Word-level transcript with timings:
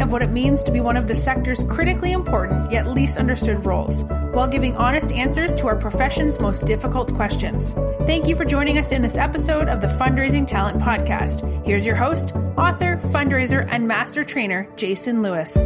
of 0.00 0.12
what 0.12 0.22
it 0.22 0.30
means 0.30 0.62
to 0.62 0.72
be 0.72 0.80
one 0.80 0.96
of 0.96 1.06
the 1.06 1.14
sector's 1.14 1.64
critically 1.64 2.12
important 2.12 2.70
yet 2.70 2.86
least 2.86 3.18
understood 3.18 3.64
roles, 3.64 4.04
while 4.32 4.48
giving 4.48 4.76
honest 4.76 5.12
answers 5.12 5.54
to 5.54 5.66
our 5.66 5.76
profession's 5.76 6.40
most 6.40 6.66
difficult 6.66 7.14
questions. 7.14 7.72
Thank 8.06 8.26
you 8.26 8.36
for 8.36 8.44
joining 8.44 8.78
us 8.78 8.92
in 8.92 9.02
this 9.02 9.16
episode 9.16 9.68
of 9.68 9.80
the 9.80 9.86
Fundraising 9.86 10.46
Talent 10.46 10.80
Podcast. 10.80 11.64
Here's 11.64 11.84
your 11.86 11.96
host, 11.96 12.34
author, 12.56 12.96
fundraiser, 13.04 13.68
and 13.70 13.86
master 13.88 14.24
trainer, 14.24 14.68
Jason 14.76 15.22
Lewis. 15.22 15.56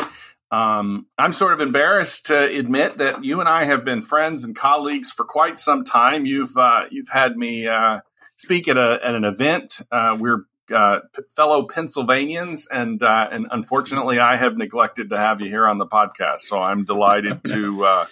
Um, 0.52 1.08
I'm 1.18 1.34
sort 1.34 1.54
of 1.54 1.62
embarrassed 1.62 2.28
to 2.28 2.38
admit 2.38 3.00
that 3.00 3.24
you 3.24 3.40
and 3.40 3.50
I 3.50 3.66
have 3.66 3.84
been 3.84 4.04
friends 4.04 4.44
and 4.44 4.56
colleagues 4.56 5.12
for 5.12 5.26
quite 5.26 5.58
some 5.58 5.84
time. 5.84 6.28
You've 6.28 6.56
uh, 6.56 6.84
you've 6.92 7.10
had 7.10 7.36
me 7.36 7.68
uh, 7.68 8.02
speak 8.36 8.68
at 8.68 8.78
a 8.78 9.00
at 9.04 9.16
an 9.16 9.24
event. 9.24 9.82
Uh, 9.92 10.16
we're 10.20 10.46
uh, 10.74 11.00
fellow 11.30 11.68
Pennsylvanians, 11.68 12.68
and 12.68 13.02
uh, 13.02 13.28
and 13.32 13.48
unfortunately, 13.52 14.20
I 14.20 14.38
have 14.38 14.58
neglected 14.58 15.10
to 15.10 15.18
have 15.18 15.42
you 15.42 15.48
here 15.48 15.68
on 15.68 15.78
the 15.78 15.88
podcast. 15.88 16.42
So 16.42 16.60
I'm 16.60 16.86
delighted 16.86 17.44
to 17.46 17.86
uh, 17.86 18.06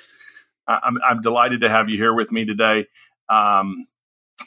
I'm, 0.67 0.97
I'm 1.07 1.21
delighted 1.21 1.61
to 1.61 1.69
have 1.69 1.89
you 1.89 1.97
here 1.97 2.13
with 2.13 2.31
me 2.31 2.45
today. 2.45 2.87
Um, 3.29 3.87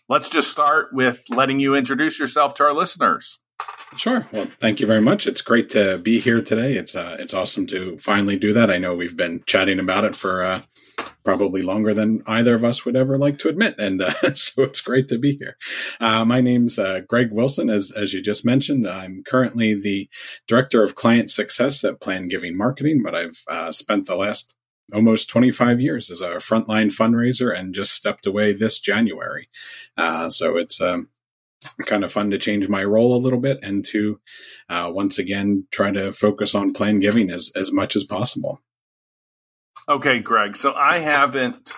let's 0.09 0.29
just 0.29 0.51
start 0.51 0.93
with 0.93 1.23
letting 1.29 1.61
you 1.61 1.75
introduce 1.75 2.19
yourself 2.19 2.55
to 2.55 2.65
our 2.65 2.75
listeners. 2.75 3.41
Sure. 3.97 4.27
Well, 4.33 4.47
thank 4.61 4.81
you 4.81 4.87
very 4.87 5.01
much. 5.01 5.27
It's 5.27 5.41
great 5.41 5.71
to 5.71 5.99
be 5.99 6.19
here 6.19 6.43
today. 6.43 6.75
It's 6.75 6.97
uh, 6.97 7.17
it's 7.19 7.35
awesome 7.35 7.67
to 7.69 7.99
finally 7.99 8.37
do 8.37 8.53
that. 8.53 8.71
I 8.71 8.79
know 8.79 8.95
we've 8.95 9.17
been 9.17 9.43
chatting 9.47 9.79
about 9.79 10.05
it 10.05 10.17
for 10.17 10.45
uh, 10.45 10.63
probably 11.25 11.63
longer 11.63 11.95
than 11.95 12.23
either 12.27 12.55
of 12.55 12.65
us 12.65 12.85
would 12.85 12.97
ever 12.97 13.19
like 13.19 13.39
to 13.39 13.49
admit, 13.49 13.75
and 13.79 14.03
uh, 14.03 14.13
so 14.35 14.63
it's 14.63 14.81
great 14.81 15.09
to 15.09 15.19
be 15.19 15.37
here. 15.37 15.57
Uh, 16.01 16.25
my 16.25 16.41
name's 16.41 16.79
uh, 16.79 17.01
Greg 17.09 17.33
Wilson, 17.33 17.71
as 17.71 17.91
as 17.91 18.13
you 18.13 18.23
just 18.23 18.45
mentioned. 18.45 18.89
I'm 18.89 19.23
currently 19.25 19.75
the 19.75 20.09
director 20.47 20.83
of 20.83 20.95
client 20.95 21.31
success 21.31 21.83
at 21.85 22.01
Plan 22.01 22.29
Giving 22.29 22.57
Marketing, 22.57 23.03
but 23.03 23.15
I've 23.15 23.43
uh, 23.49 23.73
spent 23.73 24.07
the 24.07 24.17
last 24.17 24.55
almost 24.93 25.31
25 25.31 25.81
years 25.81 26.11
as 26.11 26.21
a 26.21 26.31
frontline 26.37 26.95
fundraiser 26.95 27.57
and 27.57 27.75
just 27.75 27.93
stepped 27.93 28.27
away 28.27 28.53
this 28.53 28.79
January. 28.79 29.49
Uh, 29.97 30.29
so 30.29 30.59
it's 30.59 30.81
um, 30.81 31.09
kind 31.87 32.05
of 32.05 32.13
fun 32.13 32.31
to 32.31 32.39
change 32.39 32.69
my 32.69 32.85
role 32.85 33.17
a 33.17 33.23
little 33.23 33.41
bit 33.41 33.59
and 33.63 33.85
to 33.87 34.21
uh, 34.69 34.91
once 34.93 35.19
again 35.19 35.67
try 35.71 35.91
to 35.91 36.13
focus 36.13 36.55
on 36.55 36.73
plan 36.73 37.01
giving 37.01 37.31
as, 37.31 37.51
as 37.57 37.73
much 37.73 37.97
as 37.97 38.05
possible. 38.05 38.61
Okay, 39.89 40.21
Greg. 40.21 40.57
So 40.57 40.73
I 40.75 40.99
haven't, 40.99 41.75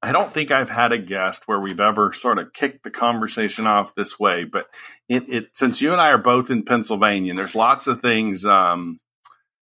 I 0.00 0.12
don't 0.12 0.30
think 0.30 0.52
I've 0.52 0.70
had 0.70 0.92
a 0.92 0.98
guest 0.98 1.42
where 1.46 1.58
we've 1.58 1.80
ever 1.80 2.12
sort 2.12 2.38
of 2.38 2.52
kicked 2.52 2.84
the 2.84 2.90
conversation 2.90 3.66
off 3.66 3.96
this 3.96 4.18
way, 4.18 4.44
but 4.44 4.66
it, 5.08 5.28
it 5.28 5.48
since 5.54 5.82
you 5.82 5.90
and 5.90 6.00
I 6.00 6.10
are 6.10 6.18
both 6.18 6.50
in 6.50 6.64
Pennsylvania, 6.64 7.34
there's 7.34 7.56
lots 7.56 7.88
of 7.88 8.00
things, 8.00 8.44
um, 8.44 9.00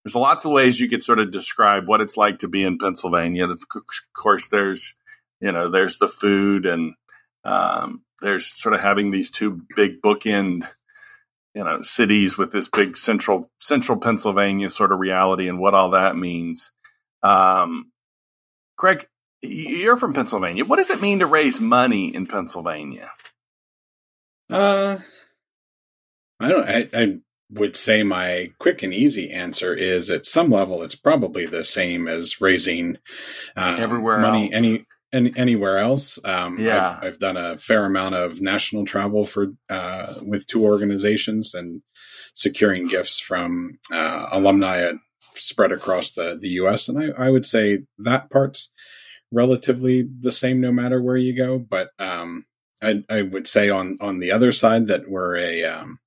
there's 0.03 0.15
lots 0.15 0.45
of 0.45 0.51
ways 0.51 0.79
you 0.79 0.89
could 0.89 1.03
sort 1.03 1.19
of 1.19 1.31
describe 1.31 1.87
what 1.87 2.01
it's 2.01 2.17
like 2.17 2.39
to 2.39 2.47
be 2.47 2.63
in 2.63 2.77
Pennsylvania. 2.77 3.47
Of 3.47 3.63
course, 4.15 4.47
there's, 4.49 4.95
you 5.39 5.51
know, 5.51 5.69
there's 5.69 5.97
the 5.97 6.07
food 6.07 6.67
and, 6.67 6.93
um, 7.43 8.03
there's 8.21 8.45
sort 8.45 8.75
of 8.75 8.81
having 8.81 9.09
these 9.09 9.31
two 9.31 9.61
big 9.75 10.01
bookend 10.03 10.67
you 11.55 11.63
know 11.63 11.81
cities 11.81 12.37
with 12.37 12.51
this 12.51 12.67
big 12.67 12.95
central 12.95 13.49
central 13.59 13.99
Pennsylvania 13.99 14.69
sort 14.69 14.91
of 14.91 14.99
reality 14.99 15.49
and 15.49 15.59
what 15.59 15.73
all 15.73 15.89
that 15.89 16.15
means. 16.15 16.71
Um, 17.23 17.91
Greg, 18.77 19.07
you're 19.41 19.97
from 19.97 20.13
Pennsylvania. 20.13 20.65
What 20.65 20.77
does 20.77 20.89
it 20.89 21.01
mean 21.01 21.19
to 21.19 21.25
raise 21.25 21.59
money 21.59 22.13
in 22.13 22.27
Pennsylvania? 22.27 23.11
Uh, 24.49 24.97
I 26.39 26.47
don't. 26.49 26.67
I, 26.67 26.89
I 26.93 27.17
would 27.51 27.75
say 27.75 28.03
my 28.03 28.51
quick 28.59 28.81
and 28.83 28.93
easy 28.93 29.29
answer 29.31 29.73
is 29.73 30.09
at 30.09 30.25
some 30.25 30.49
level 30.49 30.83
it's 30.83 30.95
probably 30.95 31.45
the 31.45 31.63
same 31.63 32.07
as 32.07 32.39
raising 32.39 32.97
uh, 33.55 33.75
everywhere 33.77 34.19
money 34.19 34.53
else. 34.53 34.63
any 34.63 34.85
any, 35.13 35.33
anywhere 35.35 35.77
else. 35.77 36.19
Um, 36.23 36.57
yeah, 36.59 36.97
I've, 37.01 37.07
I've, 37.07 37.19
done 37.19 37.37
a 37.37 37.57
fair 37.57 37.85
amount 37.85 38.15
of 38.15 38.41
national 38.41 38.85
travel 38.85 39.25
for 39.25 39.47
uh, 39.69 40.13
with 40.21 40.47
two 40.47 40.63
organizations 40.63 41.53
and 41.53 41.81
securing 42.33 42.87
gifts 42.87 43.19
from 43.19 43.77
uh, 43.91 44.27
alumni 44.31 44.91
spread 45.35 45.71
across 45.71 46.11
the 46.11 46.37
the 46.39 46.49
U.S. 46.49 46.87
And 46.87 46.97
I, 46.97 47.25
I, 47.25 47.29
would 47.29 47.45
say 47.45 47.83
that 47.99 48.29
part's 48.29 48.71
relatively 49.31 50.07
the 50.19 50.31
same 50.31 50.59
no 50.59 50.71
matter 50.71 51.01
where 51.01 51.17
you 51.17 51.35
go. 51.35 51.59
But 51.59 51.91
um, 51.99 52.45
I, 52.81 53.03
I, 53.09 53.21
would 53.21 53.47
say 53.47 53.69
on 53.69 53.97
on 54.01 54.19
the 54.19 54.31
other 54.31 54.51
side 54.51 54.87
that 54.87 55.09
we're 55.09 55.35
a 55.37 55.63
um, 55.65 55.99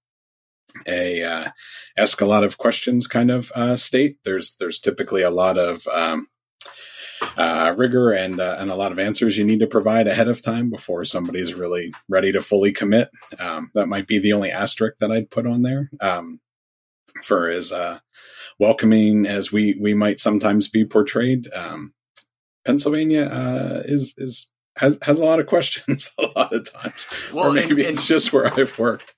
a 0.86 1.22
uh, 1.22 1.50
ask 1.96 2.20
a 2.20 2.26
lot 2.26 2.44
of 2.44 2.58
questions 2.58 3.06
kind 3.06 3.30
of 3.30 3.52
uh, 3.54 3.76
state. 3.76 4.18
There's 4.24 4.56
there's 4.56 4.78
typically 4.78 5.22
a 5.22 5.30
lot 5.30 5.58
of 5.58 5.86
um, 5.88 6.28
uh, 7.36 7.74
rigor 7.76 8.10
and 8.10 8.40
uh, 8.40 8.56
and 8.58 8.70
a 8.70 8.76
lot 8.76 8.92
of 8.92 8.98
answers 8.98 9.36
you 9.36 9.44
need 9.44 9.60
to 9.60 9.66
provide 9.66 10.06
ahead 10.06 10.28
of 10.28 10.42
time 10.42 10.70
before 10.70 11.04
somebody's 11.04 11.54
really 11.54 11.92
ready 12.08 12.32
to 12.32 12.40
fully 12.40 12.72
commit. 12.72 13.10
Um, 13.38 13.70
that 13.74 13.88
might 13.88 14.06
be 14.06 14.18
the 14.18 14.32
only 14.32 14.50
asterisk 14.50 14.98
that 14.98 15.10
I'd 15.10 15.30
put 15.30 15.46
on 15.46 15.62
there. 15.62 15.90
Um, 16.00 16.40
for 17.22 17.48
as 17.48 17.72
uh, 17.72 17.98
welcoming 18.58 19.26
as 19.26 19.52
we 19.52 19.78
we 19.80 19.94
might 19.94 20.20
sometimes 20.20 20.68
be 20.68 20.84
portrayed, 20.84 21.52
um, 21.52 21.92
Pennsylvania 22.64 23.24
uh, 23.24 23.82
is 23.84 24.14
is 24.16 24.48
has 24.76 24.98
has 25.02 25.20
a 25.20 25.24
lot 25.24 25.40
of 25.40 25.46
questions 25.46 26.10
a 26.18 26.26
lot 26.36 26.52
of 26.52 26.70
times. 26.72 27.08
Well, 27.32 27.50
or 27.50 27.52
maybe 27.52 27.84
and, 27.84 27.94
it's 27.94 28.06
just 28.06 28.32
where 28.32 28.46
I've 28.46 28.78
worked. 28.78 29.14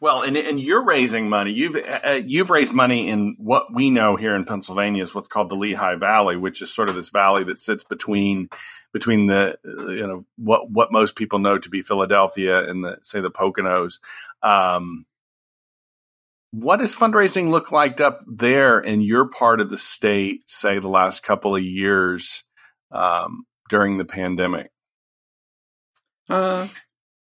Well, 0.00 0.22
and 0.22 0.34
and 0.36 0.58
you're 0.58 0.82
raising 0.82 1.28
money. 1.28 1.52
You've 1.52 1.76
uh, 1.76 2.00
uh, 2.02 2.20
you've 2.24 2.48
raised 2.48 2.72
money 2.72 3.08
in 3.08 3.36
what 3.38 3.72
we 3.72 3.90
know 3.90 4.16
here 4.16 4.34
in 4.34 4.44
Pennsylvania 4.44 5.04
is 5.04 5.14
what's 5.14 5.28
called 5.28 5.50
the 5.50 5.56
Lehigh 5.56 5.96
Valley, 5.96 6.36
which 6.36 6.62
is 6.62 6.72
sort 6.72 6.88
of 6.88 6.94
this 6.94 7.10
valley 7.10 7.44
that 7.44 7.60
sits 7.60 7.84
between 7.84 8.48
between 8.94 9.26
the 9.26 9.58
you 9.64 10.06
know 10.06 10.24
what 10.38 10.70
what 10.70 10.90
most 10.90 11.16
people 11.16 11.38
know 11.38 11.58
to 11.58 11.68
be 11.68 11.82
Philadelphia 11.82 12.66
and 12.66 12.82
the 12.82 12.98
say 13.02 13.20
the 13.20 13.30
Poconos. 13.30 13.98
Um, 14.42 15.04
what 16.52 16.78
does 16.78 16.94
fundraising 16.94 17.50
look 17.50 17.70
like 17.70 18.00
up 18.00 18.22
there 18.26 18.80
in 18.80 19.00
your 19.00 19.28
part 19.28 19.60
of 19.60 19.70
the 19.70 19.76
state? 19.76 20.42
Say 20.48 20.78
the 20.78 20.88
last 20.88 21.22
couple 21.22 21.54
of 21.54 21.62
years 21.62 22.44
um, 22.90 23.44
during 23.68 23.98
the 23.98 24.04
pandemic. 24.04 24.70
Uh, 26.28 26.68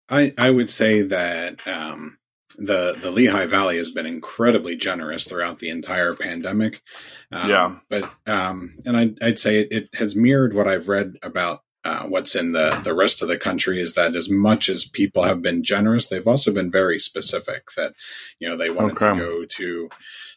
I 0.08 0.32
I 0.38 0.50
would 0.50 0.70
say 0.70 1.02
that 1.02 1.66
um, 1.66 2.19
the 2.58 2.96
the 3.00 3.10
Lehigh 3.10 3.46
Valley 3.46 3.78
has 3.78 3.90
been 3.90 4.06
incredibly 4.06 4.76
generous 4.76 5.25
throughout 5.25 5.58
the 5.58 5.70
entire 5.70 6.14
pandemic. 6.14 6.82
Um, 7.30 7.48
yeah, 7.48 7.76
but 7.88 8.10
um, 8.26 8.76
and 8.84 8.96
I'd, 8.96 9.22
I'd 9.22 9.38
say 9.38 9.60
it, 9.60 9.72
it, 9.72 9.94
has 9.94 10.16
mirrored 10.16 10.54
what 10.54 10.68
I've 10.68 10.88
read 10.88 11.16
about 11.22 11.62
uh, 11.84 12.05
what's 12.05 12.34
in 12.34 12.52
the 12.52 12.70
the 12.84 12.94
rest 12.94 13.23
of 13.23 13.29
the 13.29 13.38
country. 13.38 13.81
Is 13.81 13.94
that 13.94 14.14
as 14.14 14.31
much 14.31 14.69
as 14.69 14.84
people 14.84 15.25
have 15.25 15.43
been 15.43 15.64
generous, 15.64 16.06
they've 16.06 16.26
also 16.26 16.52
been 16.52 16.70
very 16.70 16.99
specific. 16.99 17.69
That 17.76 17.94
you 18.38 18.49
know 18.49 18.56
they 18.56 18.70
wanted 18.70 18.96
okay. 18.96 19.11
to 19.11 19.17
go 19.17 19.44
to 19.44 19.88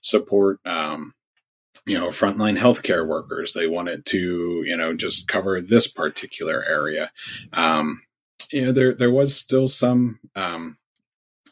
support. 0.02 0.60
Um, 0.66 1.14
you 1.88 1.94
know, 1.94 2.10
frontline 2.10 2.58
healthcare 2.58 3.06
workers. 3.06 3.54
They 3.54 3.68
wanted 3.68 4.08
to, 4.08 4.64
you 4.66 4.76
know, 4.76 4.96
just 4.96 5.28
cover 5.28 5.62
this 5.62 5.86
particular 5.86 6.64
area. 6.68 7.12
Um, 7.54 8.02
you 8.52 8.66
know, 8.66 8.72
there 8.72 8.96
there 8.96 9.12
was 9.12 9.36
still 9.36 9.68
some 9.68 10.20
um, 10.36 10.78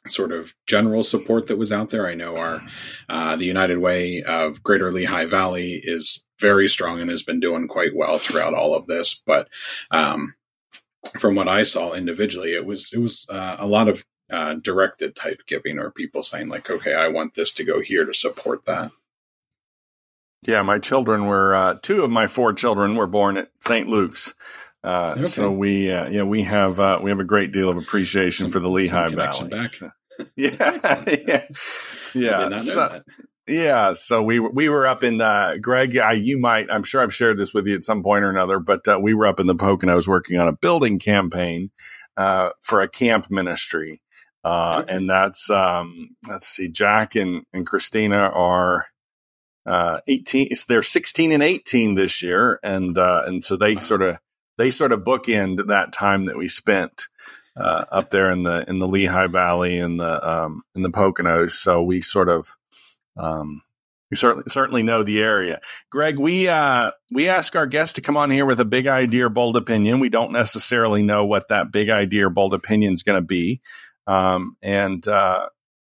sort 0.08 0.32
of 0.32 0.54
general 0.68 1.04
support 1.04 1.48
that 1.48 1.58
was 1.58 1.72
out 1.72 1.90
there. 1.90 2.08
I 2.08 2.16
know 2.16 2.38
our 2.38 2.62
uh, 3.10 3.36
the 3.36 3.46
United 3.46 3.78
Way 3.78 4.24
of 4.24 4.64
Greater 4.64 4.92
Lehigh 4.92 5.26
Valley 5.26 5.80
is 5.84 6.26
very 6.44 6.68
strong 6.68 7.00
and 7.00 7.10
has 7.10 7.24
been 7.24 7.40
doing 7.40 7.70
quite 7.70 7.96
well 7.96 8.18
throughout 8.18 8.54
all 8.54 8.76
of 8.76 8.86
this. 8.86 9.22
But 9.26 9.48
um, 9.90 10.36
from 11.18 11.36
what 11.36 11.48
I 11.48 11.64
saw 11.64 11.94
individually, 11.94 12.54
it 12.54 12.66
was 12.66 12.92
it 12.94 13.00
was 13.00 13.26
uh, 13.30 13.56
a 13.58 13.66
lot 13.66 13.88
of 13.88 14.06
uh, 14.30 14.56
directed 14.56 15.16
type 15.16 15.42
giving, 15.48 15.80
or 15.80 15.90
people 15.90 16.22
saying 16.22 16.50
like, 16.50 16.70
"Okay, 16.70 16.94
I 16.94 17.08
want 17.08 17.34
this 17.34 17.54
to 17.54 17.64
go 17.64 17.80
here 17.80 18.06
to 18.06 18.14
support 18.14 18.66
that." 18.66 18.92
Yeah, 20.46 20.62
my 20.62 20.78
children 20.80 21.26
were 21.26 21.56
uh, 21.56 21.76
two 21.82 22.04
of 22.04 22.12
my 22.12 22.28
four 22.28 22.52
children 22.52 22.96
were 22.96 23.08
born 23.08 23.38
at 23.38 23.50
St. 23.62 23.88
Luke's. 23.88 24.34
Uh, 24.84 25.16
okay. 25.18 25.26
So 25.26 25.50
we, 25.50 25.90
uh, 25.90 26.10
yeah, 26.10 26.24
we 26.24 26.44
have 26.44 26.78
uh, 26.78 27.00
we 27.02 27.10
have 27.10 27.22
a 27.22 27.26
great 27.26 27.54
deal 27.54 27.70
of 27.70 27.78
appreciation 27.78 28.46
some, 28.46 28.52
for 28.52 28.60
the 28.60 28.70
Lehigh 28.70 29.10
Valley. 29.10 29.50
Yeah, 30.36 31.08
yeah, 31.08 31.48
yeah. 32.14 32.60
So, 32.60 33.02
yeah, 33.48 33.94
so 33.94 34.24
we 34.24 34.40
we 34.40 34.70
were 34.70 34.88
up 34.88 35.04
in 35.04 35.20
uh, 35.20 35.56
Greg. 35.62 35.98
I, 35.98 36.14
you 36.14 36.40
might, 36.40 36.72
I'm 36.72 36.84
sure 36.84 37.02
I've 37.02 37.14
shared 37.14 37.38
this 37.38 37.54
with 37.54 37.68
you 37.68 37.76
at 37.76 37.84
some 37.84 38.02
point 38.02 38.24
or 38.24 38.30
another, 38.30 38.60
but 38.60 38.88
uh, 38.88 39.00
we 39.02 39.14
were 39.14 39.28
up 39.28 39.40
in 39.40 39.48
the 39.48 39.56
Poconos 39.56 40.08
working 40.08 40.40
on 40.40 40.48
a 40.48 40.54
building 40.54 40.98
campaign 40.98 41.72
uh, 42.16 42.50
for 42.62 42.82
a 42.82 42.88
camp 42.88 43.30
ministry, 43.30 44.02
uh, 44.46 44.82
okay. 44.84 44.96
and 44.96 45.10
that's 45.10 45.50
um, 45.50 46.16
let's 46.28 46.48
see, 46.48 46.70
Jack 46.70 47.16
and 47.16 47.44
and 47.52 47.68
Christina 47.68 48.16
are 48.16 48.86
uh, 49.66 50.00
18. 50.08 50.50
They're 50.70 50.82
16 50.82 51.34
and 51.34 51.44
18 51.44 51.96
this 51.96 52.24
year, 52.24 52.60
and 52.64 52.98
uh, 52.98 53.24
and 53.26 53.44
so 53.44 53.58
they 53.58 53.76
sort 53.76 54.02
of 54.02 54.20
they 54.58 54.70
sort 54.70 54.94
of 54.94 55.02
bookend 55.02 55.68
that 55.68 55.92
time 55.92 56.26
that 56.26 56.38
we 56.38 56.48
spent 56.48 57.08
uh, 57.58 57.84
up 57.92 58.10
there 58.10 58.32
in 58.32 58.44
the 58.44 58.64
in 58.70 58.80
the 58.80 58.88
Lehigh 58.88 59.28
Valley 59.28 59.80
and 59.80 60.00
the 60.00 60.30
um, 60.30 60.62
in 60.76 60.82
the 60.82 60.92
Poconos. 60.92 61.52
So 61.52 61.84
we 61.84 62.00
sort 62.00 62.30
of 62.30 62.56
um, 63.18 63.62
you 64.10 64.16
certainly 64.16 64.44
certainly 64.48 64.84
know 64.84 65.04
the 65.04 65.20
area. 65.22 65.60
Greg, 65.90 66.20
we 66.20 66.48
uh, 66.48 66.92
we 67.12 67.30
ask 67.30 67.56
our 67.56 67.66
guests 67.66 67.96
to 67.96 68.02
come 68.02 68.18
on 68.18 68.30
here 68.30 68.46
with 68.46 68.60
a 68.60 68.66
big 68.66 68.88
idea 68.88 69.26
or 69.26 69.30
bold 69.30 69.58
opinion. 69.58 70.00
We 70.00 70.10
don't 70.10 70.32
necessarily 70.32 71.04
know 71.04 71.26
what 71.26 71.48
that 71.50 71.72
big 71.72 71.90
idea 71.90 72.28
or 72.28 72.30
bold 72.30 72.54
opinion 72.54 72.94
is 72.94 73.04
going 73.04 73.22
to 73.22 73.26
be, 73.26 73.62
um, 74.06 74.56
and 74.62 75.08
uh, 75.08 75.48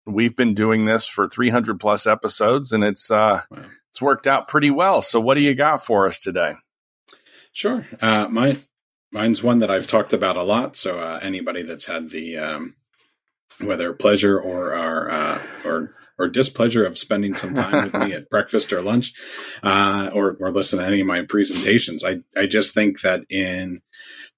we've 0.06 0.36
been 0.36 0.54
doing 0.54 0.84
this 0.84 1.06
for 1.06 1.28
300 1.28 1.78
plus 1.78 2.06
episodes, 2.06 2.72
and 2.72 2.82
it's 2.82 3.10
uh, 3.10 3.42
wow. 3.50 3.64
it's 3.90 4.02
worked 4.02 4.26
out 4.26 4.48
pretty 4.48 4.70
well. 4.70 5.00
So, 5.00 5.20
what 5.20 5.34
do 5.34 5.40
you 5.40 5.54
got 5.54 5.84
for 5.84 6.06
us 6.06 6.18
today? 6.18 6.54
Sure. 7.52 7.86
Uh, 8.00 8.28
my 8.28 8.56
mine's 9.10 9.42
one 9.42 9.60
that 9.60 9.70
I've 9.70 9.86
talked 9.86 10.12
about 10.12 10.36
a 10.36 10.42
lot. 10.42 10.76
So 10.76 10.98
uh, 10.98 11.18
anybody 11.22 11.62
that's 11.62 11.86
had 11.86 12.10
the 12.10 12.38
um, 12.38 12.76
whether 13.62 13.92
pleasure 13.92 14.38
or 14.38 14.74
our, 14.74 15.10
uh, 15.10 15.42
or 15.64 15.90
or 16.20 16.26
displeasure 16.28 16.84
of 16.84 16.98
spending 16.98 17.34
some 17.34 17.54
time 17.54 17.84
with 17.84 17.94
me 17.94 18.12
at 18.14 18.28
breakfast 18.28 18.72
or 18.72 18.82
lunch, 18.82 19.12
uh, 19.62 20.10
or 20.12 20.36
or 20.40 20.50
listen 20.50 20.78
to 20.78 20.84
any 20.84 21.00
of 21.00 21.06
my 21.06 21.22
presentations, 21.22 22.04
I 22.04 22.20
I 22.36 22.46
just 22.46 22.74
think 22.74 23.02
that 23.02 23.24
in 23.30 23.82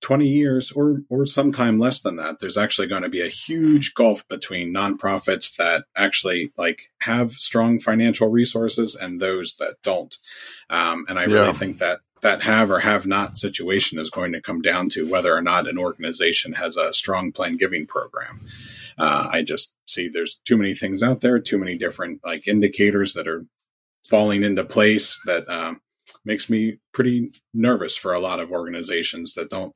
20 0.00 0.26
years 0.26 0.72
or 0.72 1.02
or 1.08 1.26
sometime 1.26 1.78
less 1.78 2.00
than 2.00 2.17
that 2.17 2.40
there's 2.40 2.56
actually 2.56 2.88
going 2.88 3.02
to 3.02 3.08
be 3.08 3.20
a 3.20 3.28
huge 3.28 3.94
gulf 3.94 4.26
between 4.28 4.72
nonprofits 4.72 5.56
that 5.56 5.84
actually 5.94 6.52
like 6.56 6.90
have 7.00 7.32
strong 7.32 7.78
financial 7.78 8.28
resources 8.28 8.94
and 8.94 9.20
those 9.20 9.56
that 9.56 9.76
don't 9.82 10.17
um, 10.70 11.05
and 11.08 11.19
i 11.19 11.26
yeah. 11.26 11.34
really 11.34 11.52
think 11.52 11.78
that 11.78 12.00
that 12.20 12.43
have 12.43 12.70
or 12.70 12.81
have 12.81 13.06
not 13.06 13.38
situation 13.38 13.99
is 13.99 14.11
going 14.11 14.32
to 14.32 14.40
come 14.40 14.62
down 14.62 14.88
to 14.90 15.08
whether 15.08 15.34
or 15.34 15.43
not 15.43 15.69
an 15.69 15.78
organization 15.78 16.52
has 16.52 16.76
a 16.76 16.93
strong 16.93 17.32
plan 17.32 17.56
giving 17.56 17.87
program. 17.87 18.40
Uh, 18.99 19.29
I 19.31 19.43
just 19.43 19.75
see 19.87 20.09
there's 20.09 20.41
too 20.45 20.57
many 20.57 20.75
things 20.75 21.03
out 21.03 21.21
there, 21.21 21.39
too 21.39 21.59
many 21.59 21.79
different 21.79 22.21
like 22.25 22.47
indicators 22.49 23.15
that 23.15 23.29
are 23.29 23.45
falling 24.09 24.43
into 24.43 24.65
place 24.65 25.19
that 25.27 25.49
um, 25.49 25.81
makes 26.25 26.51
me 26.51 26.79
pretty 26.93 27.33
nervous 27.55 27.97
for 27.97 28.13
a 28.13 28.21
lot 28.21 28.41
of 28.41 28.51
organizations 28.51 29.35
that 29.35 29.51
don't 29.51 29.75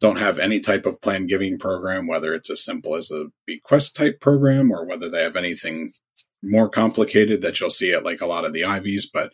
don't 0.00 0.18
have 0.18 0.38
any 0.38 0.60
type 0.60 0.86
of 0.86 1.00
plan 1.00 1.26
giving 1.26 1.58
program, 1.58 2.06
whether 2.06 2.34
it's 2.34 2.50
as 2.50 2.64
simple 2.64 2.94
as 2.94 3.10
a 3.10 3.26
bequest 3.46 3.96
type 3.96 4.20
program 4.20 4.70
or 4.70 4.84
whether 4.84 5.08
they 5.08 5.22
have 5.22 5.36
anything 5.36 5.92
more 6.42 6.68
complicated 6.68 7.42
that 7.42 7.60
you'll 7.60 7.70
see 7.70 7.92
at 7.92 8.04
like 8.04 8.20
a 8.20 8.26
lot 8.26 8.44
of 8.44 8.52
the 8.52 8.64
Ivies, 8.64 9.06
but 9.12 9.32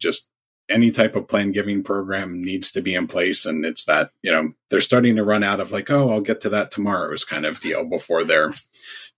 just 0.00 0.30
any 0.68 0.90
type 0.90 1.16
of 1.16 1.28
plan 1.28 1.52
giving 1.52 1.82
program 1.82 2.42
needs 2.42 2.70
to 2.70 2.82
be 2.82 2.94
in 2.94 3.06
place 3.06 3.46
and 3.46 3.64
it's 3.64 3.84
that 3.84 4.10
you 4.22 4.30
know 4.30 4.52
they're 4.70 4.80
starting 4.80 5.16
to 5.16 5.24
run 5.24 5.42
out 5.42 5.60
of 5.60 5.72
like 5.72 5.90
oh 5.90 6.10
i'll 6.10 6.20
get 6.20 6.40
to 6.40 6.48
that 6.48 6.70
tomorrow's 6.70 7.24
kind 7.24 7.46
of 7.46 7.60
deal 7.60 7.84
before 7.84 8.24
there 8.24 8.52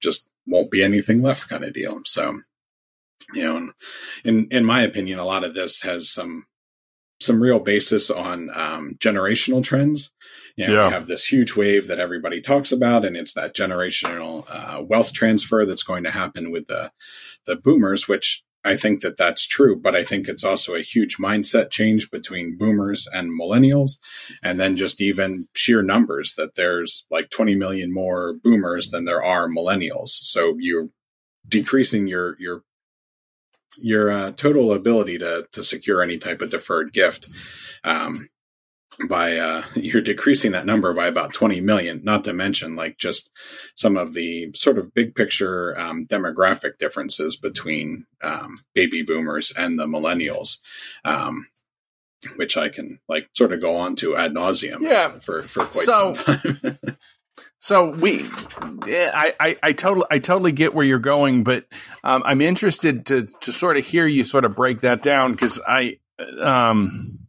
just 0.00 0.28
won't 0.46 0.70
be 0.70 0.82
anything 0.82 1.22
left 1.22 1.48
kind 1.48 1.64
of 1.64 1.72
deal 1.72 2.00
so 2.04 2.40
you 3.34 3.44
know 3.44 3.72
in 4.24 4.46
in 4.50 4.64
my 4.64 4.82
opinion 4.82 5.18
a 5.18 5.26
lot 5.26 5.44
of 5.44 5.54
this 5.54 5.82
has 5.82 6.08
some 6.08 6.46
some 7.20 7.42
real 7.42 7.60
basis 7.60 8.10
on 8.10 8.50
um, 8.54 8.96
generational 8.98 9.62
trends. 9.62 10.10
You 10.56 10.66
know, 10.66 10.74
yeah. 10.74 10.86
We 10.86 10.92
have 10.92 11.06
this 11.06 11.26
huge 11.26 11.54
wave 11.54 11.86
that 11.86 12.00
everybody 12.00 12.40
talks 12.40 12.72
about, 12.72 13.04
and 13.04 13.16
it's 13.16 13.34
that 13.34 13.54
generational 13.54 14.44
uh, 14.48 14.82
wealth 14.82 15.12
transfer 15.12 15.64
that's 15.64 15.82
going 15.82 16.04
to 16.04 16.10
happen 16.10 16.50
with 16.50 16.66
the 16.66 16.90
the 17.46 17.56
boomers, 17.56 18.08
which 18.08 18.42
I 18.64 18.76
think 18.76 19.00
that 19.00 19.16
that's 19.16 19.46
true, 19.46 19.74
but 19.74 19.96
I 19.96 20.04
think 20.04 20.28
it's 20.28 20.44
also 20.44 20.74
a 20.74 20.82
huge 20.82 21.16
mindset 21.16 21.70
change 21.70 22.10
between 22.10 22.58
boomers 22.58 23.08
and 23.12 23.30
millennials. 23.30 23.92
And 24.42 24.60
then 24.60 24.76
just 24.76 25.00
even 25.00 25.46
sheer 25.54 25.82
numbers 25.82 26.34
that 26.36 26.56
there's 26.56 27.06
like 27.10 27.30
20 27.30 27.54
million 27.54 27.92
more 27.92 28.34
boomers 28.34 28.90
than 28.90 29.06
there 29.06 29.22
are 29.22 29.48
millennials. 29.48 30.08
So 30.08 30.56
you're 30.58 30.88
decreasing 31.48 32.06
your, 32.06 32.36
your, 32.38 32.62
your 33.78 34.10
uh, 34.10 34.32
total 34.32 34.72
ability 34.72 35.18
to, 35.18 35.46
to 35.52 35.62
secure 35.62 36.02
any 36.02 36.18
type 36.18 36.42
of 36.42 36.50
deferred 36.50 36.92
gift. 36.92 37.28
Um, 37.82 38.28
by 39.08 39.36
uh, 39.36 39.62
you're 39.74 40.02
decreasing 40.02 40.52
that 40.52 40.66
number 40.66 40.92
by 40.94 41.06
about 41.06 41.32
20 41.32 41.60
million 41.60 42.00
not 42.04 42.24
to 42.24 42.32
mention 42.32 42.76
like 42.76 42.98
just 42.98 43.30
some 43.74 43.96
of 43.96 44.14
the 44.14 44.50
sort 44.54 44.78
of 44.78 44.94
big 44.94 45.14
picture 45.14 45.78
um, 45.78 46.06
demographic 46.06 46.78
differences 46.78 47.36
between 47.36 48.06
um, 48.22 48.58
baby 48.74 49.02
boomers 49.02 49.52
and 49.56 49.78
the 49.78 49.86
millennials 49.86 50.58
um, 51.04 51.46
which 52.36 52.56
i 52.56 52.68
can 52.68 52.98
like 53.08 53.28
sort 53.32 53.52
of 53.52 53.60
go 53.60 53.76
on 53.76 53.96
to 53.96 54.16
ad 54.16 54.32
nauseum 54.32 54.80
yeah. 54.80 55.08
for, 55.08 55.42
for 55.42 55.64
quite 55.64 55.84
so, 55.84 56.14
some 56.14 56.38
time 56.38 56.78
So 57.62 57.90
we, 57.90 58.26
yeah, 58.86 59.12
I, 59.14 59.34
I, 59.38 59.56
I, 59.62 59.72
totally, 59.72 60.06
I 60.10 60.18
totally 60.18 60.52
get 60.52 60.74
where 60.74 60.84
you're 60.84 60.98
going, 60.98 61.44
but 61.44 61.66
um, 62.02 62.22
I'm 62.24 62.40
interested 62.40 63.04
to 63.06 63.26
to 63.42 63.52
sort 63.52 63.76
of 63.76 63.86
hear 63.86 64.06
you 64.06 64.24
sort 64.24 64.46
of 64.46 64.54
break 64.54 64.80
that 64.80 65.02
down 65.02 65.32
because 65.32 65.60
I, 65.66 65.98
um, 66.42 67.19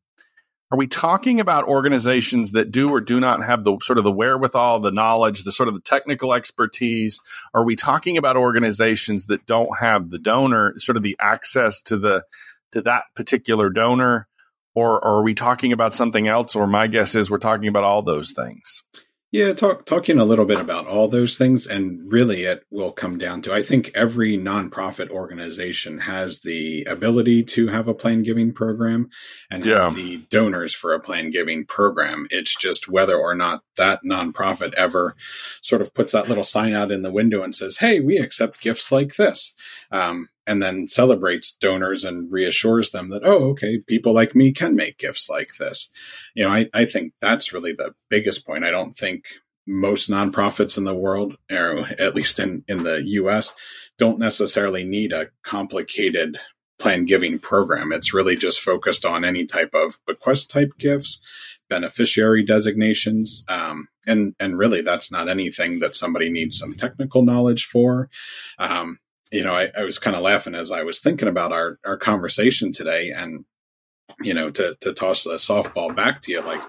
are 0.72 0.78
we 0.78 0.88
talking 0.88 1.42
about 1.42 1.66
organizations 1.66 2.54
that 2.54 2.72
do 2.72 2.90
or 2.90 3.02
do 3.02 3.20
not 3.20 3.44
have 3.44 3.66
the 3.66 3.78
sort 3.82 3.98
of 3.98 4.06
the 4.06 4.12
wherewithal, 4.12 4.80
the 4.80 4.92
knowledge, 4.92 5.44
the 5.44 5.52
sort 5.52 5.68
of 5.68 5.76
the 5.76 5.82
technical 5.82 6.34
expertise? 6.34 7.20
Are 7.54 7.66
we 7.66 7.76
talking 7.76 8.18
about 8.18 8.38
organizations 8.38 9.26
that 9.26 9.46
don't 9.46 9.78
have 9.82 10.10
the 10.10 10.20
donor, 10.20 10.74
sort 10.78 10.96
of 10.96 11.04
the 11.04 11.18
access 11.20 11.82
to 11.84 11.98
the 11.98 12.24
to 12.72 12.82
that 12.84 13.04
particular 13.16 13.70
donor? 13.70 14.28
Or, 14.74 15.04
or 15.04 15.20
are 15.20 15.24
we 15.24 15.34
talking 15.34 15.74
about 15.74 15.94
something 15.94 16.30
else? 16.30 16.56
Or 16.56 16.66
my 16.66 16.88
guess 16.88 17.14
is 17.16 17.30
we're 17.30 17.40
talking 17.40 17.68
about 17.68 17.84
all 17.84 18.02
those 18.02 18.32
things. 18.32 18.84
Yeah, 19.32 19.54
talk, 19.54 19.86
talking 19.86 20.20
a 20.20 20.26
little 20.26 20.44
bit 20.44 20.60
about 20.60 20.88
all 20.88 21.08
those 21.08 21.38
things, 21.38 21.66
and 21.66 22.12
really 22.12 22.44
it 22.44 22.66
will 22.70 22.92
come 22.92 23.18
down 23.18 23.42
to 23.44 23.54
I 23.54 23.64
think 23.64 23.92
every 23.96 24.38
nonprofit 24.38 25.10
organization 25.10 26.00
has 26.00 26.42
the 26.42 26.84
ability 26.84 27.44
to 27.44 27.70
have 27.70 27.88
a 27.88 27.94
plan 27.94 28.24
giving 28.24 28.52
program 28.52 29.10
and 29.50 29.66
yeah. 29.66 29.86
has 29.86 29.96
the 29.96 30.18
donors 30.30 30.74
for 30.74 30.94
a 30.94 31.00
plan 31.00 31.32
giving 31.32 31.66
program. 31.66 32.28
It's 32.30 32.54
just 32.58 32.90
whether 32.90 33.18
or 33.18 33.34
not 33.34 33.64
that 33.78 34.02
nonprofit 34.04 34.74
ever 34.74 35.16
sort 35.62 35.82
of 35.82 35.94
puts 35.94 36.12
that 36.12 36.28
little 36.28 36.44
sign 36.44 36.74
out 36.74 36.92
in 36.92 37.02
the 37.02 37.12
window 37.12 37.42
and 37.42 37.56
says, 37.56 37.78
Hey, 37.78 38.02
we 38.02 38.18
accept 38.18 38.60
gifts 38.60 38.92
like 38.92 39.16
this. 39.16 39.56
Um, 39.92 40.28
and 40.52 40.62
then 40.62 40.90
celebrates 40.90 41.54
donors 41.54 42.04
and 42.04 42.30
reassures 42.30 42.92
them 42.92 43.10
that, 43.10 43.24
oh, 43.24 43.52
okay, 43.52 43.80
people 43.80 44.14
like 44.14 44.36
me 44.36 44.52
can 44.52 44.76
make 44.76 44.98
gifts 44.98 45.30
like 45.30 45.56
this. 45.58 45.90
You 46.36 46.44
know, 46.44 46.50
I, 46.50 46.70
I 46.74 46.84
think 46.84 47.14
that's 47.22 47.54
really 47.54 47.72
the 47.72 47.96
biggest 48.10 48.46
point. 48.46 48.66
I 48.66 48.70
don't 48.70 48.94
think 48.94 49.24
most 49.66 50.10
nonprofits 50.10 50.78
in 50.78 50.84
the 50.84 50.94
world, 50.94 51.38
or 51.50 51.88
at 51.98 52.16
least 52.16 52.38
in, 52.38 52.66
in 52.68 52.84
the 52.84 53.02
US, 53.02 53.54
don't 53.98 54.20
necessarily 54.20 54.84
need 54.84 55.14
a 55.14 55.30
complicated 55.42 56.38
plan 56.78 57.06
giving 57.06 57.40
program. 57.40 57.94
It's 57.94 58.14
really 58.14 58.36
just 58.36 58.60
focused 58.60 59.06
on 59.06 59.24
any 59.24 59.46
type 59.46 59.74
of 59.74 60.00
bequest 60.06 60.52
type 60.52 60.74
gifts, 60.78 61.22
beneficiary 61.70 62.44
designations, 62.44 63.46
um, 63.48 63.88
and 64.06 64.36
and 64.38 64.58
really 64.58 64.82
that's 64.82 65.12
not 65.12 65.30
anything 65.30 65.80
that 65.80 65.96
somebody 65.96 66.30
needs 66.30 66.58
some 66.58 66.74
technical 66.74 67.22
knowledge 67.22 67.66
for. 67.66 68.10
Um, 68.60 68.98
you 69.32 69.44
know, 69.44 69.56
I, 69.56 69.70
I 69.78 69.84
was 69.84 70.00
kind 70.00 70.16
of 70.16 70.22
laughing 70.22 70.56
as 70.56 70.72
I 70.72 70.84
was 70.84 71.00
thinking 71.00 71.28
about 71.28 71.52
our, 71.52 71.80
our 71.86 71.98
conversation 71.98 72.72
today 72.72 73.12
and, 73.12 73.46
you 74.22 74.34
know, 74.34 74.50
to, 74.52 74.76
to 74.82 74.94
toss 74.94 75.24
the 75.24 75.36
softball 75.36 75.96
back 75.96 76.22
to 76.22 76.32
you, 76.32 76.42
like 76.42 76.62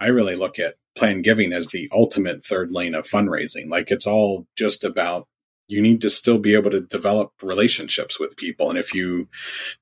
I 0.00 0.06
really 0.06 0.34
look 0.34 0.58
at 0.58 0.74
plan 0.96 1.22
giving 1.22 1.52
as 1.52 1.68
the 1.68 1.88
ultimate 1.92 2.44
third 2.44 2.72
lane 2.72 2.94
of 2.94 3.06
fundraising. 3.06 3.70
Like 3.70 3.90
it's 3.90 4.06
all 4.06 4.46
just 4.56 4.84
about 4.84 5.28
you 5.68 5.80
need 5.80 6.00
to 6.00 6.10
still 6.10 6.38
be 6.38 6.56
able 6.56 6.72
to 6.72 6.80
develop 6.80 7.32
relationships 7.42 8.18
with 8.18 8.36
people. 8.36 8.70
And 8.70 8.78
if 8.78 8.92
you 8.92 9.28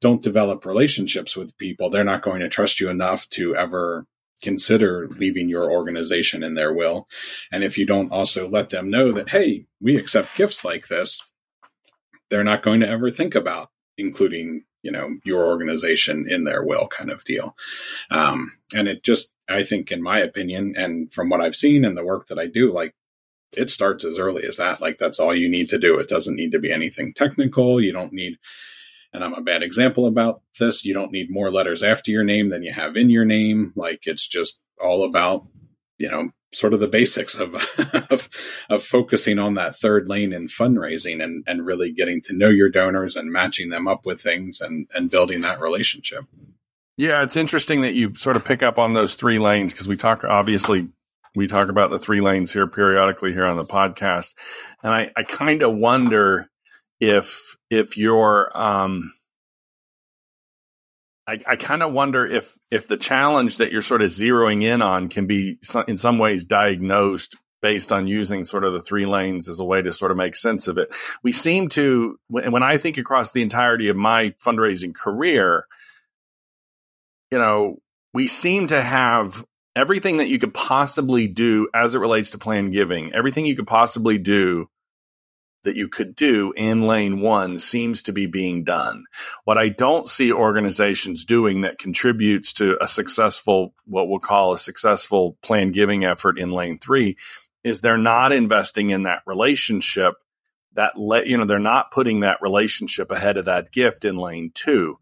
don't 0.03 0.23
develop 0.23 0.67
relationships 0.67 1.35
with 1.35 1.57
people, 1.57 1.89
they're 1.89 2.05
not 2.05 2.21
going 2.21 2.41
to 2.41 2.49
trust 2.51 2.79
you 2.79 2.91
enough 2.91 3.27
to 3.31 3.57
ever 3.57 4.05
consider 4.43 5.09
leaving 5.09 5.49
your 5.49 5.73
organization 5.73 6.43
in 6.43 6.55
their 6.55 6.75
will. 6.75 7.09
And 7.51 7.65
if 7.65 7.79
you 7.79 7.87
don't 7.87 8.13
also 8.13 8.49
let 8.49 8.69
them 8.69 8.91
know 8.91 9.13
that, 9.13 9.31
hey, 9.31 9.65
we 9.81 9.97
accept 9.97 10.37
gifts 10.37 10.63
like 10.63 10.89
this, 10.89 11.23
they're 12.31 12.45
not 12.45 12.63
going 12.63 12.81
to 12.81 12.89
ever 12.89 13.11
think 13.11 13.35
about 13.35 13.71
including 13.97 14.65
you 14.83 14.93
know 14.93 15.17
your 15.25 15.47
organization 15.47 16.27
in 16.29 16.45
their 16.45 16.65
will 16.65 16.87
kind 16.89 17.11
of 17.11 17.25
deal. 17.25 17.57
Um, 18.11 18.53
and 18.75 18.87
it 18.89 19.03
just 19.03 19.35
i 19.49 19.65
think 19.65 19.91
in 19.91 20.03
my 20.03 20.19
opinion 20.19 20.75
and 20.77 21.13
from 21.13 21.31
what 21.31 21.41
i've 21.41 21.57
seen 21.57 21.85
and 21.85 21.97
the 21.97 22.05
work 22.05 22.27
that 22.27 22.39
i 22.39 22.47
do 22.47 22.71
like 22.71 22.95
it 23.57 23.71
starts 23.71 24.05
as 24.05 24.19
early 24.19 24.45
as 24.45 24.59
that. 24.59 24.81
Like 24.81 24.99
that's 24.99 25.19
all 25.19 25.35
you 25.35 25.49
need 25.49 25.71
to 25.71 25.79
do. 25.79 25.99
It 25.99 26.09
doesn't 26.09 26.37
need 26.37 26.53
to 26.53 26.59
be 26.59 26.71
anything 26.71 27.15
technical. 27.15 27.81
You 27.81 27.93
don't 27.93 28.13
need 28.13 28.39
and 29.15 29.25
i'm 29.25 29.33
a 29.33 29.41
bad 29.41 29.63
example 29.63 30.07
about 30.07 30.43
this 30.61 30.85
you 30.85 30.93
don't 30.93 31.11
need 31.11 31.31
more 31.31 31.51
letters 31.51 31.83
after 31.83 32.11
your 32.11 32.25
name 32.25 32.51
than 32.51 32.63
you 32.63 32.73
have 32.73 32.97
in 32.97 33.11
your 33.11 33.25
name. 33.25 33.73
Like 33.75 34.01
it's 34.07 34.27
just 34.27 34.61
all 34.83 35.05
about 35.05 35.47
you 35.97 36.09
know 36.09 36.31
sort 36.53 36.73
of 36.73 36.81
the 36.81 36.89
basics 36.89 37.39
of, 37.39 37.55
of, 38.11 38.29
of 38.71 38.83
focusing 38.83 39.39
on 39.39 39.55
that 39.55 39.77
third 39.77 40.09
lane 40.09 40.33
in 40.33 40.49
fundraising 40.49 41.23
and 41.23 41.45
and 41.47 41.67
really 41.67 41.93
getting 41.93 42.21
to 42.23 42.33
know 42.33 42.49
your 42.49 42.69
donors 42.69 43.17
and 43.17 43.31
matching 43.31 43.71
them 43.71 43.87
up 43.87 44.07
with 44.07 44.21
things 44.21 44.61
and 44.61 44.87
and 44.95 45.11
building 45.11 45.43
that 45.43 45.61
relationship. 45.61 46.25
Yeah, 46.97 47.23
it's 47.23 47.37
interesting 47.37 47.83
that 47.83 47.95
you 47.95 48.15
sort 48.17 48.37
of 48.37 48.45
pick 48.45 48.63
up 48.63 48.79
on 48.79 48.93
those 48.93 49.15
three 49.15 49.39
lanes 49.39 49.73
because 49.73 49.89
we 49.89 49.97
talk 49.97 50.25
obviously 50.25 50.89
we 51.37 51.47
talk 51.47 51.69
about 51.69 51.91
the 51.91 51.99
three 51.99 52.21
lanes 52.21 52.53
here 52.53 52.67
periodically 52.67 53.33
here 53.33 53.47
on 53.47 53.57
the 53.57 53.65
podcast, 53.65 54.35
and 54.83 54.93
I 54.93 55.11
I 55.17 55.23
kind 55.23 55.63
of 55.63 55.75
wonder 55.77 56.49
if 57.01 57.57
if 57.71 57.97
you're 57.97 58.51
um 58.57 59.13
I, 61.29 61.41
I 61.47 61.57
kind 61.57 61.83
of 61.83 61.93
wonder 61.93 62.27
if 62.27 62.59
if 62.71 62.89
the 62.89 62.97
challenge 62.97 63.59
that 63.59 63.71
you're 63.71 63.83
sort 63.83 64.01
of 64.01 64.11
zeroing 64.11 64.63
in 64.63 64.81
on 64.81 65.09
can 65.09 65.27
be 65.27 65.59
in 65.87 65.99
some 65.99 66.19
ways 66.19 66.47
diagnosed 66.47 67.37
based 67.61 67.93
on 67.93 68.07
using 68.07 68.45
sort 68.45 68.65
of 68.65 68.73
the 68.73 68.81
three 68.81 69.05
lanes 69.05 69.49
as 69.49 69.61
a 69.61 69.65
way 69.65 69.83
to 69.83 69.93
sort 69.93 70.11
of 70.11 70.17
make 70.17 70.35
sense 70.35 70.69
of 70.69 70.79
it. 70.79 70.95
We 71.23 71.33
seem 71.33 71.69
to, 71.71 72.19
when 72.29 72.63
I 72.63 72.79
think 72.79 72.99
across 72.99 73.33
the 73.33 73.43
entirety 73.43 73.89
of 73.89 73.97
my 73.97 74.31
fundraising 74.43 74.95
career, 74.95 75.67
you 77.33 77.39
know, 77.39 77.79
we 78.15 78.29
seem 78.29 78.69
to 78.69 78.81
have 78.81 79.45
everything 79.75 80.19
that 80.19 80.29
you 80.29 80.39
could 80.39 80.55
possibly 80.55 81.27
do 81.27 81.69
as 81.75 81.95
it 81.95 81.99
relates 81.99 82.31
to 82.31 82.39
plan 82.39 82.71
giving, 82.71 83.13
everything 83.13 83.45
you 83.45 83.57
could 83.57 83.67
possibly 83.67 84.19
do 84.19 84.69
that 85.65 85.77
you 85.77 85.89
could 85.89 86.15
do 86.15 86.53
in 86.57 86.87
lane 86.87 87.21
one 87.21 87.59
seems 87.59 88.03
to 88.05 88.13
be 88.13 88.27
being 88.27 88.65
done. 88.65 89.05
What 89.45 89.59
I 89.59 89.69
don't 89.69 90.09
see 90.09 90.33
organizations 90.33 91.25
doing 91.25 91.63
that 91.63 91.79
contributes 91.79 92.53
to 92.55 92.77
a 92.81 92.87
successful, 92.87 93.75
what 93.85 94.09
we'll 94.09 94.21
call 94.21 94.53
a 94.53 94.59
successful 94.59 95.37
plan 95.43 95.73
giving 95.73 96.05
effort 96.05 96.39
in 96.39 96.51
lane 96.51 96.79
three 96.79 97.17
is 97.65 97.81
they're 97.81 97.99
not 97.99 98.33
investing 98.33 98.91
in 98.91 99.03
that 99.03 99.23
relationship 99.27 100.15
that 100.75 100.97
let, 100.97 101.27
you 101.27 101.37
know, 101.37 101.45
they're 101.45 101.59
not 101.59 101.91
putting 101.91 102.21
that 102.21 102.39
relationship 102.41 103.11
ahead 103.11 103.37
of 103.37 103.47
that 103.47 103.73
gift 103.73 104.05
in 104.05 104.17
lane 104.17 104.53
two. 104.55 104.97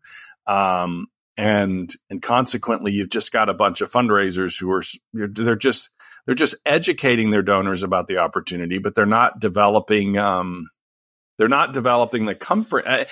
Um, 0.47 1.09
and, 1.37 1.93
and 2.09 2.23
consequently, 2.23 2.93
you've 2.93 3.11
just 3.11 3.31
got 3.31 3.51
a 3.51 3.55
bunch 3.55 3.83
of 3.83 3.93
fundraisers 3.93 4.59
who 4.59 4.71
are, 4.73 4.83
they're 5.13 5.55
just, 5.55 5.91
they're 6.27 6.35
just 6.35 6.57
educating 6.67 7.31
their 7.31 7.43
donors 7.43 7.83
about 7.83 8.09
the 8.09 8.19
opportunity, 8.19 8.79
but 8.79 8.95
they're 8.95 9.07
not 9.07 9.41
developing. 9.41 10.19
Um, 10.19 10.69
they're 11.39 11.49
not 11.49 11.73
developing 11.73 12.25
the 12.25 12.35
comfort. 12.35 12.85
I, 12.87 13.07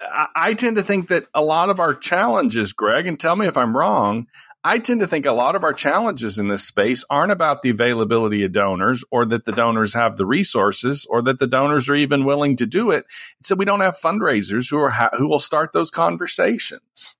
I, 0.00 0.26
I 0.34 0.54
tend 0.54 0.76
to 0.76 0.82
think 0.82 1.08
that 1.08 1.26
a 1.34 1.42
lot 1.42 1.70
of 1.70 1.80
our 1.80 1.94
challenges, 1.94 2.72
Greg, 2.72 3.06
and 3.06 3.18
tell 3.18 3.36
me 3.36 3.46
if 3.46 3.56
I'm 3.56 3.76
wrong. 3.76 4.26
I 4.64 4.78
tend 4.78 5.00
to 5.00 5.08
think 5.08 5.26
a 5.26 5.32
lot 5.32 5.56
of 5.56 5.64
our 5.64 5.72
challenges 5.72 6.38
in 6.38 6.46
this 6.46 6.64
space 6.64 7.04
aren't 7.10 7.32
about 7.32 7.62
the 7.62 7.70
availability 7.70 8.44
of 8.44 8.52
donors 8.52 9.02
or 9.10 9.26
that 9.26 9.44
the 9.44 9.50
donors 9.50 9.94
have 9.94 10.16
the 10.16 10.24
resources 10.24 11.04
or 11.10 11.20
that 11.22 11.40
the 11.40 11.48
donors 11.48 11.88
are 11.88 11.96
even 11.96 12.24
willing 12.24 12.54
to 12.56 12.66
do 12.66 12.92
it. 12.92 13.04
It's 13.40 13.48
that 13.48 13.58
we 13.58 13.64
don't 13.64 13.80
have 13.80 13.98
fundraisers 13.98 14.70
who 14.70 14.78
are 14.78 14.90
ha- 14.90 15.10
who 15.18 15.26
will 15.26 15.40
start 15.40 15.72
those 15.72 15.90
conversations. 15.90 17.16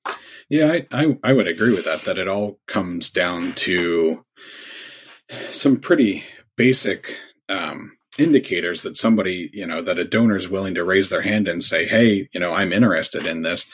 Yeah, 0.48 0.70
I, 0.70 0.86
I, 0.92 1.18
I 1.24 1.32
would 1.32 1.48
agree 1.48 1.74
with 1.74 1.84
that. 1.86 2.02
That 2.02 2.18
it 2.18 2.28
all 2.28 2.60
comes 2.68 3.10
down 3.10 3.54
to 3.54 4.24
some 5.50 5.78
pretty 5.78 6.24
basic 6.56 7.16
um, 7.48 7.96
indicators 8.18 8.82
that 8.82 8.96
somebody, 8.96 9.50
you 9.52 9.66
know, 9.66 9.82
that 9.82 9.98
a 9.98 10.04
donor 10.04 10.36
is 10.36 10.48
willing 10.48 10.74
to 10.74 10.84
raise 10.84 11.08
their 11.08 11.22
hand 11.22 11.48
and 11.48 11.62
say, 11.62 11.86
Hey, 11.86 12.28
you 12.32 12.40
know, 12.40 12.52
I'm 12.52 12.72
interested 12.72 13.26
in 13.26 13.42
this. 13.42 13.68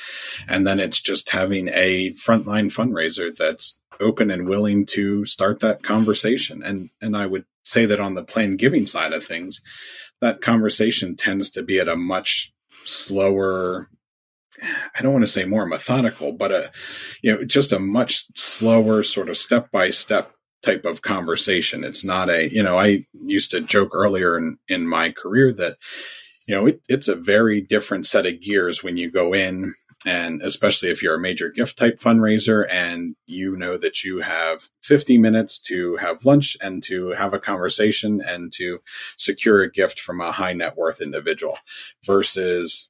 And 0.46 0.66
then 0.66 0.78
it's 0.80 1.00
just 1.00 1.30
having 1.30 1.68
a 1.72 2.12
frontline 2.12 2.72
fundraiser 2.72 3.34
that's 3.34 3.80
open 4.00 4.30
and 4.30 4.48
willing 4.48 4.86
to 4.86 5.24
start 5.24 5.60
that 5.60 5.82
conversation. 5.82 6.62
And, 6.62 6.90
and 7.00 7.16
I 7.16 7.26
would 7.26 7.44
say 7.64 7.84
that 7.86 8.00
on 8.00 8.14
the 8.14 8.24
plan 8.24 8.56
giving 8.56 8.86
side 8.86 9.12
of 9.12 9.24
things, 9.24 9.60
that 10.20 10.40
conversation 10.40 11.16
tends 11.16 11.50
to 11.50 11.62
be 11.62 11.80
at 11.80 11.88
a 11.88 11.96
much 11.96 12.52
slower, 12.84 13.88
I 14.62 15.02
don't 15.02 15.12
want 15.12 15.24
to 15.24 15.30
say 15.30 15.44
more 15.44 15.66
methodical, 15.66 16.32
but 16.32 16.52
a, 16.52 16.70
you 17.22 17.32
know, 17.34 17.44
just 17.44 17.72
a 17.72 17.78
much 17.78 18.26
slower 18.36 19.02
sort 19.02 19.28
of 19.28 19.36
step 19.36 19.70
by 19.72 19.90
step 19.90 20.32
type 20.62 20.84
of 20.84 21.02
conversation. 21.02 21.84
It's 21.84 22.04
not 22.04 22.28
a, 22.28 22.52
you 22.52 22.62
know, 22.62 22.78
I 22.78 23.06
used 23.12 23.50
to 23.52 23.60
joke 23.60 23.90
earlier 23.94 24.36
in, 24.36 24.58
in 24.68 24.88
my 24.88 25.10
career 25.10 25.52
that, 25.54 25.76
you 26.46 26.54
know, 26.54 26.66
it, 26.66 26.80
it's 26.88 27.08
a 27.08 27.14
very 27.14 27.60
different 27.60 28.06
set 28.06 28.26
of 28.26 28.40
gears 28.40 28.82
when 28.82 28.96
you 28.96 29.10
go 29.10 29.34
in 29.34 29.74
and 30.06 30.42
especially 30.42 30.90
if 30.90 31.02
you're 31.02 31.16
a 31.16 31.20
major 31.20 31.48
gift 31.48 31.76
type 31.76 31.98
fundraiser 31.98 32.66
and 32.70 33.16
you 33.26 33.56
know 33.56 33.76
that 33.76 34.04
you 34.04 34.20
have 34.20 34.68
50 34.82 35.18
minutes 35.18 35.60
to 35.60 35.96
have 35.96 36.24
lunch 36.24 36.56
and 36.62 36.82
to 36.84 37.10
have 37.10 37.34
a 37.34 37.40
conversation 37.40 38.20
and 38.20 38.52
to 38.52 38.78
secure 39.16 39.62
a 39.62 39.70
gift 39.70 39.98
from 39.98 40.20
a 40.20 40.32
high 40.32 40.52
net 40.52 40.76
worth 40.76 41.00
individual 41.00 41.58
versus 42.04 42.88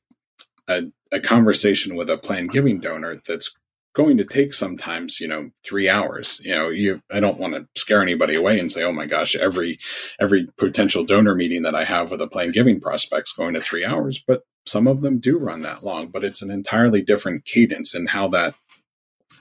a, 0.69 0.85
a 1.11 1.21
conversation 1.21 1.97
with 1.97 2.11
a 2.11 2.19
planned 2.19 2.51
giving 2.51 2.79
donor 2.79 3.17
that's 3.27 3.57
going 3.99 4.17
to 4.17 4.25
take 4.25 4.55
sometimes, 4.55 5.19
you 5.19 5.27
know, 5.27 5.51
three 5.65 5.89
hours. 5.89 6.41
You 6.45 6.55
know, 6.55 6.69
you 6.69 7.03
I 7.11 7.19
don't 7.19 7.41
want 7.41 7.55
to 7.55 7.67
scare 7.75 8.01
anybody 8.01 8.37
away 8.37 8.61
and 8.61 8.71
say, 8.71 8.85
oh 8.85 8.93
my 8.93 9.07
gosh, 9.07 9.35
every 9.35 9.81
every 10.21 10.47
potential 10.57 11.05
donor 11.05 11.35
meeting 11.35 11.63
that 11.63 11.75
I 11.75 11.85
have 11.85 12.13
with 12.13 12.23
a 12.23 12.29
plan 12.29 12.53
giving 12.53 12.81
prospect's 12.81 13.33
going 13.33 13.55
to 13.55 13.61
three 13.61 13.85
hours, 13.85 14.23
but 14.25 14.43
some 14.67 14.87
of 14.87 15.01
them 15.01 15.19
do 15.19 15.37
run 15.37 15.63
that 15.63 15.83
long, 15.83 16.09
but 16.09 16.25
it's 16.25 16.43
an 16.43 16.51
entirely 16.51 17.03
different 17.03 17.45
cadence 17.45 17.93
in 17.95 18.07
how 18.07 18.29
that 18.29 18.55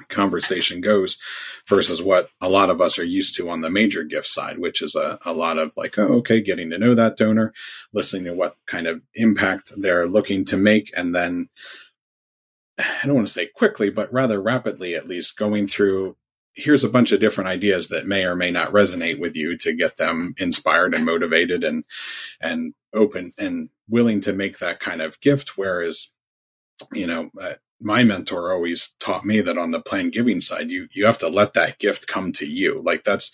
conversation 0.09 0.81
goes 0.81 1.17
versus 1.67 2.01
what 2.01 2.29
a 2.41 2.49
lot 2.49 2.69
of 2.69 2.81
us 2.81 2.97
are 2.97 3.05
used 3.05 3.35
to 3.35 3.49
on 3.49 3.61
the 3.61 3.69
major 3.69 4.03
gift 4.03 4.27
side, 4.27 4.57
which 4.57 4.81
is 4.81 4.95
a, 4.95 5.19
a 5.25 5.33
lot 5.33 5.57
of 5.57 5.71
like, 5.75 5.97
oh, 5.99 6.17
okay, 6.17 6.41
getting 6.41 6.69
to 6.69 6.77
know 6.77 6.95
that 6.95 7.17
donor, 7.17 7.53
listening 7.93 8.25
to 8.25 8.33
what 8.33 8.55
kind 8.65 8.87
of 8.87 9.01
impact 9.13 9.71
they're 9.77 10.07
looking 10.07 10.45
to 10.45 10.57
make, 10.57 10.91
and 10.95 11.13
then 11.13 11.49
I 12.77 13.05
don't 13.05 13.15
want 13.15 13.27
to 13.27 13.33
say 13.33 13.47
quickly, 13.47 13.89
but 13.89 14.11
rather 14.13 14.41
rapidly, 14.41 14.95
at 14.95 15.07
least 15.07 15.37
going 15.37 15.67
through 15.67 16.15
here's 16.57 16.83
a 16.83 16.89
bunch 16.89 17.11
of 17.11 17.19
different 17.19 17.47
ideas 17.47 17.89
that 17.89 18.07
may 18.07 18.25
or 18.25 18.35
may 18.35 18.49
not 18.49 18.71
resonate 18.71 19.19
with 19.19 19.35
you 19.35 19.55
to 19.55 19.73
get 19.73 19.97
them 19.97 20.33
inspired 20.39 20.95
and 20.95 21.05
motivated 21.05 21.63
and 21.63 21.83
and 22.41 22.73
open 22.93 23.31
and 23.37 23.69
willing 23.87 24.19
to 24.19 24.33
make 24.33 24.57
that 24.57 24.79
kind 24.79 25.01
of 25.01 25.19
gift. 25.21 25.57
Whereas 25.57 26.11
you 26.91 27.07
know 27.07 27.29
uh, 27.39 27.53
my 27.79 28.03
mentor 28.03 28.51
always 28.51 28.95
taught 28.99 29.25
me 29.25 29.39
that 29.41 29.57
on 29.57 29.71
the 29.71 29.81
plan 29.81 30.09
giving 30.09 30.41
side 30.41 30.69
you 30.69 30.87
you 30.91 31.05
have 31.05 31.19
to 31.19 31.29
let 31.29 31.53
that 31.53 31.79
gift 31.79 32.07
come 32.07 32.31
to 32.33 32.45
you. 32.45 32.81
Like 32.83 33.03
that's 33.03 33.31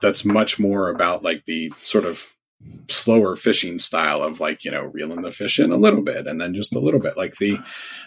that's 0.00 0.24
much 0.24 0.58
more 0.58 0.90
about 0.90 1.22
like 1.22 1.44
the 1.44 1.72
sort 1.82 2.04
of 2.04 2.34
slower 2.88 3.36
fishing 3.36 3.78
style 3.78 4.22
of 4.22 4.40
like 4.40 4.64
you 4.64 4.70
know 4.70 4.84
reeling 4.84 5.22
the 5.22 5.32
fish 5.32 5.58
in 5.58 5.70
a 5.72 5.76
little 5.76 6.02
bit 6.02 6.26
and 6.26 6.40
then 6.40 6.54
just 6.54 6.74
a 6.74 6.80
little 6.80 7.00
bit. 7.00 7.16
Like 7.16 7.36
the 7.36 7.58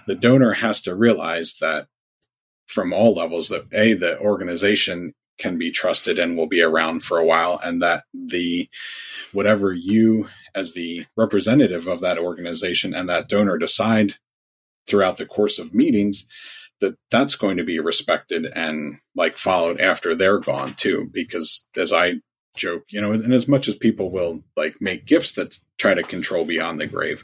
the 0.08 0.16
donor 0.16 0.54
has 0.54 0.82
to 0.82 0.96
realize 0.96 1.56
that 1.62 1.88
from 2.68 2.94
all 2.94 3.14
levels 3.14 3.50
that 3.50 3.66
a 3.74 3.94
the 3.94 4.20
organization 4.20 5.14
can 5.38 5.58
be 5.58 5.72
trusted 5.72 6.18
and 6.18 6.36
will 6.36 6.48
be 6.48 6.62
around 6.62 7.04
for 7.04 7.18
a 7.18 7.26
while 7.26 7.60
and 7.64 7.82
that 7.82 8.04
the 8.14 8.68
whatever 9.34 9.72
you 9.72 10.28
as 10.56 10.74
the 10.74 11.06
representative 11.16 11.88
of 11.88 12.00
that 12.02 12.18
organization 12.18 12.94
and 12.94 13.08
that 13.08 13.30
donor 13.30 13.58
decide 13.58 14.16
throughout 14.88 15.18
the 15.18 15.26
course 15.26 15.60
of 15.60 15.74
meetings 15.74 16.28
that 16.80 16.96
that's 17.12 17.36
going 17.36 17.58
to 17.58 17.64
be 17.64 17.80
respected 17.80 18.46
and 18.56 19.00
like 19.16 19.38
followed 19.38 19.80
after 19.80 20.16
they're 20.16 20.40
gone 20.40 20.74
too. 20.74 21.10
Because 21.12 21.68
as 21.76 21.94
i 21.94 22.16
joke 22.58 22.84
you 22.90 23.00
know 23.00 23.12
and 23.12 23.34
as 23.34 23.48
much 23.48 23.68
as 23.68 23.76
people 23.76 24.12
will 24.12 24.44
like 24.56 24.76
make 24.82 25.06
gifts 25.06 25.34
that 25.34 25.58
try 25.78 25.94
to 25.94 26.04
control 26.04 26.46
beyond 26.46 26.80
the 26.80 26.88
grave 26.88 27.24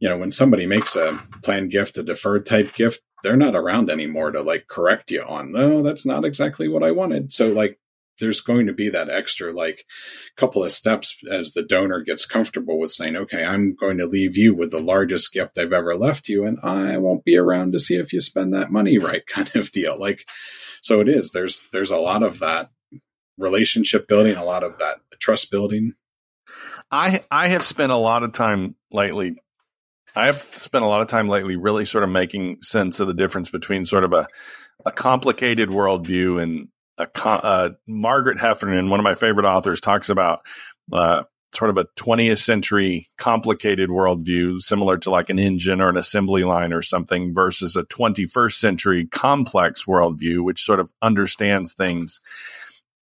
you 0.00 0.08
know 0.08 0.16
when 0.16 0.32
somebody 0.32 0.66
makes 0.66 0.96
a 0.96 1.20
planned 1.42 1.70
gift 1.70 1.98
a 1.98 2.02
deferred 2.02 2.46
type 2.46 2.74
gift 2.74 3.00
they're 3.22 3.36
not 3.36 3.54
around 3.54 3.90
anymore 3.90 4.30
to 4.30 4.42
like 4.42 4.66
correct 4.68 5.10
you 5.10 5.22
on 5.22 5.52
no 5.52 5.82
that's 5.82 6.06
not 6.06 6.24
exactly 6.24 6.68
what 6.68 6.82
i 6.82 6.90
wanted. 6.90 7.32
So 7.32 7.52
like 7.52 7.78
there's 8.20 8.40
going 8.40 8.68
to 8.68 8.72
be 8.72 8.90
that 8.90 9.10
extra 9.10 9.52
like 9.52 9.84
couple 10.36 10.62
of 10.62 10.70
steps 10.70 11.18
as 11.28 11.52
the 11.52 11.64
donor 11.64 12.00
gets 12.00 12.26
comfortable 12.26 12.78
with 12.78 12.92
saying 12.92 13.16
okay 13.16 13.44
i'm 13.44 13.74
going 13.74 13.98
to 13.98 14.06
leave 14.06 14.36
you 14.36 14.54
with 14.54 14.70
the 14.70 14.78
largest 14.78 15.32
gift 15.32 15.58
i've 15.58 15.72
ever 15.72 15.96
left 15.96 16.28
you 16.28 16.44
and 16.44 16.56
i 16.62 16.96
won't 16.96 17.24
be 17.24 17.36
around 17.36 17.72
to 17.72 17.80
see 17.80 17.96
if 17.96 18.12
you 18.12 18.20
spend 18.20 18.54
that 18.54 18.70
money 18.70 18.98
right 18.98 19.26
kind 19.34 19.50
of 19.56 19.72
deal. 19.72 19.98
Like 19.98 20.24
so 20.84 21.00
it 21.00 21.08
is. 21.08 21.30
There's 21.30 21.66
there's 21.72 21.90
a 21.90 21.96
lot 21.96 22.22
of 22.22 22.40
that 22.40 22.68
relationship 23.38 24.08
building 24.08 24.36
a 24.36 24.44
lot 24.44 24.62
of 24.62 24.78
that 24.78 24.98
trust 25.18 25.50
building? 25.50 25.94
I 26.90 27.24
i 27.30 27.48
have 27.48 27.64
spent 27.64 27.92
a 27.92 27.96
lot 27.96 28.22
of 28.22 28.32
time 28.32 28.76
lately 28.92 29.36
I 30.16 30.26
have 30.26 30.42
spent 30.42 30.84
a 30.84 30.88
lot 30.88 31.00
of 31.00 31.08
time 31.08 31.28
lately 31.28 31.56
really 31.56 31.84
sort 31.84 32.04
of 32.04 32.10
making 32.10 32.62
sense 32.62 33.00
of 33.00 33.08
the 33.08 33.14
difference 33.14 33.50
between 33.50 33.84
sort 33.84 34.04
of 34.04 34.12
a, 34.12 34.28
a 34.86 34.92
complicated 34.92 35.70
worldview 35.70 36.40
and 36.40 36.68
a 36.98 37.08
uh, 37.26 37.70
Margaret 37.88 38.38
Heffernan, 38.38 38.90
one 38.90 39.00
of 39.00 39.04
my 39.04 39.14
favorite 39.14 39.46
authors, 39.46 39.80
talks 39.80 40.08
about 40.08 40.40
uh, 40.92 41.24
sort 41.52 41.70
of 41.70 41.76
a 41.76 41.86
20th 41.96 42.40
century 42.40 43.08
complicated 43.16 43.90
worldview, 43.90 44.60
similar 44.60 44.96
to 44.98 45.10
like 45.10 45.30
an 45.30 45.40
engine 45.40 45.80
or 45.80 45.88
an 45.88 45.96
assembly 45.96 46.44
line 46.44 46.72
or 46.72 46.82
something, 46.82 47.34
versus 47.34 47.76
a 47.76 47.82
21st 47.84 48.52
century 48.52 49.06
complex 49.06 49.84
worldview, 49.84 50.44
which 50.44 50.62
sort 50.62 50.78
of 50.78 50.92
understands 51.02 51.74
things 51.74 52.20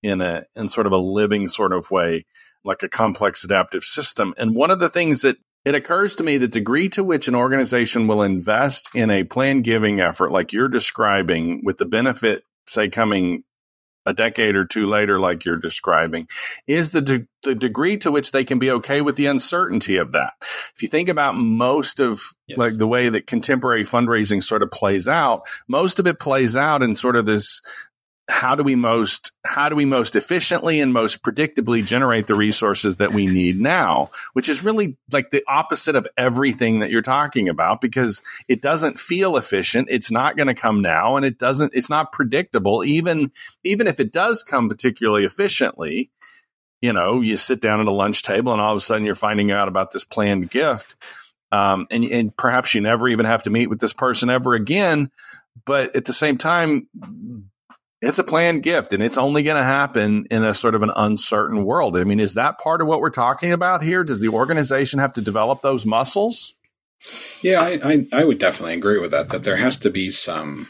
in 0.03 0.21
a 0.21 0.45
in 0.55 0.69
sort 0.69 0.87
of 0.87 0.93
a 0.93 0.99
living 0.99 1.49
sort 1.49 1.73
of 1.73 1.91
way, 1.91 2.27
like 2.65 2.83
a 2.83 2.89
complex 2.89 3.45
adaptive 3.45 3.85
system. 3.85 4.35
And 4.37 4.55
one 4.55 4.71
of 4.71 4.79
the 4.79 4.89
things 4.89 5.23
that 5.23 5.37
it 5.65 5.75
occurs 5.75 6.17
to 6.17 6.25
me 6.25 6.39
the 6.39 6.49
degree 6.49 6.89
to 6.91 7.05
which 7.05 7.29
an 7.29 7.35
organization 7.35 8.07
will 8.07 8.23
invest 8.23 8.91
in 8.95 9.11
a 9.11 9.25
plan 9.25 9.63
giving 9.63 10.01
effort, 10.01 10.33
like 10.33 10.53
you're 10.53 10.69
describing, 10.69 11.63
with 11.65 11.79
the 11.79 11.85
benefit, 11.85 12.43
say, 12.67 12.89
coming 12.89 13.45
a 14.05 14.13
decade 14.13 14.57
or 14.57 14.65
two 14.65 14.87
later, 14.87 15.21
like 15.21 15.45
you're 15.45 15.59
describing, 15.59 16.27
is 16.67 16.91
the 16.91 17.01
de- 17.01 17.27
the 17.45 17.55
degree 17.55 17.97
to 17.99 18.11
which 18.11 18.33
they 18.33 18.45
can 18.45 18.59
be 18.59 18.71
okay 18.71 19.01
with 19.01 19.17
the 19.17 19.27
uncertainty 19.27 19.97
of 19.97 20.13
that. 20.13 20.33
If 20.75 20.83
you 20.83 20.89
think 20.89 21.09
about 21.09 21.37
most 21.37 22.01
of 22.01 22.21
yes. 22.49 22.59
like 22.59 22.79
the 22.79 22.87
way 22.87 23.09
that 23.09 23.29
contemporary 23.29 23.85
fundraising 23.85 24.43
sort 24.43 24.63
of 24.63 24.71
plays 24.71 25.07
out, 25.07 25.43
most 25.69 26.01
of 26.01 26.07
it 26.07 26.19
plays 26.19 26.57
out 26.57 26.83
in 26.83 26.97
sort 26.97 27.17
of 27.17 27.27
this 27.27 27.61
how 28.29 28.55
do 28.55 28.63
we 28.63 28.75
most 28.75 29.33
how 29.45 29.69
do 29.69 29.75
we 29.75 29.85
most 29.85 30.15
efficiently 30.15 30.81
and 30.81 30.93
most 30.93 31.23
predictably 31.23 31.85
generate 31.85 32.29
the 32.29 32.35
resources 32.35 32.99
that 32.99 33.13
we 33.13 33.27
need 33.27 33.59
now? 33.59 34.11
Which 34.33 34.49
is 34.49 34.63
really 34.63 34.97
like 35.11 35.31
the 35.31 35.43
opposite 35.49 35.97
of 35.97 36.07
everything 36.17 36.81
that 36.81 36.91
you're 36.91 37.03
talking 37.03 37.49
about 37.49 37.81
because 37.81 38.23
it 38.49 38.63
doesn't 38.63 39.01
feel 39.01 39.37
efficient. 39.37 39.89
It's 39.91 40.11
not 40.11 40.37
going 40.37 40.47
to 40.47 40.55
come 40.55 40.83
now 40.83 41.17
and 41.17 41.27
it 41.27 41.39
doesn't 41.39 41.73
it's 41.75 41.91
not 41.91 42.13
predictable. 42.13 42.85
Even 42.85 43.33
even 43.65 43.87
if 43.87 43.99
it 43.99 44.13
does 44.13 44.43
come 44.43 44.69
particularly 44.69 45.25
efficiently 45.25 46.11
you 46.83 46.93
know 46.93 47.23
you 47.23 47.37
sit 47.39 47.63
down 47.63 47.81
at 47.81 47.87
a 47.87 47.93
lunch 47.93 48.23
table 48.23 48.53
and 48.53 48.61
all 48.61 48.73
of 48.73 48.77
a 48.77 48.81
sudden 48.81 49.07
you're 49.07 49.15
finding 49.15 49.51
out 49.51 49.69
about 49.69 49.93
this 49.93 50.05
planned 50.05 50.51
gift 50.51 50.97
um, 51.51 51.87
and, 51.91 52.05
and 52.05 52.37
perhaps 52.37 52.75
you 52.75 52.81
never 52.81 53.09
even 53.09 53.25
have 53.25 53.45
to 53.45 53.51
meet 53.51 53.71
with 53.71 53.79
this 53.79 53.93
person 53.95 54.29
ever 54.29 54.53
again 54.53 55.11
but 55.65 55.95
at 55.97 56.05
the 56.05 56.13
same 56.13 56.37
time 56.37 56.89
it's 58.03 58.19
a 58.19 58.25
planned 58.25 58.65
gift 58.65 58.93
and 58.93 59.03
it's 59.03 59.17
only 59.17 59.45
going 59.45 59.57
to 59.57 59.63
happen 59.63 60.27
in 60.31 60.45
a 60.45 60.53
sort 60.53 60.75
of 60.75 60.83
an 60.83 60.91
uncertain 60.95 61.65
world. 61.65 61.97
I 61.97 62.03
mean, 62.03 62.19
is 62.19 62.35
that 62.35 62.59
part 62.59 62.83
of 62.83 62.89
what 62.89 63.01
we're 63.01 63.11
talking 63.11 63.53
about 63.53 63.83
here? 63.83 64.03
Does 64.03 64.21
the 64.21 64.29
organization 64.29 64.99
have 64.99 65.13
to 65.15 65.21
develop 65.21 65.63
those 65.63 65.87
muscles? 65.87 66.55
Yeah, 67.43 67.63
I, 67.63 67.81
I, 67.83 68.07
I 68.13 68.25
would 68.25 68.39
definitely 68.39 68.75
agree 68.75 68.99
with 68.99 69.13
that, 69.13 69.29
that 69.31 69.45
there 69.45 69.57
has 69.57 69.77
to 69.79 69.91
be 69.91 70.11
some 70.11 70.69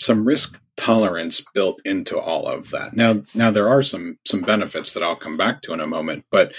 some 0.00 0.24
risk 0.24 0.60
tolerance 0.76 1.42
built 1.54 1.80
into 1.84 2.18
all 2.18 2.46
of 2.46 2.70
that. 2.70 2.94
Now 2.94 3.22
now 3.34 3.50
there 3.50 3.68
are 3.68 3.82
some 3.82 4.18
some 4.26 4.40
benefits 4.40 4.92
that 4.92 5.02
I'll 5.02 5.16
come 5.16 5.36
back 5.36 5.60
to 5.62 5.72
in 5.72 5.80
a 5.80 5.86
moment, 5.86 6.24
but 6.30 6.52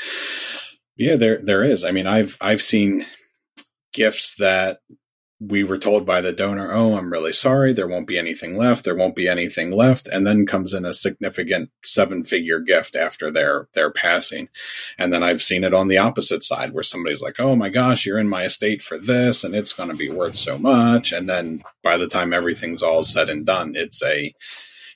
yeah, 0.96 1.16
there 1.16 1.40
there 1.42 1.64
is. 1.64 1.84
I 1.84 1.92
mean, 1.92 2.06
I've 2.06 2.38
I've 2.42 2.62
seen 2.62 3.06
gifts 3.94 4.36
that 4.36 4.80
we 5.39 5.63
were 5.63 5.78
told 5.78 6.06
by 6.06 6.19
the 6.19 6.34
donor, 6.34 6.73
"Oh, 6.73 6.95
I'm 6.95 7.12
really 7.12 7.32
sorry. 7.32 7.71
There 7.71 7.88
won't 7.88 8.08
be 8.08 8.17
anything 8.17 8.58
left. 8.58 8.84
There 8.84 8.95
won't 8.95 9.15
be 9.15 9.28
anything 9.28 9.71
left." 9.71 10.08
And 10.08 10.28
then 10.28 10.45
comes 10.45 10.73
in 10.73 10.84
a 10.86 10.93
significant 10.93 11.69
seven-figure 11.84 12.60
gift 12.60 12.95
after 12.95 13.32
their 13.32 13.69
their 13.73 13.89
passing. 13.89 14.49
And 14.97 15.13
then 15.13 15.23
I've 15.23 15.41
seen 15.41 15.63
it 15.63 15.73
on 15.73 15.88
the 15.88 15.97
opposite 15.97 16.43
side 16.43 16.73
where 16.73 16.84
somebody's 16.84 17.21
like, 17.21 17.39
"Oh 17.39 17.56
my 17.56 17.69
gosh, 17.69 18.06
you're 18.06 18.19
in 18.19 18.28
my 18.28 18.43
estate 18.43 18.84
for 18.84 18.97
this 18.97 19.43
and 19.43 19.56
it's 19.56 19.73
going 19.73 19.89
to 19.89 19.95
be 19.95 20.10
worth 20.10 20.36
so 20.36 20.58
much." 20.58 21.13
And 21.13 21.30
then 21.30 21.63
by 21.84 21.97
the 21.97 22.08
time 22.08 22.34
everything's 22.34 22.84
all 22.84 23.04
said 23.04 23.30
and 23.30 23.45
done, 23.45 23.75
it's 23.75 24.04
a 24.04 24.34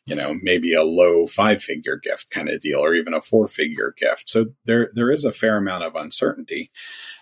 you 0.06 0.15
know, 0.15 0.38
maybe 0.41 0.73
a 0.73 0.84
low 0.84 1.25
five-figure 1.25 1.95
gift 2.03 2.29
kind 2.29 2.49
of 2.49 2.60
deal 2.60 2.79
or 2.79 2.93
even 2.93 3.13
a 3.13 3.21
four-figure 3.21 3.93
gift. 3.97 4.27
So 4.27 4.47
there 4.65 4.91
there 4.93 5.10
is 5.10 5.23
a 5.23 5.32
fair 5.32 5.56
amount 5.56 5.86
of 5.86 5.95
uncertainty. 5.95 6.71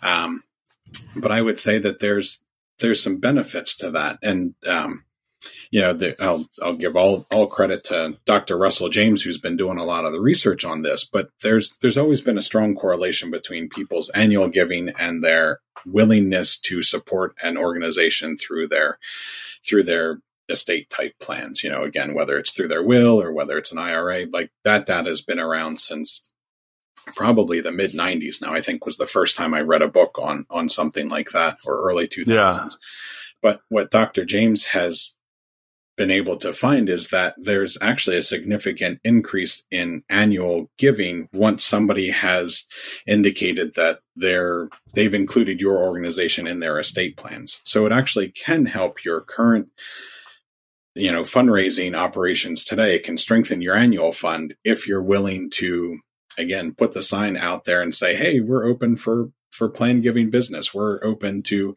Um, 0.02 0.42
but 1.16 1.32
I 1.32 1.44
would 1.44 1.60
say 1.60 1.78
that 1.78 2.00
there's 2.00 2.44
there's 2.82 3.02
some 3.02 3.18
benefits 3.18 3.76
to 3.78 3.92
that. 3.92 4.20
And, 4.22 4.56
um, 4.66 5.06
you 5.72 5.82
know, 5.82 5.94
the, 5.94 6.22
I'll, 6.22 6.46
I'll 6.62 6.76
give 6.76 6.96
all, 6.96 7.26
all 7.32 7.48
credit 7.48 7.86
to 7.86 8.18
Dr. 8.26 8.58
Russell 8.58 8.90
James, 8.90 9.24
who's 9.24 9.40
been 9.40 9.58
doing 9.58 9.78
a 9.78 9.86
lot 9.86 10.06
of 10.06 10.12
the 10.12 10.20
research 10.20 10.66
on 10.66 10.82
this, 10.82 11.04
but 11.06 11.30
there's, 11.42 11.78
there's 11.82 11.98
always 11.98 12.22
been 12.22 12.38
a 12.38 12.44
strong 12.44 12.76
correlation 12.76 13.32
between 13.32 13.70
people's 13.70 14.10
annual 14.10 14.50
giving 14.50 14.90
and 15.00 15.24
their 15.24 15.62
willingness 15.86 16.60
to 16.60 16.84
support 16.84 17.36
an 17.42 17.58
organization 17.58 18.38
through 18.38 18.68
their, 18.68 19.00
through 19.66 19.84
their 19.84 20.20
estate 20.50 20.90
type 20.90 21.14
plans. 21.20 21.64
You 21.64 21.72
know, 21.72 21.84
again, 21.84 22.14
whether 22.14 22.38
it's 22.38 22.52
through 22.52 22.68
their 22.68 22.84
will 22.84 23.22
or 23.22 23.32
whether 23.32 23.58
it's 23.58 23.72
an 23.72 23.80
IRA, 23.80 24.26
like 24.32 24.52
that 24.64 24.86
data 24.86 25.10
has 25.10 25.22
been 25.22 25.40
around 25.40 25.80
since 25.80 26.31
probably 27.16 27.62
the 27.62 27.72
mid 27.72 27.92
90s 27.92 28.42
now 28.42 28.54
i 28.54 28.62
think 28.62 28.86
was 28.86 28.98
the 28.98 29.08
first 29.08 29.36
time 29.36 29.54
i 29.54 29.62
read 29.62 29.82
a 29.82 29.88
book 29.88 30.18
on 30.22 30.46
on 30.50 30.70
something 30.70 31.10
like 31.10 31.32
that 31.32 31.58
or 31.66 31.82
early 31.82 32.08
2000s 32.08 32.28
yeah. 32.28 32.70
but 33.42 33.62
what 33.70 33.92
dr 33.92 34.24
james 34.26 34.66
has 34.66 35.16
been 36.02 36.12
able 36.12 36.38
to 36.38 36.52
find 36.52 36.90
is 36.90 37.10
that 37.10 37.36
there's 37.38 37.78
actually 37.80 38.18
a 38.18 38.22
significant 38.24 39.00
increase 39.04 39.64
in 39.70 40.04
annual 40.10 40.68
giving 40.80 41.30
once 41.32 41.64
somebody 41.64 42.10
has 42.10 42.66
indicated 43.06 43.76
that 43.76 44.00
they're 44.16 44.70
they've 44.96 45.14
included 45.14 45.62
your 45.62 45.78
organization 45.78 46.48
in 46.48 46.60
their 46.60 46.80
estate 46.80 47.18
plans. 47.18 47.62
So 47.66 47.86
it 47.86 47.92
actually 47.92 48.30
can 48.30 48.66
help 48.66 49.04
your 49.04 49.22
current 49.22 49.70
you 50.96 51.12
know 51.12 51.22
fundraising 51.22 51.96
operations 51.96 52.66
today. 52.66 52.98
Can 52.98 53.18
strengthen 53.18 53.62
your 53.62 53.76
annual 53.76 54.12
fund 54.12 54.56
if 54.64 54.88
you're 54.88 55.04
willing 55.04 55.50
to 55.52 56.00
again 56.38 56.74
put 56.74 56.94
the 56.94 57.04
sign 57.04 57.38
out 57.38 57.66
there 57.66 57.82
and 57.82 57.94
say 57.94 58.16
hey 58.16 58.40
we're 58.40 58.66
open 58.66 58.96
for 58.96 59.32
for 59.52 59.70
plan 59.70 60.02
giving 60.02 60.30
business. 60.30 60.74
We're 60.74 61.04
open 61.04 61.44
to 61.44 61.76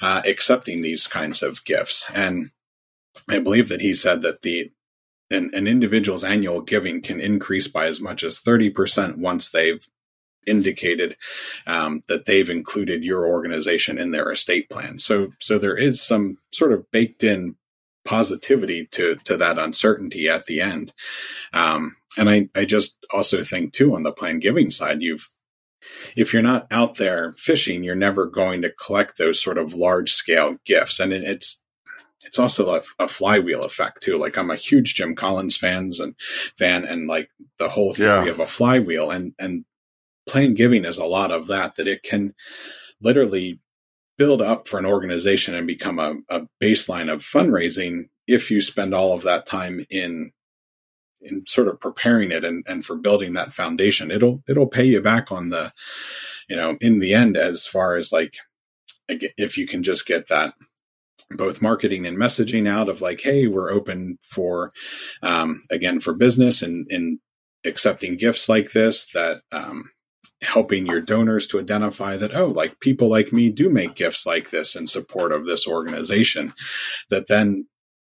uh, 0.00 0.22
accepting 0.26 0.82
these 0.82 1.06
kinds 1.06 1.42
of 1.42 1.64
gifts. 1.64 2.10
And 2.12 2.50
i 3.28 3.38
believe 3.38 3.68
that 3.68 3.80
he 3.80 3.94
said 3.94 4.22
that 4.22 4.42
the 4.42 4.72
an, 5.30 5.50
an 5.54 5.68
individual's 5.68 6.24
annual 6.24 6.60
giving 6.60 7.00
can 7.00 7.20
increase 7.20 7.68
by 7.68 7.86
as 7.86 8.00
much 8.00 8.24
as 8.24 8.40
30% 8.40 9.18
once 9.18 9.50
they've 9.50 9.88
indicated 10.46 11.16
um, 11.66 12.02
that 12.08 12.26
they've 12.26 12.50
included 12.50 13.04
your 13.04 13.26
organization 13.26 13.98
in 13.98 14.10
their 14.10 14.30
estate 14.30 14.68
plan. 14.68 14.98
So 14.98 15.32
so 15.40 15.58
there 15.58 15.76
is 15.76 16.02
some 16.02 16.38
sort 16.52 16.72
of 16.72 16.90
baked 16.90 17.22
in 17.22 17.56
positivity 18.04 18.86
to 18.86 19.16
to 19.24 19.36
that 19.36 19.58
uncertainty 19.58 20.28
at 20.28 20.46
the 20.46 20.60
end. 20.60 20.92
Um, 21.52 21.96
and 22.16 22.28
I 22.28 22.48
I 22.54 22.64
just 22.64 23.04
also 23.12 23.42
think 23.42 23.72
too 23.72 23.94
on 23.94 24.02
the 24.02 24.12
planned 24.12 24.42
giving 24.42 24.70
side, 24.70 25.02
you've 25.02 25.26
if 26.16 26.32
you're 26.32 26.42
not 26.42 26.66
out 26.70 26.96
there 26.96 27.34
fishing, 27.36 27.84
you're 27.84 27.94
never 27.94 28.26
going 28.26 28.62
to 28.62 28.70
collect 28.70 29.18
those 29.18 29.42
sort 29.42 29.58
of 29.58 29.74
large 29.74 30.12
scale 30.12 30.56
gifts. 30.64 31.00
And 31.00 31.12
it's 31.12 31.60
it's 32.24 32.38
also 32.38 32.74
a, 32.74 32.82
a, 32.98 33.06
flywheel 33.06 33.64
effect 33.64 34.02
too. 34.02 34.16
Like 34.16 34.38
I'm 34.38 34.50
a 34.50 34.56
huge 34.56 34.94
Jim 34.94 35.14
Collins 35.14 35.56
fans 35.56 36.00
and 36.00 36.14
fan, 36.56 36.84
and 36.84 37.06
like 37.06 37.28
the 37.58 37.68
whole 37.68 37.92
theory 37.92 38.26
yeah. 38.26 38.30
of 38.30 38.40
a 38.40 38.46
flywheel 38.46 39.10
and 39.10 39.34
and 39.38 39.64
planned 40.26 40.56
giving 40.56 40.84
is 40.86 40.98
a 40.98 41.04
lot 41.04 41.30
of 41.30 41.48
that. 41.48 41.76
That 41.76 41.88
it 41.88 42.02
can 42.02 42.34
literally 43.00 43.60
build 44.16 44.40
up 44.40 44.68
for 44.68 44.78
an 44.78 44.86
organization 44.86 45.54
and 45.54 45.66
become 45.66 45.98
a, 45.98 46.14
a 46.30 46.46
baseline 46.62 47.12
of 47.12 47.20
fundraising 47.20 48.08
if 48.26 48.50
you 48.50 48.60
spend 48.60 48.94
all 48.94 49.12
of 49.12 49.22
that 49.22 49.44
time 49.44 49.84
in 49.90 50.32
in 51.24 51.46
sort 51.46 51.68
of 51.68 51.80
preparing 51.80 52.30
it 52.30 52.44
and, 52.44 52.64
and 52.66 52.84
for 52.84 52.96
building 52.96 53.32
that 53.32 53.54
foundation 53.54 54.10
it'll 54.10 54.42
it'll 54.48 54.66
pay 54.66 54.84
you 54.84 55.00
back 55.00 55.32
on 55.32 55.48
the 55.48 55.72
you 56.48 56.56
know 56.56 56.76
in 56.80 56.98
the 56.98 57.14
end 57.14 57.36
as 57.36 57.66
far 57.66 57.96
as 57.96 58.12
like 58.12 58.36
if 59.08 59.58
you 59.58 59.66
can 59.66 59.82
just 59.82 60.06
get 60.06 60.28
that 60.28 60.54
both 61.30 61.62
marketing 61.62 62.06
and 62.06 62.16
messaging 62.16 62.68
out 62.68 62.88
of 62.88 63.00
like 63.00 63.20
hey 63.20 63.46
we're 63.46 63.70
open 63.70 64.18
for 64.22 64.72
um, 65.22 65.62
again 65.70 66.00
for 66.00 66.14
business 66.14 66.62
and 66.62 66.86
in 66.90 67.18
accepting 67.64 68.16
gifts 68.16 68.48
like 68.48 68.72
this 68.72 69.06
that 69.12 69.40
um, 69.52 69.90
helping 70.42 70.86
your 70.86 71.00
donors 71.00 71.46
to 71.46 71.58
identify 71.58 72.16
that 72.16 72.34
oh 72.34 72.46
like 72.46 72.78
people 72.80 73.08
like 73.08 73.32
me 73.32 73.48
do 73.48 73.70
make 73.70 73.94
gifts 73.94 74.26
like 74.26 74.50
this 74.50 74.76
in 74.76 74.86
support 74.86 75.32
of 75.32 75.46
this 75.46 75.66
organization 75.66 76.52
that 77.08 77.26
then 77.28 77.66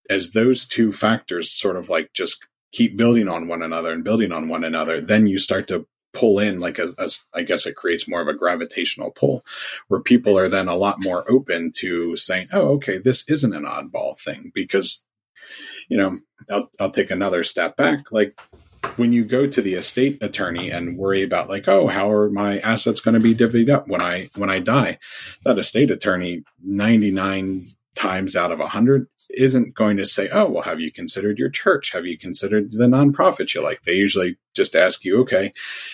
as 0.09 0.31
those 0.31 0.65
two 0.65 0.91
factors 0.91 1.51
sort 1.51 1.77
of 1.77 1.89
like 1.89 2.11
just 2.13 2.45
keep 2.73 2.97
building 2.97 3.29
on 3.29 3.47
one 3.47 3.61
another 3.61 3.93
and 3.93 4.03
building 4.03 4.33
on 4.33 4.49
one 4.49 4.65
another 4.65 4.99
then 4.99 5.27
you 5.27 5.37
start 5.37 5.67
to 5.67 5.87
pull 6.13 6.39
in 6.39 6.59
like 6.59 6.77
a, 6.77 6.93
a 6.97 7.09
I 7.33 7.43
guess 7.43 7.65
it 7.65 7.75
creates 7.75 8.07
more 8.07 8.21
of 8.21 8.27
a 8.27 8.33
gravitational 8.33 9.11
pull 9.11 9.43
where 9.87 10.01
people 10.01 10.37
are 10.37 10.49
then 10.49 10.67
a 10.67 10.75
lot 10.75 11.01
more 11.01 11.29
open 11.29 11.71
to 11.77 12.15
saying 12.15 12.47
oh 12.53 12.73
okay 12.75 12.97
this 12.97 13.27
isn't 13.29 13.55
an 13.55 13.63
oddball 13.65 14.19
thing 14.19 14.51
because 14.53 15.05
you 15.89 15.97
know 15.97 16.19
I'll, 16.51 16.69
I'll 16.79 16.91
take 16.91 17.11
another 17.11 17.43
step 17.43 17.77
back 17.77 18.11
like 18.11 18.39
when 18.97 19.13
you 19.13 19.25
go 19.25 19.47
to 19.47 19.61
the 19.61 19.75
estate 19.75 20.21
attorney 20.21 20.69
and 20.69 20.97
worry 20.97 21.23
about 21.23 21.49
like 21.49 21.67
oh 21.67 21.87
how 21.87 22.11
are 22.11 22.29
my 22.29 22.59
assets 22.59 22.99
going 22.99 23.15
to 23.15 23.19
be 23.19 23.33
divvied 23.33 23.73
up 23.73 23.87
when 23.87 24.01
i 24.01 24.29
when 24.35 24.49
i 24.49 24.59
die? 24.59 24.99
That 25.45 25.57
estate 25.57 25.89
attorney 25.89 26.43
99 26.63 27.63
times 27.95 28.35
out 28.35 28.51
of 28.51 28.59
a 28.59 28.63
100 28.63 29.07
isn't 29.29 29.75
going 29.75 29.97
to 29.97 30.05
say 30.05 30.27
oh 30.31 30.49
well 30.49 30.63
have 30.63 30.79
you 30.79 30.91
considered 30.91 31.37
your 31.37 31.49
church? 31.49 31.91
Have 31.91 32.05
you 32.05 32.17
considered 32.17 32.71
the 32.71 32.85
nonprofit 32.85 33.53
you 33.53 33.61
like? 33.61 33.83
They 33.83 33.93
usually 33.93 34.37
just 34.55 34.75
ask 34.75 35.05
you 35.05 35.21
okay 35.21 35.53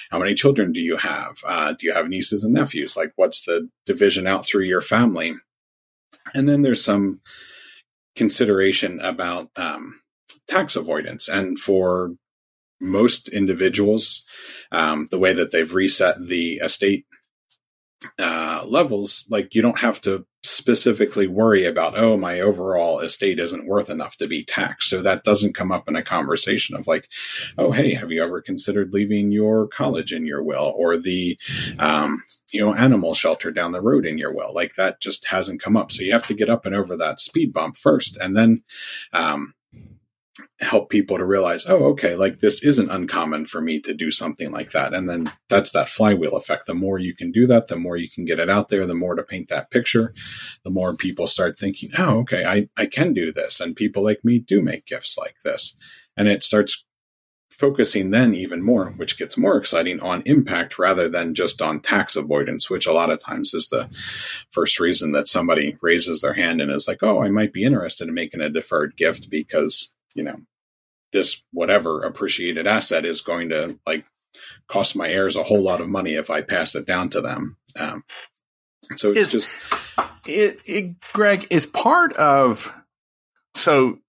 how 0.09 0.19
many 0.19 0.33
children 0.33 0.71
do 0.71 0.81
you 0.81 0.97
have? 0.97 1.37
Uh, 1.45 1.73
do 1.73 1.85
you 1.85 1.93
have 1.93 2.07
nieces 2.07 2.43
and 2.43 2.53
nephews? 2.53 2.95
Like 2.95 3.13
what's 3.15 3.43
the 3.43 3.69
division 3.85 4.27
out 4.27 4.45
through 4.45 4.63
your 4.63 4.81
family? 4.81 5.33
And 6.33 6.47
then 6.47 6.61
there's 6.61 6.83
some 6.83 7.21
consideration 8.15 8.99
about 8.99 9.49
um, 9.55 10.01
tax 10.47 10.75
avoidance. 10.75 11.29
And 11.29 11.57
for 11.57 12.15
most 12.81 13.29
individuals, 13.29 14.25
um, 14.71 15.07
the 15.11 15.19
way 15.19 15.33
that 15.33 15.51
they've 15.51 15.73
reset 15.73 16.27
the 16.27 16.55
estate 16.55 17.05
uh, 18.17 18.63
levels, 18.65 19.25
like 19.29 19.55
you 19.55 19.61
don't 19.61 19.79
have 19.79 20.01
to 20.01 20.25
specifically 20.43 21.27
worry 21.27 21.65
about, 21.65 21.97
oh, 21.97 22.15
my 22.15 22.39
overall 22.39 22.99
estate 22.99 23.39
isn't 23.39 23.67
worth 23.67 23.89
enough 23.89 24.15
to 24.17 24.27
be 24.27 24.43
taxed. 24.43 24.89
So 24.89 25.01
that 25.01 25.23
doesn't 25.23 25.55
come 25.55 25.71
up 25.71 25.89
in 25.89 25.95
a 25.95 26.03
conversation 26.03 26.75
of 26.75 26.87
like, 26.87 27.09
oh, 27.57 27.71
hey, 27.71 27.93
have 27.93 28.11
you 28.11 28.23
ever 28.23 28.41
considered 28.41 28.93
leaving 28.93 29.31
your 29.31 29.67
college 29.67 30.13
in 30.13 30.25
your 30.25 30.43
will 30.43 30.73
or 30.77 30.97
the, 30.97 31.37
um, 31.77 32.23
you 32.53 32.65
know, 32.65 32.73
animal 32.73 33.13
shelter 33.13 33.51
down 33.51 33.73
the 33.73 33.81
road 33.81 34.05
in 34.05 34.17
your 34.17 34.33
will? 34.33 34.53
Like 34.53 34.75
that 34.75 35.01
just 35.01 35.27
hasn't 35.27 35.61
come 35.61 35.75
up. 35.75 35.91
So 35.91 36.03
you 36.03 36.13
have 36.13 36.27
to 36.27 36.33
get 36.33 36.49
up 36.49 36.65
and 36.65 36.75
over 36.75 36.95
that 36.97 37.19
speed 37.19 37.51
bump 37.51 37.75
first. 37.75 38.17
And 38.17 38.35
then, 38.35 38.63
um, 39.11 39.53
help 40.59 40.89
people 40.89 41.17
to 41.17 41.25
realize, 41.25 41.65
oh, 41.67 41.85
okay, 41.85 42.15
like 42.15 42.39
this 42.39 42.63
isn't 42.63 42.91
uncommon 42.91 43.45
for 43.45 43.61
me 43.61 43.79
to 43.79 43.93
do 43.93 44.11
something 44.11 44.51
like 44.51 44.71
that. 44.71 44.93
And 44.93 45.09
then 45.09 45.31
that's 45.49 45.71
that 45.71 45.89
flywheel 45.89 46.35
effect. 46.35 46.65
The 46.65 46.73
more 46.73 46.99
you 46.99 47.15
can 47.15 47.31
do 47.31 47.47
that, 47.47 47.67
the 47.67 47.75
more 47.75 47.97
you 47.97 48.09
can 48.09 48.25
get 48.25 48.39
it 48.39 48.49
out 48.49 48.69
there, 48.69 48.85
the 48.85 48.93
more 48.93 49.15
to 49.15 49.23
paint 49.23 49.49
that 49.49 49.71
picture, 49.71 50.13
the 50.63 50.69
more 50.69 50.95
people 50.95 51.27
start 51.27 51.57
thinking, 51.57 51.89
oh, 51.97 52.19
okay, 52.19 52.45
I, 52.45 52.69
I 52.77 52.85
can 52.85 53.13
do 53.13 53.31
this. 53.31 53.59
And 53.59 53.75
people 53.75 54.03
like 54.03 54.23
me 54.23 54.39
do 54.39 54.61
make 54.61 54.85
gifts 54.85 55.17
like 55.17 55.35
this. 55.43 55.77
And 56.17 56.27
it 56.27 56.43
starts 56.43 56.85
focusing 57.51 58.11
then 58.11 58.33
even 58.33 58.63
more, 58.63 58.87
which 58.97 59.17
gets 59.17 59.37
more 59.37 59.57
exciting 59.57 59.99
on 59.99 60.21
impact 60.25 60.77
rather 60.77 61.09
than 61.09 61.33
just 61.33 61.61
on 61.61 61.79
tax 61.79 62.15
avoidance, 62.15 62.69
which 62.69 62.85
a 62.85 62.93
lot 62.93 63.11
of 63.11 63.19
times 63.19 63.53
is 63.53 63.69
the 63.69 63.89
first 64.51 64.79
reason 64.79 65.11
that 65.11 65.27
somebody 65.27 65.75
raises 65.81 66.21
their 66.21 66.33
hand 66.33 66.61
and 66.61 66.71
is 66.71 66.87
like, 66.87 67.01
oh, 67.01 67.21
I 67.23 67.29
might 67.29 67.51
be 67.51 67.63
interested 67.63 68.07
in 68.07 68.13
making 68.13 68.41
a 68.41 68.49
deferred 68.49 68.95
gift 68.95 69.29
because 69.29 69.91
you 70.13 70.23
know, 70.23 70.37
this 71.11 71.43
whatever 71.51 72.03
appreciated 72.03 72.67
asset 72.67 73.05
is 73.05 73.21
going 73.21 73.49
to 73.49 73.79
like 73.85 74.05
cost 74.67 74.95
my 74.95 75.09
heirs 75.09 75.35
a 75.35 75.43
whole 75.43 75.61
lot 75.61 75.81
of 75.81 75.89
money 75.89 76.13
if 76.13 76.29
I 76.29 76.41
pass 76.41 76.75
it 76.75 76.85
down 76.85 77.09
to 77.09 77.21
them. 77.21 77.57
Um, 77.75 78.03
so 78.95 79.11
it's 79.11 79.19
is, 79.19 79.31
just 79.31 79.49
it, 80.27 80.59
it, 80.65 80.99
Greg 81.13 81.47
is 81.49 81.65
part 81.65 82.13
of 82.13 82.73
so 83.55 83.99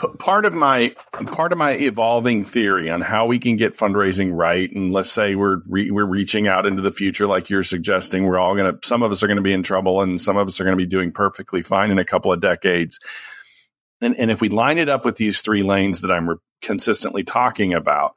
p- 0.00 0.08
part 0.18 0.44
of 0.44 0.54
my 0.54 0.94
part 1.26 1.52
of 1.52 1.58
my 1.58 1.72
evolving 1.72 2.44
theory 2.44 2.90
on 2.90 3.00
how 3.00 3.26
we 3.26 3.38
can 3.38 3.56
get 3.56 3.76
fundraising 3.76 4.30
right 4.34 4.70
and 4.72 4.92
let's 4.92 5.10
say 5.10 5.34
we're 5.34 5.60
re- 5.68 5.90
we're 5.90 6.04
reaching 6.04 6.48
out 6.48 6.66
into 6.66 6.82
the 6.82 6.90
future 6.90 7.26
like 7.26 7.48
you're 7.48 7.62
suggesting 7.62 8.24
we're 8.24 8.38
all 8.38 8.54
going 8.54 8.72
to 8.72 8.86
some 8.86 9.02
of 9.02 9.10
us 9.10 9.22
are 9.22 9.26
going 9.26 9.36
to 9.36 9.42
be 9.42 9.52
in 9.52 9.62
trouble 9.62 10.02
and 10.02 10.20
some 10.20 10.36
of 10.36 10.46
us 10.46 10.60
are 10.60 10.64
going 10.64 10.76
to 10.76 10.82
be 10.82 10.88
doing 10.88 11.12
perfectly 11.12 11.62
fine 11.62 11.90
in 11.90 11.98
a 11.98 12.04
couple 12.04 12.32
of 12.32 12.40
decades 12.40 12.98
and, 14.00 14.18
and 14.18 14.30
if 14.30 14.40
we 14.40 14.48
line 14.48 14.78
it 14.78 14.88
up 14.88 15.04
with 15.04 15.16
these 15.16 15.40
three 15.40 15.62
lanes 15.62 16.00
that 16.00 16.10
I'm 16.10 16.28
re- 16.28 16.36
consistently 16.62 17.24
talking 17.24 17.74
about, 17.74 18.14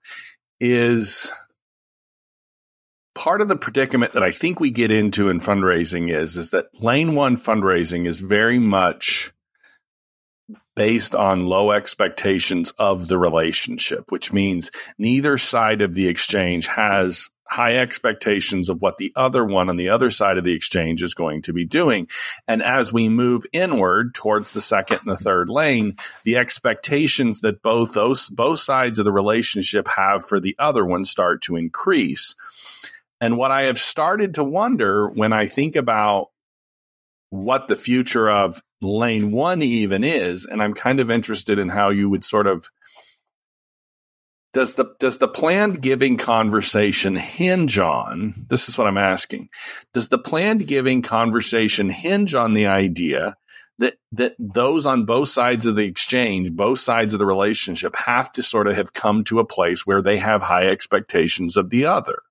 is 0.59 1.31
part 3.15 3.41
of 3.41 3.47
the 3.47 3.55
predicament 3.55 4.13
that 4.13 4.23
I 4.23 4.31
think 4.31 4.59
we 4.59 4.69
get 4.69 4.91
into 4.91 5.29
in 5.29 5.39
fundraising 5.39 6.13
is 6.13 6.37
is 6.37 6.51
that 6.51 6.67
lane 6.79 7.15
one 7.15 7.35
fundraising 7.35 8.05
is 8.05 8.19
very 8.19 8.59
much 8.59 9.33
based 10.75 11.15
on 11.15 11.47
low 11.47 11.71
expectations 11.71 12.71
of 12.77 13.07
the 13.07 13.17
relationship, 13.17 14.11
which 14.11 14.31
means 14.31 14.69
neither 14.99 15.37
side 15.37 15.81
of 15.81 15.95
the 15.95 16.07
exchange 16.07 16.67
has 16.67 17.29
high 17.49 17.77
expectations 17.77 18.69
of 18.69 18.81
what 18.81 18.97
the 18.97 19.11
other 19.15 19.43
one 19.43 19.69
on 19.69 19.77
the 19.77 19.89
other 19.89 20.11
side 20.11 20.37
of 20.37 20.43
the 20.43 20.53
exchange 20.53 21.01
is 21.03 21.13
going 21.13 21.41
to 21.43 21.53
be 21.53 21.65
doing. 21.65 22.07
And 22.47 22.61
as 22.61 22.91
we 22.91 23.09
move 23.09 23.45
inward 23.53 24.13
towards 24.13 24.51
the 24.51 24.61
second 24.61 24.99
and 25.03 25.11
the 25.11 25.17
third 25.17 25.49
lane, 25.49 25.95
the 26.23 26.37
expectations 26.37 27.41
that 27.41 27.61
both 27.61 27.93
those 27.93 28.29
both 28.29 28.59
sides 28.59 28.99
of 28.99 29.05
the 29.05 29.11
relationship 29.11 29.87
have 29.87 30.25
for 30.25 30.39
the 30.39 30.55
other 30.59 30.85
one 30.85 31.05
start 31.05 31.41
to 31.43 31.55
increase. 31.55 32.35
And 33.19 33.37
what 33.37 33.51
I 33.51 33.63
have 33.63 33.79
started 33.79 34.35
to 34.35 34.43
wonder 34.43 35.09
when 35.09 35.33
I 35.33 35.47
think 35.47 35.75
about 35.75 36.27
what 37.29 37.67
the 37.67 37.75
future 37.75 38.29
of 38.29 38.61
lane 38.81 39.31
one 39.31 39.61
even 39.61 40.03
is, 40.03 40.45
and 40.45 40.61
I'm 40.61 40.73
kind 40.73 40.99
of 40.99 41.09
interested 41.09 41.59
in 41.59 41.69
how 41.69 41.89
you 41.89 42.09
would 42.09 42.23
sort 42.23 42.47
of 42.47 42.69
does 44.57 44.73
the 44.73 44.85
does 44.97 45.19
the 45.19 45.27
planned 45.27 45.83
giving 45.83 46.17
conversation 46.17 47.15
hinge 47.15 47.77
on 47.77 48.33
this 48.49 48.67
is 48.67 48.75
what 48.75 48.87
i'm 48.87 48.97
asking 48.97 49.49
does 49.93 50.09
the 50.09 50.17
planned 50.17 50.65
giving 50.65 51.03
conversation 51.03 51.89
hinge 51.89 52.33
on 52.33 52.55
the 52.55 52.65
idea 52.65 53.35
that 53.77 53.99
that 54.11 54.33
those 54.39 54.87
on 54.87 55.05
both 55.05 55.29
sides 55.29 55.67
of 55.67 55.75
the 55.75 55.85
exchange 55.85 56.51
both 56.51 56.79
sides 56.79 57.13
of 57.13 57.19
the 57.19 57.25
relationship 57.25 57.95
have 57.95 58.31
to 58.31 58.41
sort 58.41 58.67
of 58.67 58.75
have 58.75 58.93
come 58.93 59.23
to 59.23 59.37
a 59.37 59.45
place 59.45 59.85
where 59.85 60.01
they 60.01 60.17
have 60.17 60.41
high 60.41 60.65
expectations 60.65 61.55
of 61.55 61.69
the 61.69 61.85
other 61.85 62.23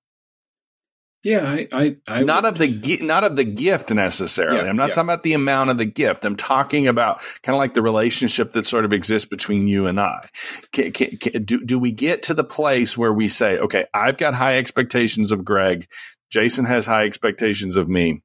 yeah, 1.27 1.43
I, 1.43 1.67
I, 1.73 1.97
I 2.07 2.23
not 2.23 2.43
would. 2.43 2.53
of 2.53 2.57
the 2.57 2.99
not 3.01 3.25
of 3.25 3.35
the 3.35 3.43
gift 3.43 3.91
necessarily. 3.91 4.59
Yeah, 4.59 4.69
I'm 4.69 4.77
not 4.77 4.89
yeah. 4.89 4.93
talking 4.93 5.09
about 5.09 5.23
the 5.23 5.33
amount 5.33 5.69
of 5.69 5.77
the 5.77 5.83
gift. 5.83 6.23
I'm 6.23 6.37
talking 6.37 6.87
about 6.87 7.19
kind 7.43 7.53
of 7.53 7.57
like 7.57 7.73
the 7.73 7.81
relationship 7.81 8.53
that 8.53 8.65
sort 8.65 8.85
of 8.85 8.93
exists 8.93 9.27
between 9.27 9.67
you 9.67 9.87
and 9.87 9.99
I. 9.99 10.29
Can, 10.71 10.93
can, 10.93 11.17
can, 11.17 11.43
do 11.43 11.65
do 11.65 11.77
we 11.79 11.91
get 11.91 12.23
to 12.23 12.33
the 12.33 12.45
place 12.45 12.97
where 12.97 13.11
we 13.11 13.27
say, 13.27 13.57
okay, 13.57 13.87
I've 13.93 14.15
got 14.15 14.35
high 14.35 14.57
expectations 14.57 15.33
of 15.33 15.43
Greg, 15.43 15.89
Jason 16.29 16.63
has 16.63 16.85
high 16.85 17.03
expectations 17.03 17.75
of 17.75 17.89
me, 17.89 18.23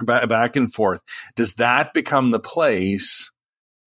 back, 0.00 0.28
back 0.28 0.54
and 0.54 0.72
forth. 0.72 1.02
Does 1.34 1.54
that 1.54 1.92
become 1.94 2.30
the 2.30 2.38
place 2.38 3.32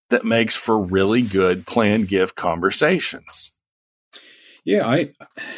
that 0.09 0.25
makes 0.25 0.53
for 0.53 0.77
really 0.77 1.21
good 1.21 1.65
planned 1.65 2.09
gift 2.09 2.35
conversations? 2.35 3.53
Yeah, 4.65 4.85
I 4.85 5.13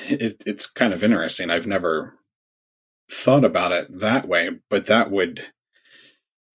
it, 0.08 0.44
it's 0.46 0.68
kind 0.68 0.94
of 0.94 1.04
interesting. 1.04 1.50
I've 1.50 1.66
never 1.66 2.19
thought 3.12 3.44
about 3.44 3.72
it 3.72 4.00
that 4.00 4.28
way, 4.28 4.52
but 4.70 4.86
that 4.88 5.12
would 5.12 5.46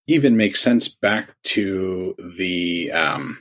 even 0.07 0.37
make 0.37 0.57
sense 0.57 0.89
back 0.89 1.35
to 1.43 2.15
the 2.19 2.93
um, 2.93 3.39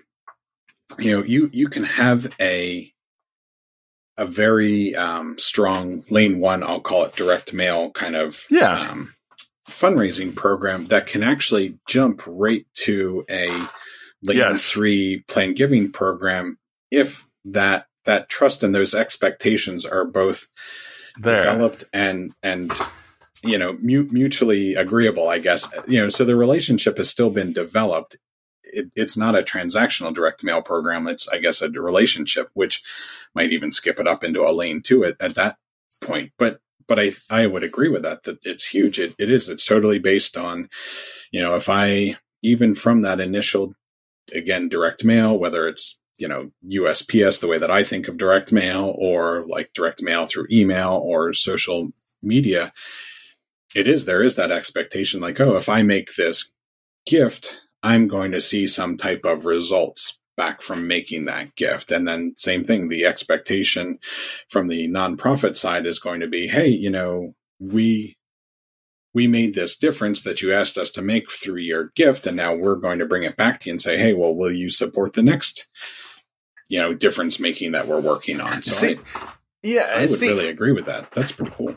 you 0.99 1.11
know 1.11 1.23
you 1.23 1.49
you 1.53 1.67
can 1.67 1.83
have 1.83 2.33
a 2.39 2.91
a 4.17 4.25
very 4.25 4.95
um, 4.95 5.37
strong 5.39 6.03
lane 6.09 6.39
one 6.39 6.61
i'll 6.63 6.79
call 6.79 7.03
it 7.03 7.15
direct 7.15 7.51
mail 7.53 7.89
kind 7.91 8.15
of 8.15 8.43
yeah. 8.49 8.89
um, 8.91 9.13
fundraising 9.67 10.35
program 10.35 10.85
that 10.85 11.07
can 11.07 11.23
actually 11.23 11.79
jump 11.87 12.21
right 12.27 12.65
to 12.75 13.25
a 13.29 13.47
lane 14.21 14.37
Yes. 14.37 14.69
three 14.69 15.23
plan 15.27 15.53
giving 15.53 15.91
program 15.91 16.57
if 16.91 17.27
that 17.45 17.87
that 18.05 18.29
trust 18.29 18.63
and 18.63 18.73
those 18.75 18.93
expectations 18.93 19.85
are 19.85 20.05
both 20.05 20.47
there. 21.19 21.37
developed 21.43 21.83
and 21.91 22.31
and 22.43 22.71
you 23.43 23.57
know 23.57 23.77
mu- 23.81 24.07
mutually 24.11 24.75
agreeable 24.75 25.27
i 25.27 25.39
guess. 25.39 25.71
You 25.87 26.01
know 26.01 26.09
so 26.09 26.25
the 26.25 26.35
relationship 26.35 26.97
has 26.97 27.09
still 27.09 27.29
been 27.29 27.53
developed. 27.53 28.17
It, 28.63 28.91
it's 28.95 29.17
not 29.17 29.37
a 29.37 29.43
transactional 29.43 30.13
direct 30.13 30.43
mail 30.43 30.61
program. 30.61 31.07
It's 31.07 31.27
i 31.29 31.37
guess 31.37 31.61
a 31.61 31.69
relationship 31.69 32.49
which 32.53 32.81
might 33.35 33.51
even 33.51 33.71
skip 33.71 33.99
it 33.99 34.07
up 34.07 34.23
into 34.23 34.41
a 34.41 34.51
lane 34.51 34.81
to 34.83 35.03
it 35.03 35.17
at 35.19 35.35
that 35.35 35.57
point. 36.01 36.31
But 36.37 36.59
but 36.87 36.99
i 36.99 37.11
i 37.29 37.45
would 37.47 37.63
agree 37.63 37.89
with 37.89 38.03
that 38.03 38.23
that 38.23 38.39
it's 38.45 38.67
huge. 38.67 38.99
It, 38.99 39.15
it 39.17 39.29
is. 39.29 39.49
It's 39.49 39.65
totally 39.65 39.99
based 39.99 40.37
on 40.37 40.69
you 41.31 41.41
know 41.41 41.55
if 41.55 41.69
i 41.69 42.17
even 42.41 42.75
from 42.75 43.01
that 43.01 43.19
initial 43.19 43.73
again 44.33 44.69
direct 44.69 45.03
mail 45.03 45.37
whether 45.37 45.67
it's 45.67 45.99
you 46.17 46.27
know 46.27 46.51
USPS 46.65 47.39
the 47.39 47.47
way 47.47 47.57
that 47.57 47.71
I 47.71 47.83
think 47.83 48.07
of 48.07 48.17
direct 48.17 48.51
mail 48.51 48.93
or 48.97 49.45
like 49.47 49.73
direct 49.73 50.01
mail 50.01 50.25
through 50.25 50.47
email 50.51 51.01
or 51.03 51.33
social 51.33 51.89
media 52.21 52.71
it 53.75 53.87
is 53.87 54.05
there 54.05 54.23
is 54.23 54.35
that 54.35 54.51
expectation 54.51 55.19
like 55.19 55.39
oh 55.39 55.55
if 55.55 55.69
I 55.69 55.81
make 55.81 56.15
this 56.15 56.51
gift 57.05 57.55
I'm 57.83 58.07
going 58.07 58.31
to 58.31 58.41
see 58.41 58.65
some 58.67 58.95
type 58.95 59.25
of 59.25 59.45
results 59.45 60.19
back 60.37 60.61
from 60.61 60.87
making 60.87 61.25
that 61.25 61.55
gift. 61.55 61.91
And 61.91 62.07
then 62.07 62.33
same 62.37 62.63
thing 62.63 62.87
the 62.87 63.05
expectation 63.05 63.99
from 64.49 64.67
the 64.67 64.87
nonprofit 64.87 65.57
side 65.57 65.85
is 65.85 65.99
going 65.99 66.21
to 66.21 66.27
be 66.27 66.47
hey 66.47 66.67
you 66.67 66.89
know 66.89 67.35
we 67.59 68.17
we 69.13 69.27
made 69.27 69.53
this 69.53 69.77
difference 69.77 70.23
that 70.23 70.41
you 70.41 70.53
asked 70.53 70.77
us 70.77 70.89
to 70.91 71.01
make 71.01 71.31
through 71.31 71.59
your 71.59 71.91
gift 71.95 72.25
and 72.25 72.35
now 72.35 72.55
we're 72.55 72.77
going 72.77 72.99
to 72.99 73.05
bring 73.05 73.23
it 73.23 73.37
back 73.37 73.59
to 73.59 73.69
you 73.69 73.73
and 73.73 73.81
say 73.81 73.97
hey 73.97 74.13
well 74.13 74.33
will 74.33 74.51
you 74.51 74.69
support 74.69 75.13
the 75.13 75.23
next 75.23 75.67
you 76.69 76.79
know 76.79 76.93
difference 76.93 77.39
making 77.39 77.73
that 77.73 77.87
we're 77.87 77.99
working 77.99 78.39
on? 78.39 78.61
So 78.63 78.71
See, 78.71 78.99
I, 79.15 79.29
yeah, 79.61 79.91
I 79.93 80.01
would 80.01 80.09
see, 80.09 80.29
really 80.29 80.49
agree 80.49 80.71
with 80.71 80.85
that. 80.85 81.11
That's 81.11 81.31
pretty 81.31 81.51
cool 81.51 81.75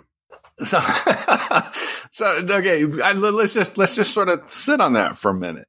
So, 0.59 0.79
so 2.11 2.27
okay, 2.27 2.85
I, 3.03 3.13
let's 3.13 3.55
just 3.55 3.77
let's 3.77 3.95
just 3.95 4.15
sort 4.15 4.29
of 4.29 4.51
sit 4.51 4.81
on 4.81 4.95
that 4.95 5.17
for 5.17 5.31
a 5.31 5.35
minute. 5.35 5.69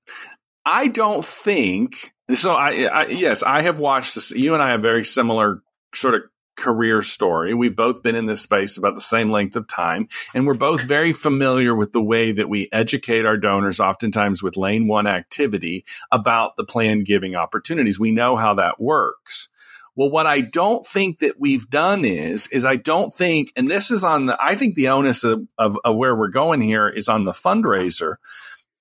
I 0.65 0.87
don't 0.87 1.23
think 1.23 2.13
so. 2.33 2.53
I, 2.53 2.83
I 2.83 3.07
yes, 3.07 3.43
I 3.43 3.61
have 3.61 3.79
watched 3.79 4.15
this. 4.15 4.31
You 4.31 4.53
and 4.53 4.63
I 4.63 4.71
have 4.71 4.81
very 4.81 5.03
similar 5.03 5.61
sort 5.93 6.15
of 6.15 6.21
career 6.57 7.01
story. 7.01 7.53
We've 7.53 7.75
both 7.75 8.01
been 8.01 8.15
in 8.15 8.25
this 8.25 8.41
space 8.41 8.77
about 8.77 8.95
the 8.95 9.01
same 9.01 9.29
length 9.29 9.55
of 9.55 9.67
time, 9.67 10.07
and 10.33 10.45
we're 10.45 10.55
both 10.55 10.81
very 10.81 11.13
familiar 11.13 11.75
with 11.75 11.91
the 11.91 12.01
way 12.01 12.31
that 12.31 12.49
we 12.49 12.67
educate 12.71 13.25
our 13.25 13.37
donors, 13.37 13.79
oftentimes 13.79 14.41
with 14.43 14.57
lane 14.57 14.87
one 14.87 15.07
activity, 15.07 15.85
about 16.11 16.55
the 16.57 16.65
planned 16.65 17.05
giving 17.05 17.35
opportunities. 17.35 17.99
We 17.99 18.11
know 18.11 18.35
how 18.35 18.55
that 18.55 18.79
works. 18.79 19.49
Well, 19.97 20.11
what 20.11 20.27
I 20.27 20.41
don't 20.41 20.85
think 20.85 21.17
that 21.19 21.39
we've 21.39 21.67
done 21.71 22.05
is, 22.05 22.47
is 22.49 22.63
I 22.63 22.75
don't 22.75 23.11
think, 23.11 23.51
and 23.55 23.67
this 23.67 23.89
is 23.89 24.03
on 24.03 24.27
the, 24.27 24.37
I 24.39 24.53
think 24.53 24.75
the 24.75 24.89
onus 24.89 25.23
of, 25.23 25.47
of, 25.57 25.75
of 25.83 25.95
where 25.95 26.15
we're 26.15 26.27
going 26.27 26.61
here 26.61 26.87
is 26.87 27.09
on 27.09 27.23
the 27.23 27.31
fundraiser. 27.31 28.17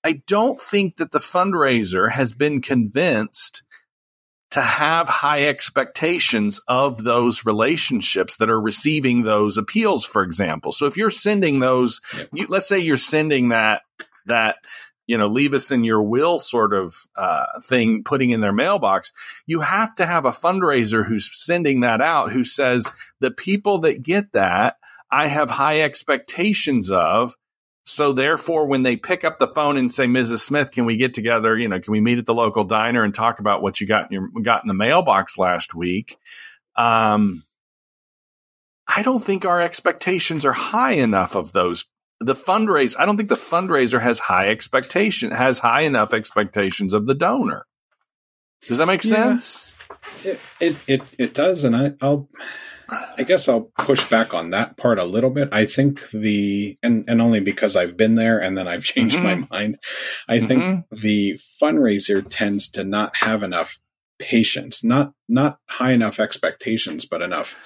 I 0.05 0.23
don't 0.27 0.61
think 0.61 0.97
that 0.97 1.13
the 1.13 1.19
fundraiser 1.19 2.11
has 2.13 2.35
been 2.35 2.61
convinced 2.61 3.63
to 4.51 4.61
have 4.61 5.09
high 5.09 5.45
expectations 5.45 6.61
of 6.69 7.03
those 7.03 7.47
relationships 7.47 8.37
that 8.37 8.51
are 8.51 8.61
receiving 8.61 9.23
those 9.23 9.57
appeals, 9.57 10.05
for 10.05 10.23
example. 10.23 10.71
So 10.71 10.85
if 10.85 10.99
you're 10.99 11.11
sending 11.11 11.61
those, 11.61 12.03
you, 12.31 12.47
let's 12.47 12.69
say 12.69 12.79
you're 12.79 12.99
sending 12.99 13.49
that, 13.49 13.81
that, 14.27 14.57
you 15.07 15.17
know, 15.17 15.29
leave 15.29 15.55
us 15.55 15.71
in 15.71 15.85
your 15.85 16.03
will 16.03 16.39
sort 16.39 16.75
of 16.75 16.95
uh, 17.17 17.47
thing, 17.63 18.03
putting 18.05 18.31
in 18.31 18.41
their 18.41 18.53
mailbox. 18.53 19.13
You 19.47 19.61
have 19.61 19.95
to 19.97 20.07
have 20.07 20.25
a 20.25 20.31
fundraiser 20.31 21.07
who's 21.07 21.31
sending 21.33 21.81
that 21.81 22.01
out 22.01 22.33
who 22.33 22.45
says 22.45 22.91
the 23.21 23.31
people 23.31 23.79
that 23.79 24.03
get 24.03 24.33
that, 24.33 24.77
I 25.11 25.29
have 25.29 25.51
high 25.51 25.81
expectations 25.83 26.91
of. 26.91 27.35
So 27.85 28.13
therefore, 28.13 28.67
when 28.67 28.83
they 28.83 28.97
pick 28.97 29.23
up 29.23 29.39
the 29.39 29.47
phone 29.47 29.77
and 29.77 29.93
say, 29.93 30.07
Mrs. 30.07 30.39
Smith, 30.39 30.73
can 30.73 30.87
we 30.87 30.97
get 30.97 31.15
together? 31.15 31.57
You 31.57 31.69
know, 31.69 31.79
can 31.79 31.93
we 31.93 32.01
meet 32.01 32.19
at 32.19 32.27
the 32.27 32.35
local 32.35 32.65
diner 32.65 33.05
and 33.05 33.15
talk 33.15 33.39
about 33.39 33.63
what 33.63 33.81
you 33.81 33.87
got 33.87 34.11
in 34.11 34.13
your 34.13 34.43
got 34.43 34.65
in 34.65 34.69
the 34.69 34.75
mailbox 34.75 35.39
last 35.39 35.73
week? 35.73 36.17
Um, 36.75 37.45
I 38.89 39.03
don't 39.03 39.23
think 39.23 39.45
our 39.45 39.61
expectations 39.61 40.45
are 40.45 40.53
high 40.53 40.95
enough 40.95 41.37
of 41.37 41.53
those. 41.53 41.87
The 42.21 42.35
fundraiser, 42.35 42.97
I 42.99 43.05
don't 43.05 43.17
think 43.17 43.29
the 43.29 43.35
fundraiser 43.35 44.01
has 44.01 44.19
high 44.21 44.49
expectation, 44.49 45.31
has 45.33 45.59
high 45.59 45.83
enough 45.83 46.15
expectations 46.15 46.95
of 46.95 47.07
the 47.07 47.15
donor. 47.15 47.67
Does 48.63 48.79
that 48.79 48.87
make 48.87 49.05
Yeah. 49.05 49.11
sense? 49.39 49.73
It 50.25 50.41
it 50.61 50.77
it, 50.87 51.03
it 51.19 51.35
does, 51.35 51.65
and 51.65 51.77
I, 51.77 51.93
I'll 52.01 52.29
I 53.19 53.25
guess 53.25 53.49
I'll 53.49 53.71
push 53.79 54.09
back 54.09 54.33
on 54.33 54.51
that 54.51 54.77
part 54.77 54.99
a 54.99 55.05
little 55.05 55.31
bit. 55.31 55.49
I 55.53 55.67
think 55.67 56.09
the 56.11 56.79
and 56.83 57.05
and 57.09 57.21
only 57.21 57.41
because 57.41 57.77
I've 57.77 57.97
been 57.97 58.15
there 58.15 58.39
and 58.41 58.57
then 58.57 58.67
I've 58.69 58.85
changed 58.95 59.21
my 59.23 59.45
mind. 59.51 59.79
I 60.29 60.41
think 60.41 60.63
Mhm. 60.63 60.85
the 61.03 61.39
fundraiser 61.61 62.25
tends 62.29 62.69
to 62.73 62.85
not 62.85 63.17
have 63.17 63.43
enough 63.43 63.79
patience, 64.19 64.83
not 64.83 65.13
not 65.29 65.59
high 65.69 65.93
enough 65.93 66.19
expectations, 66.19 67.05
but 67.05 67.21
enough 67.21 67.57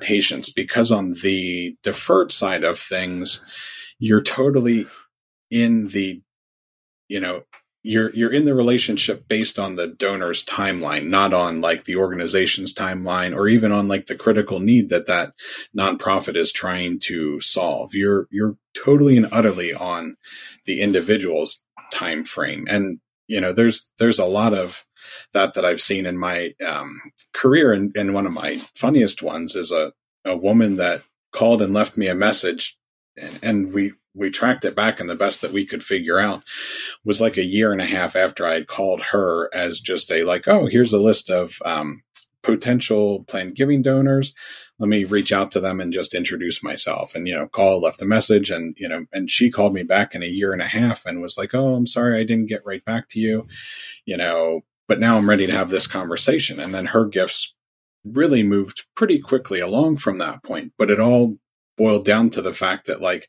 patience 0.00 0.48
because 0.52 0.92
on 0.92 1.14
the 1.22 1.76
deferred 1.82 2.30
side 2.30 2.62
of 2.62 2.78
things, 2.78 3.44
you're 3.98 4.22
totally 4.22 4.86
in 5.50 5.88
the 5.88 6.22
you 7.08 7.20
know 7.20 7.42
you're 7.82 8.10
you're 8.10 8.32
in 8.32 8.44
the 8.44 8.54
relationship 8.54 9.28
based 9.28 9.60
on 9.60 9.76
the 9.76 9.86
donor's 9.86 10.44
timeline 10.44 11.06
not 11.06 11.32
on 11.32 11.60
like 11.60 11.84
the 11.84 11.96
organization's 11.96 12.74
timeline 12.74 13.34
or 13.34 13.46
even 13.46 13.70
on 13.70 13.86
like 13.86 14.06
the 14.06 14.16
critical 14.16 14.58
need 14.58 14.88
that 14.88 15.06
that 15.06 15.32
nonprofit 15.76 16.36
is 16.36 16.50
trying 16.50 16.98
to 16.98 17.40
solve. 17.40 17.94
You're 17.94 18.26
you're 18.30 18.56
totally 18.74 19.16
and 19.16 19.28
utterly 19.30 19.72
on 19.72 20.16
the 20.64 20.80
individual's 20.80 21.64
time 21.92 22.24
frame 22.24 22.66
and 22.68 22.98
you 23.28 23.40
know 23.40 23.52
there's 23.52 23.92
there's 23.98 24.18
a 24.18 24.24
lot 24.24 24.52
of 24.52 24.84
that 25.32 25.54
that 25.54 25.64
I've 25.64 25.80
seen 25.80 26.06
in 26.06 26.18
my 26.18 26.54
um, 26.66 27.00
career. 27.32 27.72
And, 27.72 27.94
and 27.96 28.14
one 28.14 28.26
of 28.26 28.32
my 28.32 28.56
funniest 28.74 29.22
ones 29.22 29.54
is 29.54 29.70
a 29.70 29.92
a 30.24 30.36
woman 30.36 30.76
that 30.76 31.02
called 31.32 31.62
and 31.62 31.72
left 31.72 31.96
me 31.96 32.08
a 32.08 32.14
message 32.14 32.76
and, 33.42 33.72
we 33.72 33.92
we 34.14 34.30
tracked 34.30 34.64
it 34.64 34.74
back 34.74 34.98
and 34.98 35.10
the 35.10 35.14
best 35.14 35.42
that 35.42 35.52
we 35.52 35.66
could 35.66 35.84
figure 35.84 36.18
out 36.18 36.42
was 37.04 37.20
like 37.20 37.36
a 37.36 37.44
year 37.44 37.70
and 37.70 37.82
a 37.82 37.86
half 37.86 38.16
after 38.16 38.46
I 38.46 38.54
had 38.54 38.66
called 38.66 39.02
her 39.12 39.50
as 39.54 39.78
just 39.78 40.10
a 40.10 40.24
like, 40.24 40.48
oh, 40.48 40.66
here's 40.66 40.94
a 40.94 40.98
list 40.98 41.30
of 41.30 41.58
um, 41.66 42.00
potential 42.42 43.24
planned 43.24 43.56
giving 43.56 43.82
donors. 43.82 44.34
Let 44.78 44.88
me 44.88 45.04
reach 45.04 45.32
out 45.32 45.50
to 45.50 45.60
them 45.60 45.80
and 45.80 45.92
just 45.92 46.14
introduce 46.14 46.62
myself 46.62 47.14
and, 47.14 47.26
you 47.26 47.34
know, 47.34 47.46
call, 47.46 47.80
left 47.80 48.00
a 48.00 48.06
message 48.06 48.50
and, 48.50 48.74
you 48.78 48.88
know, 48.88 49.04
and 49.12 49.30
she 49.30 49.50
called 49.50 49.74
me 49.74 49.82
back 49.82 50.14
in 50.14 50.22
a 50.22 50.26
year 50.26 50.52
and 50.52 50.62
a 50.62 50.66
half 50.66 51.04
and 51.04 51.20
was 51.20 51.36
like, 51.36 51.54
oh, 51.54 51.74
I'm 51.74 51.86
sorry, 51.86 52.18
I 52.18 52.24
didn't 52.24 52.48
get 52.48 52.64
right 52.64 52.84
back 52.84 53.08
to 53.10 53.20
you, 53.20 53.46
you 54.04 54.16
know, 54.16 54.62
but 54.88 55.00
now 55.00 55.16
I'm 55.16 55.28
ready 55.28 55.46
to 55.46 55.52
have 55.52 55.70
this 55.70 55.86
conversation. 55.86 56.60
And 56.60 56.74
then 56.74 56.86
her 56.86 57.04
gifts 57.04 57.54
really 58.04 58.42
moved 58.42 58.84
pretty 58.94 59.18
quickly 59.18 59.60
along 59.60 59.96
from 59.96 60.18
that 60.18 60.42
point, 60.42 60.72
but 60.78 60.90
it 60.90 61.00
all 61.00 61.36
boiled 61.76 62.04
down 62.04 62.30
to 62.30 62.42
the 62.42 62.52
fact 62.52 62.86
that 62.86 63.00
like, 63.00 63.28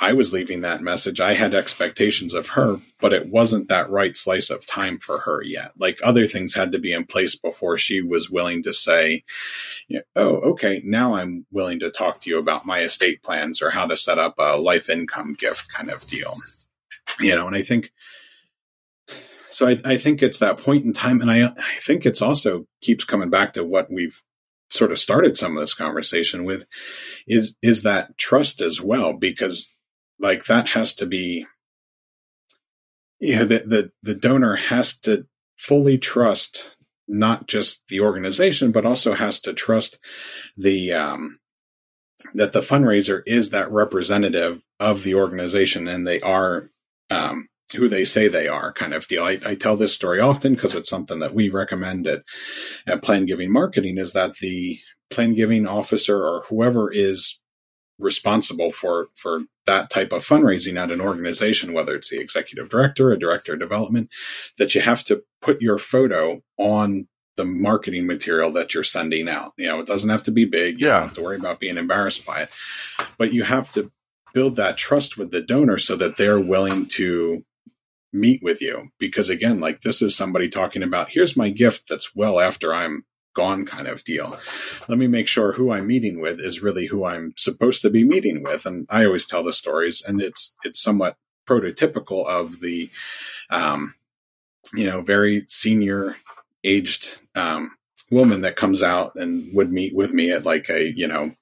I 0.00 0.12
was 0.12 0.32
leaving 0.32 0.60
that 0.60 0.80
message. 0.80 1.18
I 1.18 1.34
had 1.34 1.56
expectations 1.56 2.32
of 2.32 2.50
her, 2.50 2.76
but 3.00 3.12
it 3.12 3.28
wasn't 3.28 3.66
that 3.68 3.90
right 3.90 4.16
slice 4.16 4.48
of 4.48 4.64
time 4.64 4.98
for 4.98 5.18
her 5.18 5.42
yet. 5.42 5.72
Like 5.76 5.98
other 6.04 6.28
things 6.28 6.54
had 6.54 6.70
to 6.70 6.78
be 6.78 6.92
in 6.92 7.04
place 7.04 7.34
before 7.34 7.78
she 7.78 8.00
was 8.00 8.30
willing 8.30 8.62
to 8.62 8.72
say, 8.72 9.24
oh, 10.14 10.36
okay, 10.52 10.80
now 10.84 11.16
I'm 11.16 11.46
willing 11.50 11.80
to 11.80 11.90
talk 11.90 12.20
to 12.20 12.30
you 12.30 12.38
about 12.38 12.64
my 12.64 12.82
estate 12.82 13.24
plans 13.24 13.60
or 13.60 13.70
how 13.70 13.86
to 13.86 13.96
set 13.96 14.20
up 14.20 14.34
a 14.38 14.56
life 14.56 14.88
income 14.88 15.34
gift 15.36 15.72
kind 15.72 15.90
of 15.90 16.06
deal. 16.06 16.32
You 17.18 17.34
know, 17.34 17.48
and 17.48 17.56
I 17.56 17.62
think 17.62 17.90
so 19.48 19.66
I, 19.66 19.78
I 19.84 19.96
think 19.96 20.22
it's 20.22 20.38
that 20.38 20.58
point 20.58 20.84
in 20.84 20.92
time, 20.92 21.20
and 21.20 21.30
I, 21.30 21.46
I 21.46 21.74
think 21.80 22.06
it's 22.06 22.22
also 22.22 22.66
keeps 22.82 23.04
coming 23.04 23.30
back 23.30 23.54
to 23.54 23.64
what 23.64 23.90
we've 23.90 24.22
sort 24.70 24.92
of 24.92 24.98
started 24.98 25.36
some 25.36 25.56
of 25.56 25.62
this 25.62 25.74
conversation 25.74 26.44
with 26.44 26.66
is 27.26 27.56
is 27.62 27.82
that 27.82 28.16
trust 28.18 28.60
as 28.60 28.80
well 28.80 29.12
because 29.12 29.72
like 30.18 30.44
that 30.46 30.68
has 30.68 30.94
to 30.94 31.06
be 31.06 31.46
you 33.18 33.36
know 33.36 33.44
the, 33.44 33.58
the 33.60 33.92
the 34.02 34.14
donor 34.14 34.56
has 34.56 34.98
to 34.98 35.26
fully 35.56 35.98
trust 35.98 36.76
not 37.06 37.46
just 37.46 37.88
the 37.88 38.00
organization 38.00 38.70
but 38.70 38.84
also 38.84 39.14
has 39.14 39.40
to 39.40 39.52
trust 39.52 39.98
the 40.56 40.92
um 40.92 41.38
that 42.34 42.52
the 42.52 42.60
fundraiser 42.60 43.22
is 43.26 43.50
that 43.50 43.70
representative 43.70 44.62
of 44.80 45.02
the 45.02 45.14
organization 45.14 45.88
and 45.88 46.06
they 46.06 46.20
are 46.20 46.68
um 47.10 47.48
who 47.76 47.88
they 47.88 48.04
say 48.04 48.28
they 48.28 48.48
are 48.48 48.72
kind 48.72 48.94
of 48.94 49.06
deal. 49.08 49.24
I, 49.24 49.38
I 49.44 49.54
tell 49.54 49.76
this 49.76 49.94
story 49.94 50.20
often 50.20 50.54
because 50.54 50.74
it's 50.74 50.88
something 50.88 51.18
that 51.18 51.34
we 51.34 51.50
recommend 51.50 52.06
at, 52.06 52.22
at 52.86 53.02
Plan 53.02 53.26
Giving 53.26 53.52
Marketing 53.52 53.98
is 53.98 54.12
that 54.14 54.36
the 54.36 54.78
plan 55.10 55.34
giving 55.34 55.66
officer 55.66 56.16
or 56.16 56.44
whoever 56.48 56.90
is 56.92 57.40
responsible 57.98 58.70
for 58.70 59.08
for 59.16 59.40
that 59.66 59.90
type 59.90 60.12
of 60.12 60.24
fundraising 60.24 60.78
at 60.78 60.92
an 60.92 61.00
organization 61.00 61.72
whether 61.72 61.96
it's 61.96 62.10
the 62.10 62.20
executive 62.20 62.68
director 62.68 63.10
a 63.10 63.18
director 63.18 63.54
of 63.54 63.58
development 63.58 64.08
that 64.56 64.72
you 64.74 64.80
have 64.80 65.02
to 65.02 65.22
put 65.42 65.60
your 65.60 65.78
photo 65.78 66.40
on 66.58 67.08
the 67.36 67.44
marketing 67.44 68.06
material 68.06 68.52
that 68.52 68.72
you're 68.72 68.84
sending 68.84 69.28
out 69.28 69.52
you 69.56 69.66
know 69.66 69.80
it 69.80 69.86
doesn't 69.86 70.10
have 70.10 70.22
to 70.22 70.30
be 70.30 70.44
big 70.44 70.80
you 70.80 70.86
yeah. 70.86 70.92
don't 70.92 71.02
have 71.08 71.14
to 71.14 71.22
worry 71.22 71.36
about 71.36 71.58
being 71.58 71.76
embarrassed 71.76 72.24
by 72.24 72.42
it 72.42 72.50
but 73.16 73.32
you 73.32 73.42
have 73.42 73.68
to 73.68 73.90
build 74.32 74.54
that 74.54 74.78
trust 74.78 75.16
with 75.16 75.32
the 75.32 75.40
donor 75.40 75.78
so 75.78 75.96
that 75.96 76.16
they're 76.16 76.38
willing 76.38 76.86
to 76.86 77.44
meet 78.12 78.42
with 78.42 78.62
you 78.62 78.88
because 78.98 79.28
again 79.28 79.60
like 79.60 79.82
this 79.82 80.00
is 80.00 80.16
somebody 80.16 80.48
talking 80.48 80.82
about 80.82 81.10
here's 81.10 81.36
my 81.36 81.50
gift 81.50 81.88
that's 81.88 82.14
well 82.16 82.40
after 82.40 82.72
i'm 82.72 83.04
gone 83.38 83.64
kind 83.64 83.86
of 83.86 84.02
deal. 84.02 84.36
Let 84.88 84.98
me 84.98 85.06
make 85.06 85.28
sure 85.28 85.52
who 85.52 85.70
I'm 85.70 85.86
meeting 85.86 86.20
with 86.20 86.40
is 86.40 86.60
really 86.60 86.86
who 86.86 87.04
I'm 87.04 87.34
supposed 87.36 87.82
to 87.82 87.90
be 87.90 88.02
meeting 88.02 88.42
with. 88.42 88.66
And 88.66 88.84
I 88.90 89.04
always 89.04 89.26
tell 89.26 89.44
the 89.44 89.52
stories, 89.52 90.02
and 90.04 90.20
it's 90.20 90.56
it's 90.64 90.82
somewhat 90.82 91.16
prototypical 91.48 92.26
of 92.26 92.58
the, 92.58 92.90
um, 93.48 93.94
you 94.74 94.84
know, 94.84 95.02
very 95.02 95.44
senior 95.46 96.16
aged 96.64 97.20
um, 97.36 97.70
woman 98.10 98.40
that 98.40 98.56
comes 98.56 98.82
out 98.82 99.14
and 99.14 99.54
would 99.54 99.70
meet 99.70 99.94
with 99.94 100.12
me 100.12 100.32
at 100.32 100.44
like 100.44 100.68
a 100.68 100.92
you 100.96 101.06
know 101.06 101.32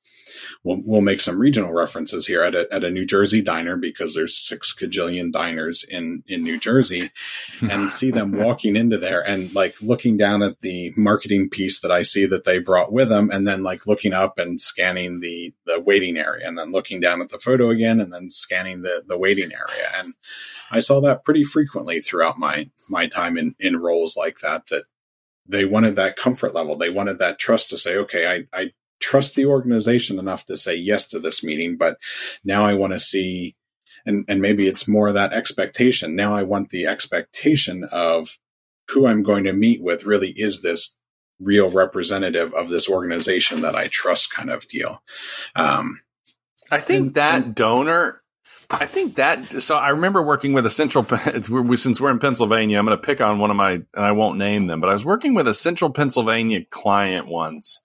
we'll, 0.67 0.81
we'll 0.85 1.01
make 1.01 1.21
some 1.21 1.39
regional 1.39 1.73
references 1.73 2.27
here 2.27 2.43
at 2.43 2.55
a, 2.55 2.67
at 2.73 2.83
a 2.83 2.91
New 2.91 3.07
Jersey 3.07 3.41
diner 3.41 3.77
because 3.77 4.15
there's 4.15 4.37
six 4.37 4.75
cajillion 4.77 5.31
diners 5.31 5.85
in, 5.85 6.25
in 6.27 6.43
New 6.43 6.59
Jersey 6.59 7.11
and 7.63 7.91
see 7.93 8.11
them 8.11 8.33
walking 8.33 8.75
into 8.75 8.99
there 8.99 9.27
and 9.27 9.55
like 9.55 9.81
looking 9.81 10.17
down 10.17 10.43
at 10.43 10.59
the 10.61 10.93
marketing 10.97 11.49
piece 11.49 11.81
that 11.81 11.93
I 11.93 12.03
see 12.03 12.27
that 12.27 12.45
they 12.45 12.59
brought 12.59 12.93
with 12.93 13.09
them 13.09 13.31
and 13.31 13.47
then 13.47 13.63
like 13.63 13.87
looking 13.87 14.13
up 14.13 14.39
and 14.39 14.61
scanning 14.61 15.21
the, 15.21 15.55
the 15.67 15.79
waiting 15.81 16.17
area 16.17 16.47
and 16.47 16.59
then 16.59 16.73
looking 16.73 16.99
down 16.99 17.23
at 17.23 17.29
the 17.31 17.39
photo 17.39 17.71
again 17.71 18.01
and 18.01 18.13
then 18.13 18.29
scanning 18.29 18.83
the, 18.83 19.05
the 19.07 19.17
waiting 19.17 19.53
area. 19.53 19.89
And 19.95 20.15
I 20.73 20.81
saw 20.81 21.01
that 21.03 21.25
pretty 21.25 21.45
frequently 21.45 22.01
throughout 22.01 22.39
my, 22.39 22.69
my 22.91 23.07
time 23.07 23.39
in, 23.39 23.55
in 23.61 23.77
roles 23.77 24.17
like 24.17 24.41
that, 24.41 24.67
that 24.71 24.85
they 25.49 25.65
wanted 25.65 25.95
that 25.95 26.17
comfort 26.17 26.55
level. 26.55 26.77
They 26.77 26.91
wanted 26.91 27.21
that 27.21 27.39
trust 27.39 27.71
to 27.71 27.79
say, 27.79 27.97
okay, 27.99 28.27
I, 28.53 28.61
I 28.61 28.73
trust 29.01 29.35
the 29.35 29.47
organization 29.47 30.19
enough 30.19 30.45
to 30.47 30.57
say 30.57 30.75
yes 30.75 31.07
to 31.09 31.19
this 31.19 31.43
meeting, 31.43 31.77
but 31.77 31.99
now 32.45 32.65
I 32.65 32.75
want 32.75 32.93
to 32.93 32.99
see, 32.99 33.57
and, 34.05 34.25
and 34.29 34.41
maybe 34.41 34.67
it's 34.67 34.89
more 34.89 35.13
that 35.13 35.33
expectation. 35.33 36.17
Now 36.17 36.35
I 36.35 36.43
want 36.43 36.71
the 36.71 36.87
expectation 36.87 37.85
of 37.93 38.39
who 38.89 39.07
I'm 39.07 39.23
going 39.23 39.45
to 39.45 39.53
meet 39.53 39.83
with 39.83 40.05
really 40.05 40.31
is 40.31 40.63
this 40.63 40.97
real 41.41 41.71
representative 41.71 42.55
of 42.55 42.71
this 42.71 42.89
organization 42.89 43.61
that 43.63 43.75
I 43.75 43.89
trust 43.89 44.33
kind 44.33 44.51
of 44.51 44.67
deal. 44.69 45.03
Um, 45.55 46.01
I 46.73 46.81
think 46.81 47.07
and, 47.07 47.15
that 47.15 47.43
and, 47.43 47.55
donor 47.55 48.23
I 48.69 48.87
think 48.87 49.17
that 49.17 49.63
so 49.63 49.77
I 49.77 49.91
remember 49.91 50.23
working 50.23 50.53
with 50.53 50.67
a 50.67 50.71
central 50.71 51.05
since 51.77 52.01
we're 52.01 52.11
in 52.11 52.19
Pennsylvania. 52.19 52.79
I'm 52.79 52.85
going 52.85 52.99
to 52.99 53.03
pick 53.03 53.21
on 53.21 53.39
one 53.39 53.51
of 53.51 53.57
my 53.57 53.73
and 53.73 53.87
I 53.95 54.13
won't 54.13 54.39
name 54.39 54.67
them, 54.67 54.81
but 54.81 54.91
I 54.91 54.93
was 54.93 55.05
working 55.05 55.35
with 55.35 55.47
a 55.47 55.55
central 55.55 55.91
Pennsylvania 55.91 56.65
client 56.65 57.29
once, 57.29 57.81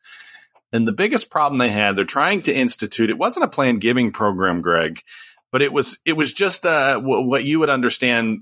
and 0.72 0.88
the 0.88 0.94
biggest 0.94 1.30
problem 1.30 1.60
they 1.60 1.70
had, 1.70 1.96
they're 1.96 2.06
trying 2.06 2.42
to 2.44 2.54
institute. 2.54 3.10
It 3.10 3.18
wasn't 3.18 3.46
a 3.46 3.50
planned 3.50 3.82
giving 3.82 4.12
program, 4.12 4.62
Greg, 4.62 5.02
but 5.52 5.62
it 5.62 5.74
was 5.74 6.00
it 6.06 6.14
was 6.14 6.34
just 6.34 6.66
uh, 6.66 7.00
what 7.00 7.44
you 7.44 7.60
would 7.60 7.70
understand. 7.70 8.42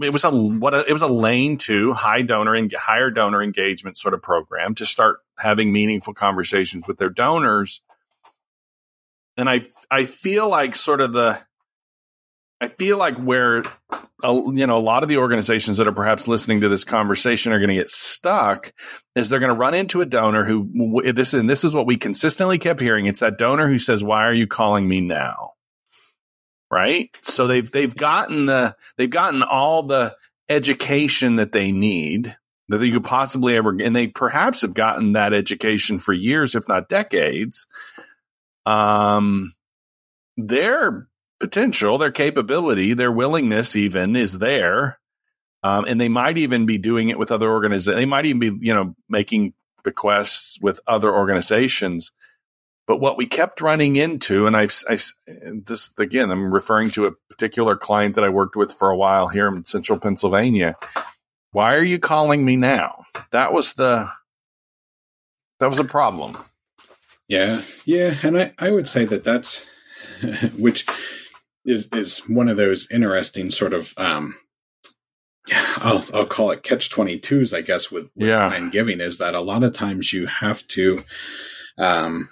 It 0.00 0.12
was 0.12 0.24
a 0.24 0.30
what 0.30 0.72
a, 0.72 0.88
it 0.88 0.92
was 0.92 1.02
a 1.02 1.08
lane 1.08 1.58
to 1.58 1.92
high 1.92 2.22
donor 2.22 2.54
and 2.54 2.72
higher 2.72 3.10
donor 3.10 3.42
engagement 3.42 3.98
sort 3.98 4.14
of 4.14 4.22
program 4.22 4.74
to 4.76 4.86
start 4.86 5.18
having 5.38 5.72
meaningful 5.72 6.14
conversations 6.14 6.86
with 6.86 6.98
their 6.98 7.10
donors. 7.10 7.82
And 9.36 9.50
I 9.50 9.62
I 9.90 10.04
feel 10.04 10.48
like 10.48 10.76
sort 10.76 11.00
of 11.00 11.12
the 11.12 11.40
I 12.64 12.68
feel 12.68 12.96
like 12.96 13.18
where 13.18 13.62
you 14.22 14.66
know 14.66 14.78
a 14.78 14.80
lot 14.80 15.02
of 15.02 15.10
the 15.10 15.18
organizations 15.18 15.76
that 15.76 15.86
are 15.86 15.92
perhaps 15.92 16.26
listening 16.26 16.62
to 16.62 16.70
this 16.70 16.82
conversation 16.82 17.52
are 17.52 17.58
going 17.58 17.68
to 17.68 17.74
get 17.74 17.90
stuck 17.90 18.72
is 19.14 19.28
they're 19.28 19.38
going 19.38 19.52
to 19.52 19.58
run 19.58 19.74
into 19.74 20.00
a 20.00 20.06
donor 20.06 20.44
who 20.44 21.02
this 21.12 21.34
and 21.34 21.48
this 21.48 21.62
is 21.62 21.74
what 21.74 21.86
we 21.86 21.98
consistently 21.98 22.56
kept 22.56 22.80
hearing. 22.80 23.04
It's 23.04 23.20
that 23.20 23.36
donor 23.36 23.68
who 23.68 23.76
says 23.76 24.02
why 24.02 24.24
are 24.24 24.32
you 24.32 24.46
calling 24.46 24.88
me 24.88 25.02
now? 25.02 25.52
Right? 26.70 27.10
So 27.20 27.46
they've 27.46 27.70
they've 27.70 27.94
gotten 27.94 28.46
the 28.46 28.74
they've 28.96 29.10
gotten 29.10 29.42
all 29.42 29.82
the 29.82 30.16
education 30.48 31.36
that 31.36 31.52
they 31.52 31.70
need 31.70 32.34
that 32.68 32.82
you 32.82 32.94
could 32.94 33.04
possibly 33.04 33.56
ever 33.56 33.76
and 33.78 33.94
they 33.94 34.06
perhaps 34.06 34.62
have 34.62 34.72
gotten 34.72 35.12
that 35.12 35.34
education 35.34 35.98
for 35.98 36.14
years 36.14 36.54
if 36.54 36.66
not 36.66 36.88
decades. 36.88 37.66
Um 38.64 39.52
they're 40.38 41.06
potential, 41.40 41.98
their 41.98 42.12
capability, 42.12 42.94
their 42.94 43.12
willingness 43.12 43.76
even 43.76 44.16
is 44.16 44.38
there. 44.38 44.98
Um, 45.62 45.86
and 45.86 45.98
they 46.00 46.08
might 46.08 46.36
even 46.36 46.66
be 46.66 46.76
doing 46.76 47.08
it 47.08 47.18
with 47.18 47.32
other 47.32 47.50
organizations. 47.50 47.96
They 47.96 48.04
might 48.04 48.26
even 48.26 48.38
be, 48.38 48.66
you 48.66 48.74
know, 48.74 48.94
making 49.08 49.54
bequests 49.82 50.58
with 50.60 50.80
other 50.86 51.14
organizations. 51.14 52.12
But 52.86 52.98
what 52.98 53.16
we 53.16 53.26
kept 53.26 53.62
running 53.62 53.96
into, 53.96 54.46
and 54.46 54.54
I've, 54.54 54.74
I, 54.88 54.98
this 55.26 55.92
again, 55.98 56.30
I'm 56.30 56.52
referring 56.52 56.90
to 56.90 57.06
a 57.06 57.12
particular 57.30 57.76
client 57.76 58.14
that 58.16 58.24
I 58.24 58.28
worked 58.28 58.56
with 58.56 58.72
for 58.72 58.90
a 58.90 58.96
while 58.96 59.28
here 59.28 59.48
in 59.48 59.64
central 59.64 59.98
Pennsylvania. 59.98 60.76
Why 61.52 61.76
are 61.76 61.84
you 61.84 61.98
calling 61.98 62.44
me 62.44 62.56
now? 62.56 63.06
That 63.30 63.52
was 63.52 63.72
the, 63.74 64.10
that 65.60 65.70
was 65.70 65.78
a 65.78 65.84
problem. 65.84 66.36
Yeah. 67.26 67.62
Yeah. 67.86 68.14
And 68.22 68.38
I, 68.38 68.52
I 68.58 68.70
would 68.70 68.86
say 68.86 69.06
that 69.06 69.24
that's, 69.24 69.64
which 70.58 70.84
is 71.64 71.88
is 71.92 72.18
one 72.28 72.48
of 72.48 72.56
those 72.56 72.90
interesting 72.90 73.50
sort 73.50 73.72
of 73.74 73.92
um, 73.96 74.34
I'll 75.52 76.04
I'll 76.14 76.26
call 76.26 76.50
it 76.50 76.62
catch 76.62 76.90
twenty 76.90 77.18
twos, 77.18 77.52
I 77.52 77.60
guess, 77.60 77.90
with, 77.90 78.08
with 78.16 78.28
yeah. 78.28 78.48
plan 78.48 78.70
giving 78.70 79.00
is 79.00 79.18
that 79.18 79.34
a 79.34 79.40
lot 79.40 79.62
of 79.62 79.72
times 79.72 80.12
you 80.12 80.26
have 80.26 80.66
to 80.68 81.02
um, 81.78 82.28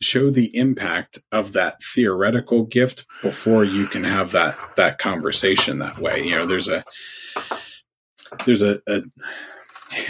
show 0.00 0.30
the 0.30 0.56
impact 0.56 1.18
of 1.30 1.52
that 1.52 1.82
theoretical 1.82 2.64
gift 2.64 3.06
before 3.22 3.64
you 3.64 3.86
can 3.86 4.04
have 4.04 4.32
that 4.32 4.56
that 4.76 4.98
conversation 4.98 5.78
that 5.78 5.98
way. 5.98 6.24
You 6.24 6.36
know, 6.36 6.46
there's 6.46 6.68
a 6.68 6.84
there's 8.46 8.62
a, 8.62 8.80
a 8.86 9.02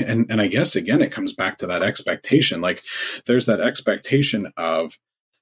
and 0.05 0.27
and 0.31 0.41
I 0.41 0.47
guess 0.47 0.77
again 0.77 1.03
it 1.03 1.13
comes 1.13 1.35
back 1.35 1.59
to 1.59 1.69
that 1.69 1.83
expectation. 1.83 2.61
Like 2.61 2.81
there's 3.27 3.47
that 3.47 3.61
expectation 3.61 4.53
of 4.57 4.97